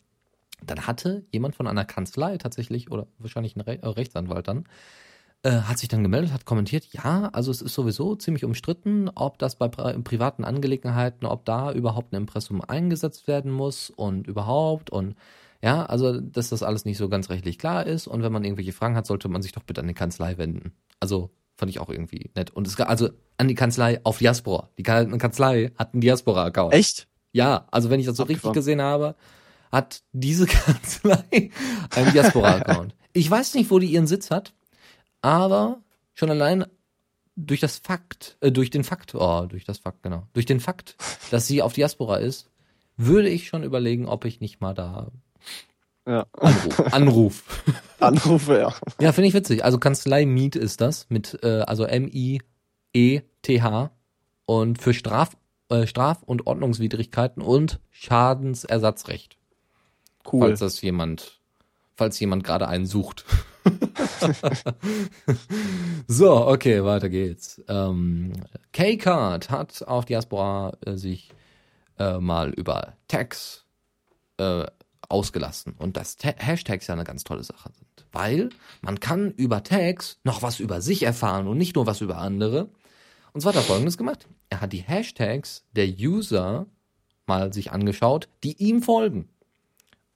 [0.66, 4.64] dann hatte jemand von einer Kanzlei tatsächlich, oder wahrscheinlich ein Re äh, Rechtsanwalt dann,
[5.48, 9.40] äh, hat sich dann gemeldet, hat kommentiert, ja, also es ist sowieso ziemlich umstritten, ob
[9.40, 14.90] das bei pri privaten Angelegenheiten, ob da überhaupt ein Impressum eingesetzt werden muss und überhaupt
[14.90, 15.16] und
[15.62, 18.74] ja, also dass das alles nicht so ganz rechtlich klar ist und wenn man irgendwelche
[18.74, 20.74] Fragen hat, sollte man sich doch bitte an die Kanzlei wenden.
[21.00, 22.52] Also fand ich auch irgendwie nett.
[22.52, 24.70] Und es gab also an die Kanzlei auf Diaspora.
[24.78, 26.74] Die Kanzlei hat einen Diaspora-Account.
[26.74, 27.08] Echt?
[27.32, 28.52] Ja, also wenn ich das so Abgefahren.
[28.52, 29.16] richtig gesehen habe,
[29.72, 31.52] hat diese Kanzlei
[31.96, 32.96] einen Diaspora-Account.
[33.14, 34.54] Ich weiß nicht, wo die ihren Sitz hat.
[35.22, 35.82] Aber
[36.14, 36.66] schon allein
[37.36, 40.96] durch das Fakt, äh, durch den Fakt, oh, durch das Fakt, genau, durch den Fakt,
[41.32, 42.50] dass sie auf Diaspora ist,
[42.98, 45.12] würde ich schon überlegen, ob ich nicht mal da
[46.08, 46.26] ja.
[46.40, 46.80] Anruf.
[46.92, 47.64] Anruf.
[48.00, 48.74] Anrufe, ja.
[49.02, 49.66] Ja, finde ich witzig.
[49.66, 52.42] Also Kanzlei Miet ist das mit äh, also M I
[52.94, 53.92] E T H
[54.46, 55.36] und für Straf
[55.70, 59.38] äh, Straf- und Ordnungswidrigkeiten und Schadensersatzrecht.
[60.32, 60.42] Cool.
[60.42, 61.42] Falls das jemand
[61.98, 63.26] falls jemand gerade einen sucht.
[66.08, 67.62] so, okay, weiter geht's.
[67.68, 68.34] Ähm,
[68.74, 71.30] K-Card hat auf Diaspora äh, sich
[72.00, 73.66] äh, mal über Tags
[74.38, 74.66] äh,
[75.10, 78.50] ausgelassen und dass Ta Hashtags ja eine ganz tolle Sache sind, weil
[78.82, 82.70] man kann über Tags noch was über sich erfahren und nicht nur was über andere.
[83.34, 84.28] Und zwar hat er folgendes gemacht.
[84.50, 86.66] Er hat die Hashtags der User
[87.26, 89.30] mal sich angeschaut, die ihm folgen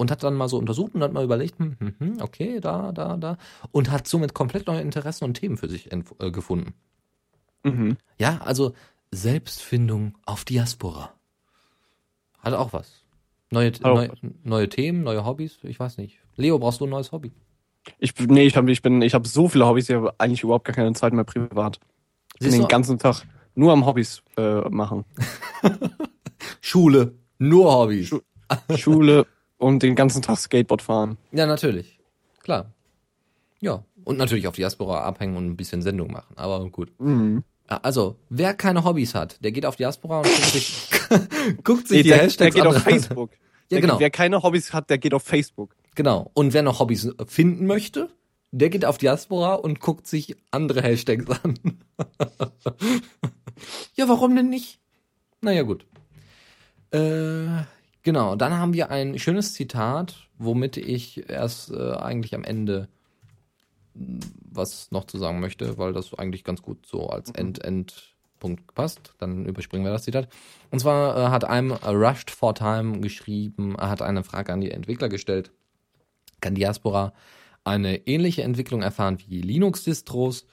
[0.01, 2.91] und hat dann mal so untersucht und hat mal überlegt, hm, hm, hm, okay, da,
[2.91, 3.37] da, da
[3.71, 6.73] und hat somit komplett neue Interessen und Themen für sich äh, gefunden.
[7.63, 7.97] Mhm.
[8.17, 8.73] Ja, also
[9.11, 11.13] Selbstfindung auf Diaspora.
[12.39, 13.03] Hat auch was.
[13.51, 14.11] Neue, neue,
[14.43, 16.19] neue Themen, neue Hobbys, ich weiß nicht.
[16.35, 17.31] Leo, brauchst du ein neues Hobby?
[17.99, 20.65] Ich, nee, ich habe ich bin, ich hab so viele Hobbys, ich habe eigentlich überhaupt
[20.65, 21.79] gar keine Zeit mehr privat.
[22.35, 23.23] Ich bin den ganzen Tag
[23.53, 25.05] nur am Hobbys äh, machen.
[26.61, 28.07] Schule, nur Hobbys.
[28.07, 28.21] Schu-
[28.77, 29.27] Schule
[29.61, 31.17] und den ganzen Tag Skateboard fahren.
[31.31, 31.99] Ja, natürlich.
[32.41, 32.73] Klar.
[33.59, 33.83] Ja.
[34.03, 36.33] Und natürlich auf Diaspora abhängen und ein bisschen Sendung machen.
[36.35, 36.91] Aber gut.
[36.99, 37.43] Mhm.
[37.67, 40.89] Also, wer keine Hobbys hat, der geht auf Diaspora und guckt sich,
[41.63, 43.31] guckt sich Nee, die der, der Hashtags geht auf Facebook.
[43.69, 43.99] Ja, Der- genau.
[44.01, 45.77] Wer keine Hobbys hat, der geht auf Facebook.
[45.95, 46.29] Genau.
[46.33, 48.09] Und wer noch Hobbys finden möchte,
[48.51, 51.53] der geht auf Diaspora und guckt sich andere Hashtags an.
[53.93, 54.81] ja, warum denn nicht?
[55.39, 55.85] Naja, gut.
[56.91, 57.63] Äh,
[58.03, 62.87] genau, dann haben wir ein schönes Zitat, womit ich erst äh, eigentlich am Ende
[63.93, 64.19] mh,
[64.51, 69.13] was noch zu sagen möchte, weil das eigentlich ganz gut so als End-End-Punkt passt.
[69.19, 70.27] Dann überspringen wir das Zitat.
[70.71, 74.71] Und zwar äh, hat einem Rushed for Time geschrieben, er hat eine Frage an die
[74.71, 75.51] Entwickler gestellt.
[76.41, 77.13] Kann Diaspora
[77.63, 80.45] eine ähnliche Entwicklung erfahren wie Linux-Distros?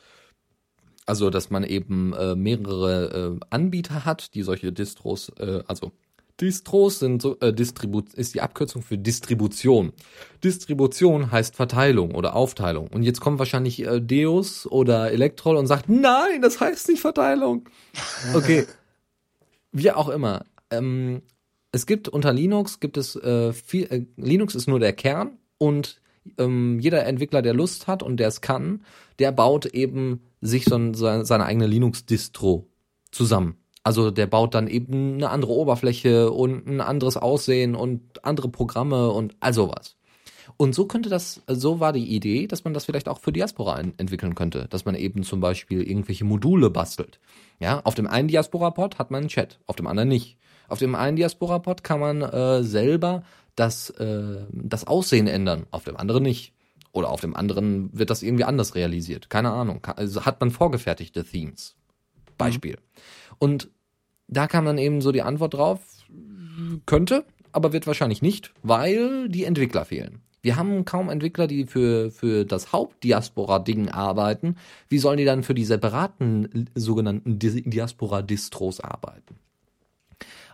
[1.07, 5.93] Also, dass man eben äh, mehrere äh, Anbieter hat, die solche Distros, äh, also
[6.41, 9.93] Distros sind so, äh, Distribu ist die Abkürzung für Distribution.
[10.45, 12.89] Distribution heißt Verteilung oder Aufteilung.
[12.89, 17.69] Und jetzt kommt wahrscheinlich äh, Deus oder Elektrol und sagt, nein, das heißt nicht Verteilung.
[18.35, 18.67] Okay.
[19.73, 20.45] Wie auch immer.
[20.71, 21.23] Ähm,
[21.73, 26.01] es gibt unter Linux gibt es äh, viel, äh, Linux ist nur der Kern und
[26.37, 28.85] ähm, jeder Entwickler, der Lust hat und der es kann,
[29.19, 32.67] der baut eben sich so ein, seine, seine eigene Linux-Distro
[33.11, 33.57] zusammen.
[33.89, 39.09] Also der baut dann eben eine andere Oberfläche und ein anderes Aussehen und andere Programme
[39.09, 39.97] und all sowas.
[40.59, 43.81] Und so könnte das, so war die Idee, dass man das vielleicht auch für Diaspora
[43.81, 47.19] en- entwickeln könnte, dass man eben zum Beispiel irgendwelche Module bastelt.
[47.61, 50.37] Ja, auf dem einen Diaspora-Pod hat man einen Chat, auf dem anderen nicht.
[50.69, 53.23] Auf dem einen Diaspora-Pod kann man äh, selber
[53.57, 56.53] das, äh, das Aussehen ändern, auf dem anderen nicht.
[56.93, 59.31] Oder auf dem anderen wird das irgendwie anders realisiert.
[59.31, 59.87] Keine Ahnung.
[59.97, 61.75] Also hat man vorgefertigte Themes.
[62.37, 62.77] Beispiel.
[63.39, 63.71] Und
[64.29, 65.81] da kam dann eben so die Antwort drauf,
[66.87, 70.21] könnte, aber wird wahrscheinlich nicht, weil die Entwickler fehlen.
[70.41, 74.57] Wir haben kaum Entwickler, die für, für das Hauptdiaspora-Ding arbeiten.
[74.89, 79.37] Wie sollen die dann für die separaten sogenannten Di- Diaspora-Distros arbeiten?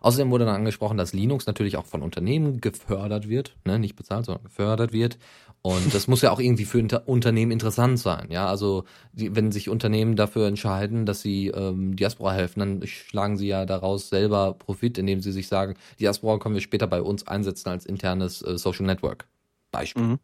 [0.01, 4.27] Außerdem wurde dann angesprochen, dass Linux natürlich auch von Unternehmen gefördert wird, ne, nicht bezahlt,
[4.27, 5.19] sondern gefördert wird.
[5.67, 8.27] Und das muss ja auch irgendwie für Unter Unternehmen interessant sein.
[8.29, 8.85] Ja, also
[9.15, 13.65] die, wenn sich Unternehmen dafür entscheiden, dass sie ähm, Diaspora helfen, dann schlagen sie ja
[13.65, 17.87] daraus selber Profit, indem sie sich sagen, Diaspora können wir später bei uns einsetzen als
[17.87, 19.27] internes äh, Social Network.
[19.71, 20.19] Beispielhaft.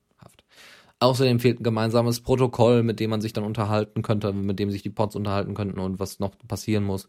[0.99, 4.83] Außerdem fehlt ein gemeinsames Protokoll, mit dem man sich dann unterhalten könnte, mit dem sich
[4.83, 7.09] die Pods unterhalten könnten und was noch passieren muss.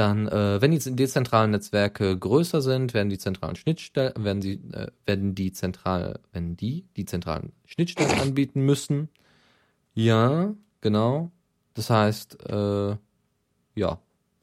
[0.00, 4.86] Dann, äh, wenn die dezentralen Netzwerke größer sind, werden die zentralen Schnittstellen, werden sie, äh,
[5.04, 9.10] werden die zentral, wenn die die zentralen Schnittstellen anbieten müssen.
[9.92, 11.32] Ja, genau.
[11.74, 12.96] Das heißt, äh,
[13.74, 13.98] ja,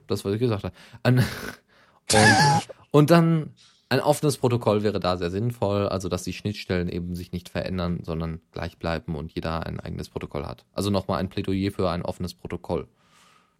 [0.06, 0.76] das was ich gesagt habe.
[1.02, 1.26] An,
[2.14, 3.50] und, und dann
[3.90, 8.02] ein offenes Protokoll wäre da sehr sinnvoll, also dass die Schnittstellen eben sich nicht verändern,
[8.04, 10.66] sondern gleich bleiben und jeder ein eigenes Protokoll hat.
[10.74, 12.88] Also nochmal ein Plädoyer für ein offenes Protokoll.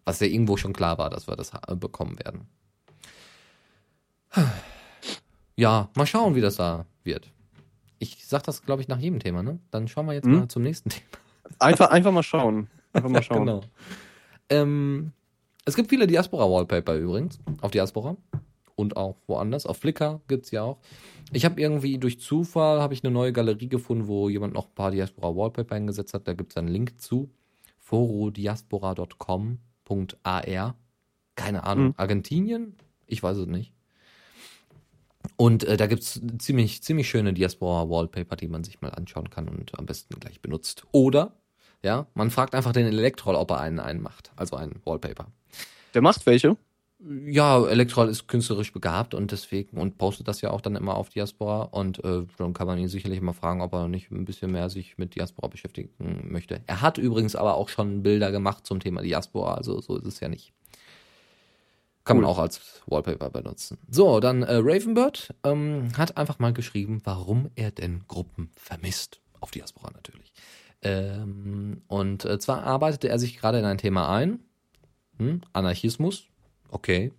[0.08, 2.46] Was ja irgendwo schon klar war, dass wir das ha- bekommen werden.
[5.56, 7.30] Ja, mal schauen, wie das da wird.
[7.98, 9.58] Ich sag das, glaube ich, nach jedem Thema, ne?
[9.70, 10.38] Dann schauen wir jetzt Hm?
[10.38, 11.04] mal zum nächsten Thema.
[11.58, 12.68] Einfach, einfach mal schauen.
[12.92, 13.40] Einfach mal schauen.
[13.40, 13.60] Genau.
[14.50, 15.12] Ähm,
[15.64, 18.16] es gibt viele Diaspora-Wallpaper übrigens auf Diaspora
[18.76, 19.66] und auch woanders.
[19.66, 20.78] Auf Flickr gibt's ja auch.
[21.32, 24.74] Ich habe irgendwie durch Zufall habe ich eine neue Galerie gefunden, wo jemand noch ein
[24.74, 26.26] paar Diaspora-Wallpaper eingesetzt hat.
[26.28, 27.28] Da gibt's einen Link zu.
[29.88, 30.74] forodiaspora.com.ar
[31.36, 31.86] Keine Ahnung.
[31.86, 31.94] Mhm.
[31.96, 32.76] Argentinien?
[33.06, 33.72] Ich weiß es nicht.
[35.36, 39.78] Und äh, da gibt's ziemlich, ziemlich schöne Diaspora-Wallpaper, die man sich mal anschauen kann und
[39.78, 40.84] am besten gleich benutzt.
[40.92, 41.32] Oder,
[41.82, 45.26] ja, man fragt einfach den Elektrol, ob er einen einmacht, also ein Wallpaper.
[45.94, 46.56] Der macht welche.
[47.00, 51.10] Ja, Elektrol ist künstlerisch begabt und deswegen und postet das ja auch dann immer auf
[51.10, 54.50] Diaspora und äh, dann kann man ihn sicherlich mal fragen, ob er nicht ein bisschen
[54.50, 55.90] mehr sich mit Diaspora beschäftigen
[56.28, 56.60] möchte.
[56.66, 60.18] Er hat übrigens aber auch schon Bilder gemacht zum Thema Diaspora, also so ist es
[60.18, 60.52] ja nicht.
[62.02, 62.32] Kann man Cool.
[62.32, 63.78] auch als Wallpaper benutzen.
[63.88, 69.20] So, dann äh, Ravenbird ähm, hat einfach mal geschrieben, warum er denn Gruppen vermisst.
[69.40, 70.32] Auf Diaspora natürlich.
[70.82, 74.40] Ähm, und äh, zwar arbeitete er sich gerade in ein Thema ein.
[75.18, 75.42] Hm?
[75.52, 76.28] Anarchismus.
[76.70, 77.12] Okay.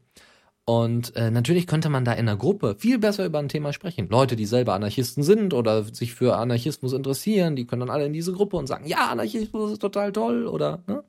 [0.65, 4.07] Und äh, natürlich könnte man da in einer Gruppe viel besser über ein Thema sprechen.
[4.07, 8.13] Leute, die selber Anarchisten sind oder sich für Anarchismus interessieren, die können dann alle in
[8.13, 11.03] diese Gruppe und sagen, ja, Anarchismus ist total toll oder ne?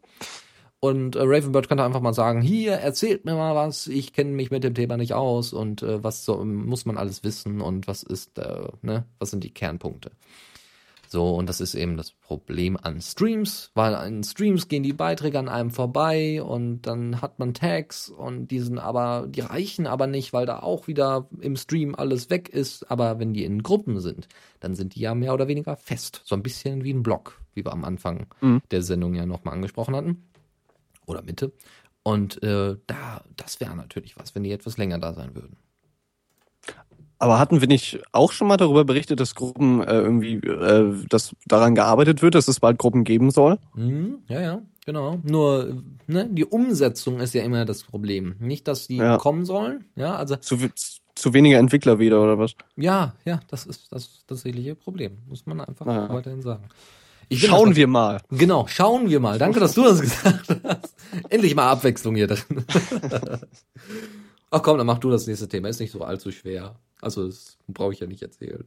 [0.81, 4.51] Und äh, Ravenbird könnte einfach mal sagen, hier, erzählt mir mal was, ich kenne mich
[4.51, 8.03] mit dem Thema nicht aus und äh, was so, muss man alles wissen und was
[8.03, 10.11] ist, äh, ne, was sind die Kernpunkte.
[11.13, 15.41] So, und das ist eben das Problem an Streams, weil an Streams gehen die Beiträge
[15.41, 20.07] an einem vorbei und dann hat man Tags und die sind aber, die reichen aber
[20.07, 22.89] nicht, weil da auch wieder im Stream alles weg ist.
[22.93, 24.29] Aber wenn die in Gruppen sind,
[24.61, 26.23] dann sind die ja mehr oder weniger fest.
[26.25, 28.63] So ein bisschen wie ein Blog, wie wir am Anfang Mhm.
[28.71, 30.29] der Sendung ja nochmal angesprochen hatten.
[31.07, 31.51] Oder Mitte.
[32.05, 35.57] Und äh, da, das wäre natürlich was, wenn die etwas länger da sein würden.
[37.21, 41.37] Aber hatten wir nicht auch schon mal darüber berichtet, dass Gruppen äh, irgendwie, äh, dass
[41.47, 43.59] daran gearbeitet wird, dass es bald Gruppen geben soll?
[43.75, 45.19] Mhm, ja, ja, genau.
[45.23, 48.37] Nur, ne, die Umsetzung ist ja immer das Problem.
[48.41, 49.19] Nicht, dass die Ja.
[49.19, 50.57] kommen sollen, ja, also, Zu,
[51.15, 52.55] zu weniger Entwickler wieder oder was?
[52.77, 56.09] ja, ja, das ist das tatsächliche Problem, muss man einfach Ja.
[56.09, 56.65] weiterhin sagen.
[57.29, 58.21] Ich Schauen einfach- wir mal.
[58.31, 59.39] Genau, schauen wir mal.
[59.39, 60.95] Danke, dass du das gesagt hast.
[61.29, 62.65] Endlich mal Abwechslung hier drin.
[64.51, 65.69] Ach komm, dann mach du das nächste Thema.
[65.69, 66.77] Ist nicht so allzu schwer.
[67.01, 68.65] Also, das brauche ich ja nicht erzählen.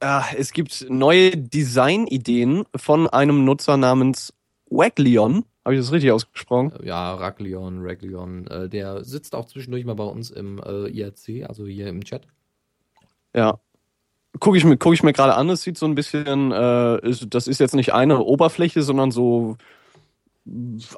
[0.00, 4.32] Ah, es gibt neue Designideen von einem Nutzer namens
[4.70, 5.44] Waglion.
[5.64, 6.72] Habe ich das richtig ausgesprochen?
[6.82, 11.66] Ja, Raklion, Raklion, äh, der sitzt auch zwischendurch mal bei uns im äh, IRC, also
[11.66, 12.26] hier im Chat.
[13.34, 13.60] Ja.
[14.38, 17.46] Gucke ich mir, guck ich mir gerade an, es sieht so ein bisschen, äh, das
[17.46, 19.56] ist jetzt nicht eine Oberfläche, sondern so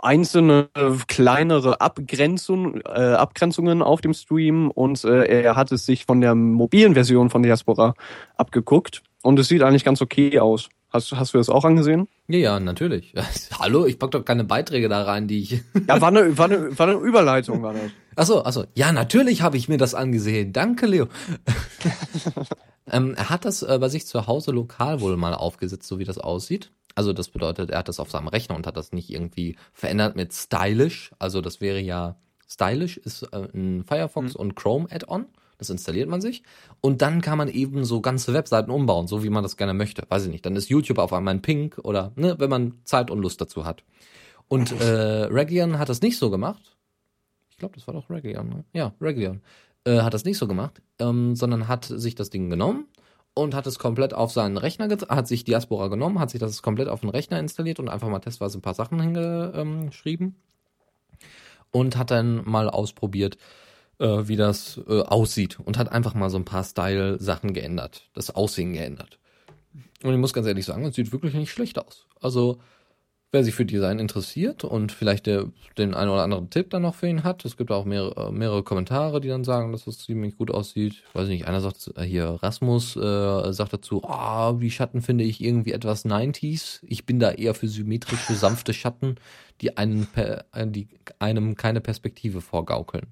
[0.00, 6.04] einzelne äh, kleinere Abgrenzung, äh, Abgrenzungen auf dem Stream und äh, er hat es sich
[6.04, 7.94] von der mobilen Version von Diaspora
[8.36, 10.68] abgeguckt und es sieht eigentlich ganz okay aus.
[10.92, 12.06] Hast, hast du das auch angesehen?
[12.28, 13.14] Ja, ja, natürlich.
[13.58, 15.62] Hallo, ich pack doch keine Beiträge da rein, die ich.
[15.88, 17.90] Ja, war eine, war eine, war eine Überleitung, war das.
[18.14, 18.64] Achso, achso.
[18.74, 20.52] Ja, natürlich habe ich mir das angesehen.
[20.52, 21.06] Danke, Leo.
[22.90, 26.04] ähm, er hat das äh, bei sich zu Hause lokal wohl mal aufgesetzt, so wie
[26.04, 26.72] das aussieht.
[26.94, 30.16] Also das bedeutet, er hat das auf seinem Rechner und hat das nicht irgendwie verändert
[30.16, 31.12] mit stylish.
[31.18, 32.16] Also das wäre ja
[32.48, 35.26] stylish ist äh, ein Firefox und Chrome Add-on.
[35.58, 36.42] Das installiert man sich
[36.80, 40.02] und dann kann man eben so ganze Webseiten umbauen, so wie man das gerne möchte.
[40.08, 40.44] Weiß ich nicht.
[40.44, 43.64] Dann ist YouTube auf einmal ein Pink oder ne, wenn man Zeit und Lust dazu
[43.64, 43.84] hat.
[44.48, 46.76] Und äh, Regian hat das nicht so gemacht.
[47.48, 48.48] Ich glaube, das war doch Regian.
[48.48, 48.64] Ne?
[48.72, 49.40] Ja, Regian
[49.84, 52.86] äh, hat das nicht so gemacht, ähm, sondern hat sich das Ding genommen
[53.34, 56.88] und hat es komplett auf seinen Rechner, hat sich Diaspora genommen, hat sich das komplett
[56.88, 60.36] auf den Rechner installiert und einfach mal testweise ein paar Sachen hingeschrieben
[61.70, 63.38] und hat dann mal ausprobiert,
[63.98, 68.34] äh, wie das äh, aussieht und hat einfach mal so ein paar Style-Sachen geändert, das
[68.34, 69.18] Aussehen geändert.
[70.02, 72.06] Und ich muss ganz ehrlich sagen, es sieht wirklich nicht schlecht aus.
[72.20, 72.58] Also
[73.32, 75.46] wer sich für Design interessiert und vielleicht der,
[75.78, 77.44] den einen oder anderen Tipp dann noch für ihn hat.
[77.46, 81.02] Es gibt auch mehrere, mehrere Kommentare, die dann sagen, dass es ziemlich gut aussieht.
[81.14, 85.42] Weiß nicht, einer sagt äh, hier, Rasmus äh, sagt dazu, ah, die Schatten finde ich
[85.42, 86.80] irgendwie etwas 90s.
[86.82, 89.16] Ich bin da eher für symmetrische, sanfte Schatten,
[89.62, 90.88] die einen per, äh, die
[91.18, 93.06] einem keine Perspektive vorgaukeln.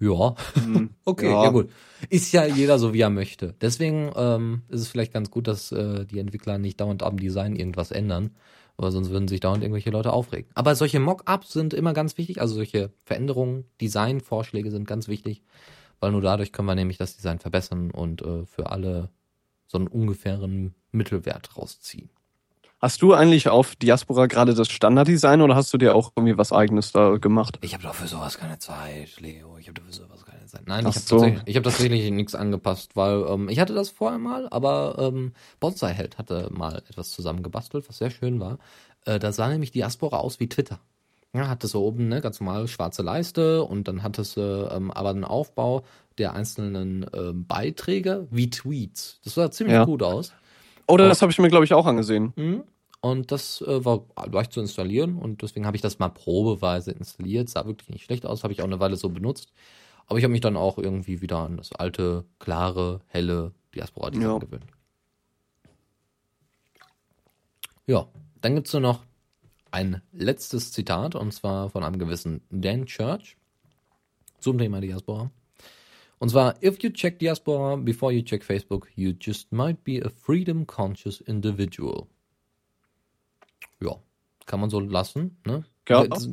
[0.00, 0.34] Ja,
[1.04, 1.44] okay, ja.
[1.44, 1.50] Ja.
[1.50, 1.70] gut.
[2.08, 3.54] Ist ja jeder so, wie er möchte.
[3.60, 7.54] Deswegen ähm, ist es vielleicht ganz gut, dass äh, die Entwickler nicht dauernd am Design
[7.54, 8.30] irgendwas ändern,
[8.76, 10.50] weil sonst würden sich dauernd irgendwelche Leute aufregen.
[10.54, 15.42] Aber solche Mock-ups sind immer ganz wichtig, also solche Veränderungen, Designvorschläge sind ganz wichtig,
[16.00, 19.10] weil nur dadurch können wir nämlich das Design verbessern und äh, für alle
[19.66, 22.10] so einen ungefähren Mittelwert rausziehen.
[22.84, 26.52] Hast du eigentlich auf Diaspora gerade das Standarddesign oder hast du dir auch irgendwie was
[26.52, 27.56] eigenes da gemacht?
[27.60, 29.56] Ich habe doch für sowas keine Zeit, Leo.
[29.56, 30.62] Ich habe doch für sowas keine Zeit.
[30.66, 31.16] Nein, Ach ich habe so.
[31.20, 35.32] tatsächlich, ich hab tatsächlich nichts angepasst, weil ähm, ich hatte das vorher mal, aber ähm,
[35.60, 38.58] Bonsai Held hatte mal etwas zusammengebastelt, was sehr schön war.
[39.04, 40.80] Äh, da sah nämlich Diaspora aus wie Twitter.
[41.34, 44.90] Ja, hatte so oben ne, ganz normal schwarze Leiste und dann hatte es äh, ähm,
[44.90, 45.84] aber einen Aufbau
[46.18, 49.20] der einzelnen ähm, Beiträge wie Tweets.
[49.22, 49.84] Das sah ziemlich Ja.
[49.84, 50.32] gut aus.
[50.88, 52.32] Oder das habe ich mir, glaube ich, auch angesehen.
[52.34, 52.64] Mhm.
[53.02, 57.48] Und das äh, war leicht zu installieren und deswegen habe ich das mal probeweise installiert.
[57.48, 59.52] Sah wirklich nicht schlecht aus, habe ich auch eine Weile so benutzt.
[60.06, 64.38] Aber ich habe mich dann auch irgendwie wieder an das alte, klare, helle Diaspora-Design Ja.
[64.38, 64.66] gewöhnt.
[67.86, 68.06] Ja,
[68.40, 69.04] dann gibt's nur noch
[69.72, 73.36] ein letztes Zitat und zwar von einem gewissen Dan Church
[74.38, 75.32] zum Thema Diaspora.
[76.20, 80.08] Und zwar, if you check Diaspora before you check Facebook, you just might be a
[80.08, 82.06] freedom conscious individual.
[83.82, 83.96] Ja,
[84.46, 85.64] kann man so lassen, ne?
[85.88, 86.06] Ja.
[86.06, 86.28] Das,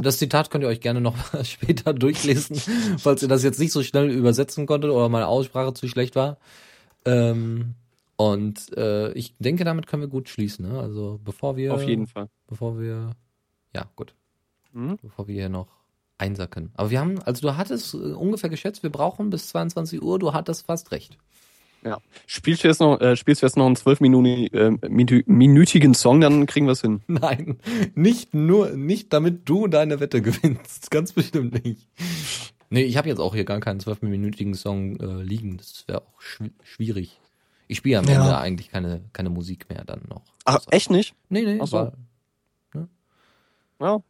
[0.00, 1.14] das, Zitat könnt ihr euch gerne noch
[1.44, 2.56] später durchlesen,
[2.98, 6.38] falls ihr das jetzt nicht so schnell übersetzen konntet oder meine Aussprache zu schlecht war.
[7.04, 7.74] Ähm,
[8.16, 10.66] und äh, ich denke, damit können wir gut schließen.
[10.68, 10.80] Ne?
[10.80, 12.28] Also bevor wir, Auf jeden Fall.
[12.46, 13.10] bevor wir,
[13.74, 14.14] ja gut,
[14.72, 14.98] Mhm.
[15.02, 15.68] bevor wir hier noch
[16.18, 16.70] einsacken.
[16.74, 20.18] Aber wir haben, also du hattest äh, ungefähr geschätzt, wir brauchen bis 22 Uhr.
[20.18, 21.18] Du hattest fast recht.
[21.84, 21.98] Ja.
[22.26, 26.66] Spielst du jetzt noch, äh, spielst du jetzt noch einen zwölfminütigen äh, Song, dann kriegen
[26.66, 27.02] wir es hin.
[27.06, 27.58] Nein,
[27.94, 30.90] nicht nur, nicht damit du deine Wette gewinnst.
[30.90, 31.88] Ganz bestimmt nicht.
[32.70, 35.58] Nee, ich habe jetzt auch hier gar keinen zwölfminütigen Song äh, liegen.
[35.58, 37.20] Das wäre auch schw schwierig.
[37.68, 38.20] Ich spiele am Ja.
[38.22, 40.22] Ende eigentlich keine, keine Musik mehr dann noch.
[40.44, 41.14] Ach, Also- echt nicht?
[41.28, 41.76] Nee, nee, Ach so.
[41.76, 41.92] war,
[43.80, 44.00] Ja.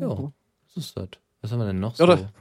[0.00, 0.32] ja,
[0.74, 1.08] das ist das.
[1.40, 2.12] Was haben wir denn noch Ja, so?
[2.12, 2.32] oder-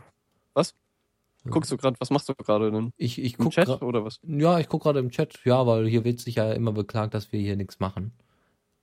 [1.51, 2.91] Guckst du gerade, was machst du gerade denn?
[2.97, 4.19] Ich, ich Im guck Chat gra- oder was?
[4.23, 5.39] Ja, ich guck gerade im Chat.
[5.45, 8.11] Ja, weil hier wird sich ja immer beklagt, dass wir hier nichts machen.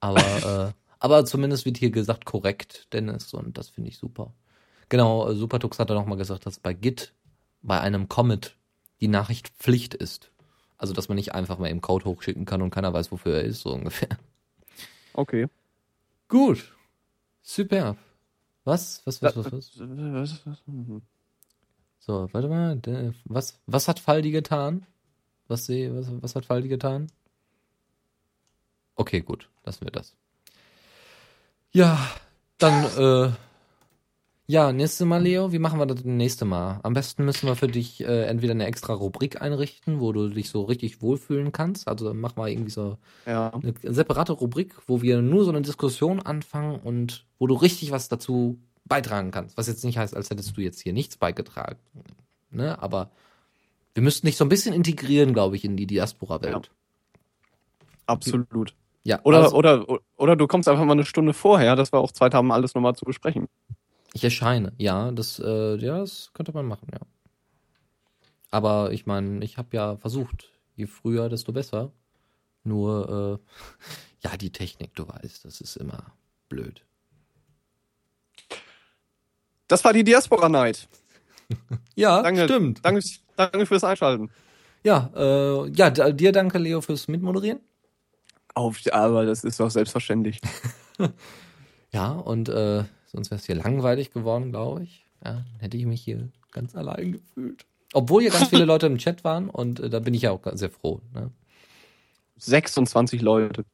[0.00, 4.32] Aber, äh, aber zumindest wird hier gesagt korrekt, Dennis, und das finde ich super.
[4.88, 7.14] Genau, äh, Supertux hat da nochmal gesagt, dass bei Git,
[7.62, 8.56] bei einem Commit,
[9.00, 10.30] die Nachricht Pflicht ist.
[10.78, 13.42] Also, dass man nicht einfach mal im Code hochschicken kann und keiner weiß, wofür er
[13.42, 14.08] ist, so ungefähr.
[15.14, 15.46] Okay.
[16.28, 16.72] Gut.
[17.42, 17.96] Super.
[18.64, 19.02] Was?
[19.04, 19.78] Was, was, was, was?
[19.78, 20.62] Was- was-
[22.04, 22.80] So, warte mal.
[23.26, 24.84] Was, was hat Faldi getan?
[25.46, 27.06] Was, sie, was, was hat Faldi getan?
[28.96, 29.48] Okay, gut.
[29.64, 30.16] Lassen wir das.
[31.70, 31.96] Ja,
[32.58, 33.30] dann, äh,
[34.48, 35.52] ja, nächstes Mal, Leo.
[35.52, 36.80] Wie machen wir das nächste Mal?
[36.82, 40.50] Am besten müssen wir für dich äh, entweder eine extra Rubrik einrichten, wo du dich
[40.50, 41.86] so richtig wohlfühlen kannst.
[41.86, 43.52] Also mach mal irgendwie so Ja.
[43.54, 48.08] eine separate Rubrik, wo wir nur so eine Diskussion anfangen und wo du richtig was
[48.08, 49.56] dazu beitragen kannst.
[49.56, 51.78] Was jetzt nicht heißt, als hättest du jetzt hier nichts beigetragen.
[52.50, 52.80] Ne?
[52.82, 53.10] Aber
[53.94, 56.70] wir müssten dich so ein bisschen integrieren, glaube ich, in die Diaspora-Welt.
[58.06, 58.74] Absolut.
[59.04, 59.20] Ja.
[59.24, 59.86] Oder, also, oder,
[60.16, 62.94] oder du kommst einfach mal eine Stunde vorher, dass wir auch Zeit haben, alles nochmal
[62.94, 63.48] zu besprechen.
[64.12, 64.72] ich erscheine.
[64.78, 67.00] Ja, das, äh, ja, das könnte man machen, ja.
[68.50, 71.90] Aber ich meine, ich habe ja versucht, je früher, desto besser.
[72.64, 73.40] Nur,
[74.22, 76.12] äh, ja, die Technik, du weißt, das ist immer
[76.48, 76.84] blöd.
[79.72, 80.86] Das war die Diaspora Night.
[81.94, 82.44] Ja, Danke.
[82.44, 82.84] stimmt.
[82.84, 83.02] Danke,
[83.36, 84.30] danke fürs Einschalten.
[84.84, 87.60] Ja, äh, ja, dir danke, Leo, fürs Mitmoderieren.
[88.54, 90.40] Auf, aber das ist doch selbstverständlich.
[91.92, 95.04] Ja, und äh, sonst wäre es hier langweilig geworden, glaube ich.
[95.22, 97.66] Ja, hätte ich mich hier ganz allein gefühlt.
[97.92, 100.40] Obwohl hier ganz viele Leute im Chat waren und äh, da bin ich ja auch
[100.54, 101.02] sehr froh.
[101.12, 101.30] Ne?
[102.38, 103.66] 26 Leute.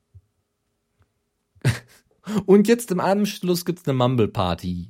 [2.45, 4.89] Und jetzt im Anschluss gibt's eine Mumble-Party.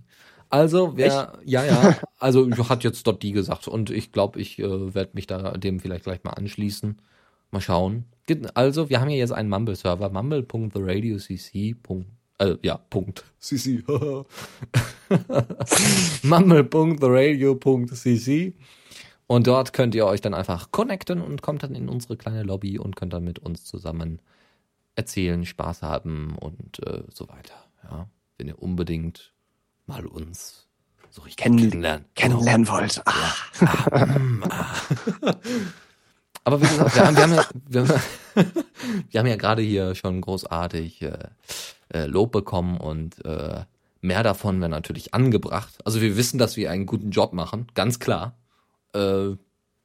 [0.50, 4.94] Also, wer, ja, ja, also hat jetzt dort die gesagt und ich glaube, ich äh,
[4.94, 7.00] werde mich da dem vielleicht gleich mal anschließen.
[7.50, 8.04] Mal schauen.
[8.54, 11.76] Also, wir haben hier jetzt einen Mumble-Server, mumble.theradiocc.
[12.38, 13.24] Äh, ja, Punkt.
[13.38, 13.82] CC.
[16.22, 18.54] mumble.theradio.cc.
[19.26, 22.78] Und dort könnt ihr euch dann einfach connecten und kommt dann in unsere kleine Lobby
[22.78, 24.20] und könnt dann mit uns zusammen
[24.94, 27.54] erzählen, Spaß haben und äh, so weiter.
[27.84, 29.32] Ja, wenn ihr unbedingt
[29.89, 30.66] mal uns
[31.10, 32.05] so richtig Kennen- kennenlernen.
[32.15, 33.02] Kennenlernen wollt.
[33.06, 33.35] Ah.
[33.90, 34.74] Ah, mm, ah.
[36.44, 38.02] Aber wie gesagt, wir haben, wir haben ja, wir haben,
[39.10, 41.19] wir haben ja gerade hier schon großartig äh,
[41.93, 43.65] äh, Lob bekommen und äh,
[44.01, 45.74] mehr davon wäre natürlich angebracht.
[45.85, 48.35] Also wir wissen, dass wir einen guten Job machen, ganz klar.
[48.94, 49.36] Äh,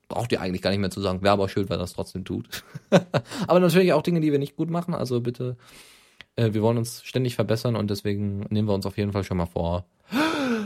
[0.08, 1.22] braucht ihr eigentlich gar nicht mehr zu sagen.
[1.22, 2.64] Wäre aber schön, wenn das trotzdem tut.
[3.48, 4.94] aber natürlich auch Dinge, die wir nicht gut machen.
[4.94, 5.58] Also bitte,
[6.36, 9.38] äh, wir wollen uns ständig verbessern und deswegen nehmen wir uns auf jeden Fall schon
[9.38, 9.86] mal vor.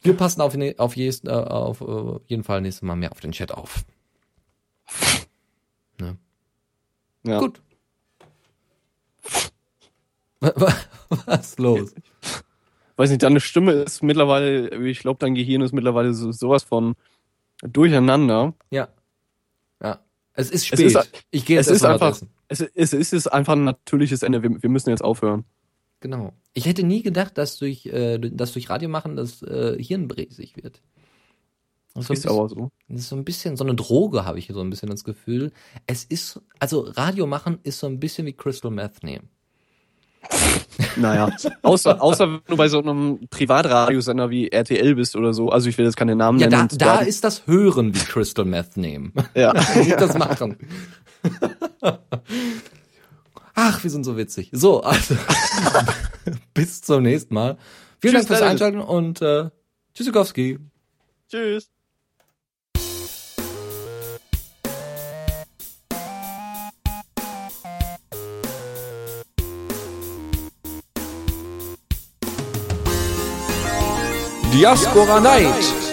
[0.00, 3.32] Wir passen auf, auf, jes, äh, auf äh, jeden Fall nächstes Mal mehr auf den
[3.32, 3.84] Chat auf.
[5.98, 6.16] Ne?
[7.26, 7.40] Ja.
[7.40, 7.60] Gut.
[10.40, 10.74] Wa- wa-
[11.26, 11.94] Was ist los?
[12.96, 16.94] Weiß nicht, deine Stimme ist mittlerweile, ich glaube, dein Gehirn ist mittlerweile so, sowas von
[17.62, 18.54] durcheinander.
[18.70, 18.88] Ja.
[19.82, 19.98] Ja.
[20.34, 20.80] Es ist Es spät.
[20.94, 22.30] ist- ich gehe jetzt es ist einfach- essen.
[22.48, 24.42] Es, es, es ist einfach ein natürliches Ende.
[24.42, 25.44] Wir, wir müssen jetzt aufhören.
[26.00, 26.32] Genau.
[26.54, 30.56] Ich hätte nie gedacht, dass durch, äh, dass durch Radio machen das äh, Hirn bräsig
[30.56, 30.80] wird.
[31.94, 32.70] Das ist, so bisschen, aber so.
[32.88, 35.52] das ist so ein bisschen so eine Droge, habe ich so ein bisschen das Gefühl.
[35.86, 39.28] Es ist, also Radio machen ist so ein bisschen wie Crystal Meth nehmen.
[40.96, 41.30] Naja.
[41.62, 45.48] außer, außer wenn du bei so einem Privatradiosender wie RTL bist oder so.
[45.50, 46.78] Also ich will jetzt keine Namen Ja, da, nennen.
[46.78, 49.12] da ist das Hören wie Crystal Meth nehmen.
[49.34, 49.52] ja.
[49.76, 50.56] Nicht das Machen.
[53.54, 54.50] Ach, wir sind so witzig.
[54.52, 55.16] So, also
[56.54, 57.58] bis zum nächsten Mal.
[58.00, 58.50] Vielen Tschüss, Dank fürs.
[58.50, 59.50] Einschalten und äh,
[59.94, 60.58] Tschüssikowski.
[61.28, 61.70] Tschüss.
[74.52, 75.87] Diaspora Night.